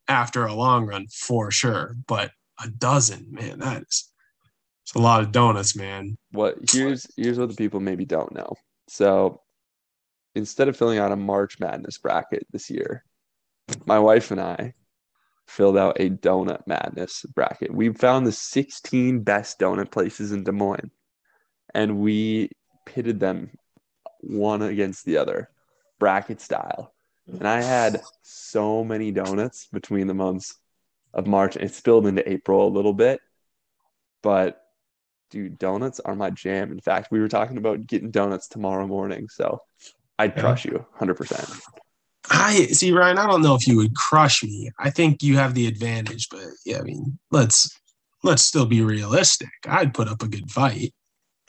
after 0.08 0.46
a 0.46 0.54
long 0.54 0.86
run 0.86 1.08
for 1.08 1.52
sure, 1.52 1.96
but 2.08 2.32
a 2.64 2.70
dozen, 2.70 3.28
man, 3.32 3.60
that 3.60 3.84
is 3.84 4.12
it's 4.84 4.94
a 4.96 5.00
lot 5.00 5.22
of 5.22 5.32
donuts, 5.32 5.76
man. 5.76 6.18
What 6.32 6.58
here's 6.70 7.08
here's 7.16 7.40
what 7.40 7.50
the 7.50 7.56
people 7.56 7.80
maybe 7.80 8.06
don't 8.06 8.34
know. 8.34 8.54
So 8.90 9.42
instead 10.36 10.68
of 10.68 10.78
filling 10.78 11.00
out 11.00 11.12
a 11.12 11.16
March 11.16 11.60
Madness 11.60 11.98
bracket 11.98 12.46
this 12.52 12.70
year, 12.70 13.04
my 13.86 14.00
wife 14.00 14.32
and 14.32 14.42
I 14.42 14.74
filled 15.52 15.78
out 15.78 16.00
a 16.00 16.10
donut 16.10 16.66
madness 16.66 17.26
bracket. 17.36 17.74
We 17.74 17.92
found 17.94 18.26
the 18.26 18.32
16 18.32 19.22
best 19.24 19.60
donut 19.60 19.92
places 19.92 20.32
in 20.32 20.44
Des 20.44 20.52
Moines 20.54 20.92
and 21.74 22.00
we 22.00 22.52
pitted 22.86 23.20
them 23.20 23.52
one 24.22 24.62
against 24.62 25.06
the 25.06 25.18
other, 25.18 25.50
bracket 26.00 26.40
style. 26.40 26.94
And 27.28 27.48
I 27.48 27.62
had 27.62 28.02
so 28.22 28.84
many 28.84 29.12
donuts 29.12 29.68
between 29.68 30.08
the 30.08 30.14
months 30.14 30.56
of 31.14 31.28
March. 31.28 31.58
It 31.58 31.74
spilled 31.74 32.08
into 32.08 32.30
April 32.30 32.68
a 32.68 32.70
little 32.70 32.94
bit, 32.94 33.20
but 34.24 34.62
dude, 35.32 35.60
donuts 35.60 36.00
are 36.00 36.16
my 36.16 36.30
jam. 36.30 36.72
In 36.72 36.80
fact, 36.80 37.12
we 37.12 37.20
were 37.20 37.30
talking 37.30 37.58
about 37.58 37.88
getting 37.88 38.12
donuts 38.12 38.48
tomorrow 38.48 38.88
morning. 38.88 39.28
So 39.30 39.60
I'd 40.18 40.36
crush 40.36 40.66
you 40.66 40.86
100%. 41.00 41.62
I 42.30 42.68
see, 42.68 42.92
Ryan. 42.92 43.18
I 43.18 43.28
don't 43.28 43.42
know 43.42 43.56
if 43.56 43.68
you 43.68 43.78
would 43.78 43.96
crush 43.96 44.44
me. 44.44 44.72
I 44.80 44.90
think 44.90 45.24
you 45.24 45.38
have 45.38 45.54
the 45.54 45.68
advantage, 45.68 46.30
but 46.30 46.44
yeah, 46.66 46.80
I 46.80 46.82
mean, 46.84 47.18
let's 47.32 47.80
let's 48.24 48.44
still 48.44 48.66
be 48.66 48.82
realistic. 48.82 49.50
I'd 49.68 49.94
put 49.94 50.08
up 50.08 50.22
a 50.22 50.28
good 50.28 50.52
fight. 50.52 50.94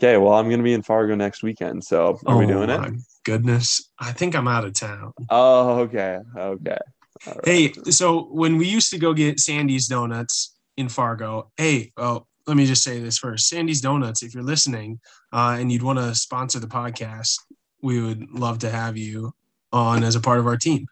Okay, 0.00 0.16
well, 0.16 0.32
I'm 0.32 0.46
going 0.46 0.58
to 0.58 0.64
be 0.64 0.72
in 0.72 0.82
Fargo 0.82 1.14
next 1.14 1.42
weekend. 1.42 1.84
So 1.84 2.18
are 2.26 2.36
we 2.36 2.46
doing 2.46 2.70
it? 2.70 2.80
Oh 2.80 2.92
Goodness, 3.24 3.90
I 4.00 4.12
think 4.12 4.34
I'm 4.34 4.48
out 4.48 4.64
of 4.64 4.72
town. 4.72 5.12
Oh, 5.30 5.80
okay. 5.80 6.18
Okay. 6.36 6.78
Right. 7.26 7.38
Hey, 7.44 7.72
so 7.90 8.24
when 8.32 8.56
we 8.56 8.66
used 8.66 8.90
to 8.90 8.98
go 8.98 9.14
get 9.14 9.38
Sandy's 9.38 9.86
Donuts 9.86 10.56
in 10.76 10.88
Fargo, 10.88 11.52
hey, 11.56 11.92
oh, 11.96 12.26
let 12.48 12.56
me 12.56 12.66
just 12.66 12.82
say 12.82 12.98
this 12.98 13.18
first. 13.18 13.48
Sandy's 13.48 13.80
Donuts, 13.80 14.24
if 14.24 14.34
you're 14.34 14.42
listening 14.42 14.98
uh, 15.32 15.56
and 15.58 15.70
you'd 15.70 15.84
want 15.84 16.00
to 16.00 16.16
sponsor 16.16 16.58
the 16.58 16.66
podcast, 16.66 17.36
we 17.80 18.02
would 18.02 18.28
love 18.32 18.58
to 18.60 18.70
have 18.70 18.96
you 18.96 19.32
on 19.72 20.04
as 20.04 20.14
a 20.14 20.20
part 20.20 20.38
of 20.38 20.46
our 20.46 20.56
team. 20.56 20.86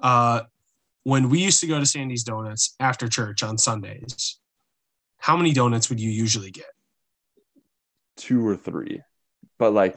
Uh, 0.00 0.42
when 1.04 1.28
we 1.28 1.40
used 1.40 1.60
to 1.60 1.66
go 1.66 1.78
to 1.78 1.86
Sandy's 1.86 2.24
Donuts 2.24 2.74
after 2.80 3.08
church 3.08 3.42
on 3.42 3.58
Sundays, 3.58 4.38
how 5.18 5.36
many 5.36 5.52
donuts 5.52 5.88
would 5.90 6.00
you 6.00 6.10
usually 6.10 6.50
get? 6.50 6.66
two 8.16 8.46
or 8.46 8.56
three, 8.56 9.02
but 9.58 9.72
like 9.72 9.96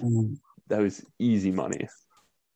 that 0.69 0.79
was 0.81 1.05
easy 1.19 1.51
money. 1.51 1.87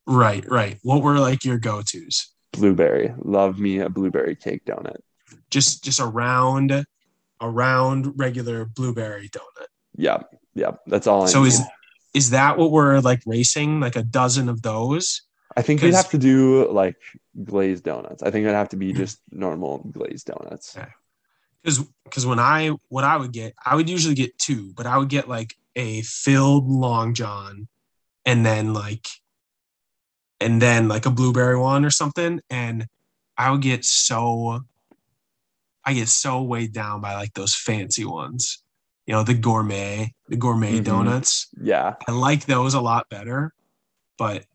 Right, 0.08 0.44
right. 0.50 0.80
What 0.82 1.04
were 1.04 1.20
like 1.20 1.46
your 1.46 1.60
go-tos? 1.60 2.34
Blueberry. 2.52 3.14
Love 3.20 3.60
me 3.60 3.78
a 3.80 3.88
blueberry 3.88 4.36
cake 4.36 4.66
donut. 4.66 4.98
Just 5.52 5.84
just 5.84 6.00
a 6.00 6.06
round, 6.08 6.72
a 7.40 7.50
round 7.50 8.18
regular 8.18 8.66
blueberry 8.66 9.30
donut. 9.30 9.68
Yep. 9.98 10.36
Yep. 10.56 10.80
That's 10.88 11.06
all 11.06 11.24
I 11.24 11.26
So 11.28 11.42
need. 11.44 11.50
is 11.50 11.62
is 12.16 12.30
that 12.32 12.58
what 12.58 12.72
we're 12.72 13.00
like 13.00 13.22
racing? 13.28 13.80
Like 13.80 13.96
a 13.96 14.04
dozen 14.04 14.50
of 14.50 14.64
those? 14.64 15.22
I 15.58 15.62
think 15.62 15.82
we'd 15.82 15.90
'cause- 15.92 15.96
have 16.04 16.12
to 16.12 16.18
do 16.18 16.70
like 16.72 16.96
glazed 17.44 17.84
donuts. 17.84 18.24
I 18.24 18.32
think 18.32 18.44
it'd 18.44 18.56
have 18.56 18.70
to 18.70 18.78
be 18.78 18.94
just 18.94 19.20
normal 19.32 19.80
glazed 19.92 20.28
donuts. 20.28 20.74
Yeah. 20.76 20.90
Because 21.64 21.80
because 22.06 22.26
when 22.26 22.40
I 22.40 22.70
what 22.90 23.04
I 23.04 23.18
would 23.18 23.32
get, 23.34 23.54
I 23.66 23.76
would 23.76 23.90
usually 23.90 24.16
get 24.16 24.38
two, 24.40 24.74
but 24.74 24.86
I 24.88 24.98
would 24.98 25.10
get 25.10 25.28
like 25.30 25.56
a 25.76 26.02
filled 26.04 26.68
long 26.68 27.14
john, 27.14 27.68
and 28.26 28.46
then 28.46 28.74
like, 28.74 29.08
and 30.40 30.62
then 30.62 30.88
like 30.88 31.06
a 31.06 31.12
blueberry 31.12 31.58
one 31.58 31.86
or 31.86 31.92
something, 31.92 32.42
and 32.50 32.88
I 33.38 33.52
would 33.52 33.62
get 33.62 33.86
so. 33.86 34.62
I 35.84 35.94
get 35.94 36.10
so 36.10 36.44
weighed 36.44 36.74
down 36.74 37.02
by 37.02 37.16
like 37.16 37.34
those 37.34 37.56
fancy 37.56 38.06
ones, 38.06 38.64
you 39.08 39.14
know, 39.16 39.24
the 39.24 39.34
gourmet, 39.34 40.14
the 40.28 40.36
gourmet 40.38 40.80
Mhm. 40.80 40.84
donuts. 40.84 41.48
Yeah. 41.60 41.96
I 42.08 42.12
like 42.12 42.46
those 42.46 42.76
a 42.76 42.82
lot 42.82 43.10
better, 43.10 43.52
but 44.18 44.46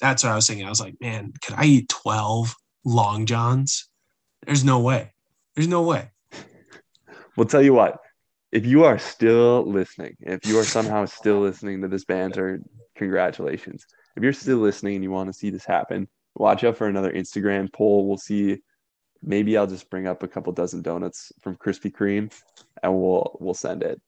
that's 0.00 0.22
what 0.22 0.32
I 0.32 0.36
was 0.36 0.46
thinking. 0.46 0.66
I 0.66 0.70
was 0.70 0.80
like, 0.80 0.96
man, 1.00 1.32
could 1.42 1.54
I 1.56 1.64
eat 1.64 1.88
12 1.88 2.54
long 2.84 3.26
johns? 3.26 3.88
There's 4.44 4.64
no 4.64 4.80
way. 4.80 5.12
There's 5.54 5.68
no 5.68 5.82
way. 5.82 6.10
We'll 7.36 7.46
tell 7.46 7.62
you 7.62 7.74
what. 7.74 8.00
If 8.52 8.64
you 8.64 8.84
are 8.84 8.98
still 8.98 9.64
listening, 9.70 10.16
if 10.20 10.46
you 10.46 10.58
are 10.58 10.64
somehow 10.64 11.04
still 11.04 11.40
listening 11.40 11.82
to 11.82 11.88
this 11.88 12.04
banter, 12.04 12.60
congratulations. 12.94 13.84
If 14.16 14.22
you're 14.22 14.32
still 14.32 14.58
listening 14.58 14.94
and 14.94 15.04
you 15.04 15.10
want 15.10 15.28
to 15.28 15.38
see 15.38 15.50
this 15.50 15.64
happen, 15.64 16.08
watch 16.34 16.64
out 16.64 16.76
for 16.76 16.86
another 16.86 17.12
Instagram 17.12 17.72
poll. 17.72 18.06
We'll 18.06 18.16
see. 18.16 18.62
Maybe 19.22 19.56
I'll 19.56 19.66
just 19.66 19.90
bring 19.90 20.06
up 20.06 20.22
a 20.22 20.28
couple 20.28 20.52
dozen 20.52 20.82
donuts 20.82 21.32
from 21.42 21.56
Krispy 21.56 21.92
Kreme, 21.92 22.32
and 22.82 22.94
we'll 22.94 23.36
we'll 23.40 23.54
send 23.54 23.82
it. 23.82 24.00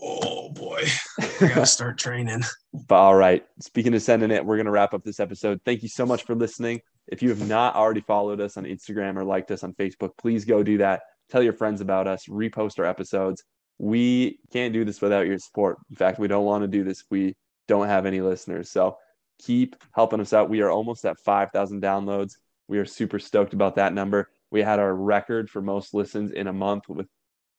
Oh 0.00 0.50
boy. 0.50 0.84
I 1.18 1.48
gotta 1.48 1.66
start 1.66 1.98
training. 1.98 2.42
But 2.72 2.94
all 2.94 3.14
right, 3.14 3.44
speaking 3.60 3.94
of 3.94 4.02
sending 4.02 4.30
it, 4.30 4.44
we're 4.44 4.56
to 4.62 4.70
wrap 4.70 4.94
up 4.94 5.04
this 5.04 5.20
episode. 5.20 5.60
Thank 5.64 5.82
you 5.82 5.88
so 5.88 6.06
much 6.06 6.24
for 6.24 6.34
listening. 6.34 6.80
If 7.08 7.22
you 7.22 7.30
have 7.30 7.46
not 7.48 7.74
already 7.74 8.02
followed 8.02 8.40
us 8.40 8.56
on 8.56 8.64
Instagram 8.64 9.16
or 9.16 9.24
liked 9.24 9.50
us 9.50 9.64
on 9.64 9.72
Facebook, 9.74 10.10
please 10.18 10.44
go 10.44 10.62
do 10.62 10.78
that. 10.78 11.02
Tell 11.30 11.42
your 11.42 11.52
friends 11.52 11.80
about 11.80 12.06
us, 12.06 12.26
repost 12.26 12.78
our 12.78 12.84
episodes. 12.84 13.44
We 13.78 14.40
can't 14.52 14.72
do 14.72 14.84
this 14.84 15.00
without 15.00 15.26
your 15.26 15.38
support. 15.38 15.78
In 15.90 15.96
fact, 15.96 16.18
we 16.18 16.28
don't 16.28 16.44
want 16.44 16.62
to 16.62 16.68
do 16.68 16.84
this 16.84 17.04
we 17.10 17.36
don't 17.68 17.86
have 17.86 18.06
any 18.06 18.20
listeners. 18.20 18.70
So 18.70 18.96
keep 19.38 19.76
helping 19.92 20.20
us 20.20 20.32
out. 20.32 20.50
We 20.50 20.62
are 20.62 20.70
almost 20.70 21.04
at 21.04 21.20
5,000 21.20 21.80
downloads. 21.82 22.32
We 22.66 22.78
are 22.78 22.84
super 22.84 23.18
stoked 23.18 23.54
about 23.54 23.76
that 23.76 23.94
number. 23.94 24.28
We 24.50 24.62
had 24.62 24.78
our 24.78 24.94
record 24.94 25.48
for 25.50 25.62
most 25.62 25.94
listens 25.94 26.32
in 26.32 26.46
a 26.46 26.52
month 26.52 26.88
with 26.88 27.06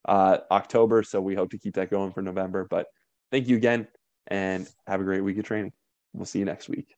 uh, 0.07 0.37
October. 0.51 1.03
So 1.03 1.21
we 1.21 1.35
hope 1.35 1.51
to 1.51 1.57
keep 1.57 1.75
that 1.75 1.89
going 1.89 2.11
for 2.11 2.21
November. 2.21 2.67
But 2.69 2.87
thank 3.31 3.47
you 3.47 3.55
again 3.57 3.87
and 4.27 4.69
have 4.87 5.01
a 5.01 5.03
great 5.03 5.21
week 5.21 5.37
of 5.37 5.45
training. 5.45 5.73
We'll 6.13 6.25
see 6.25 6.39
you 6.39 6.45
next 6.45 6.69
week. 6.69 6.95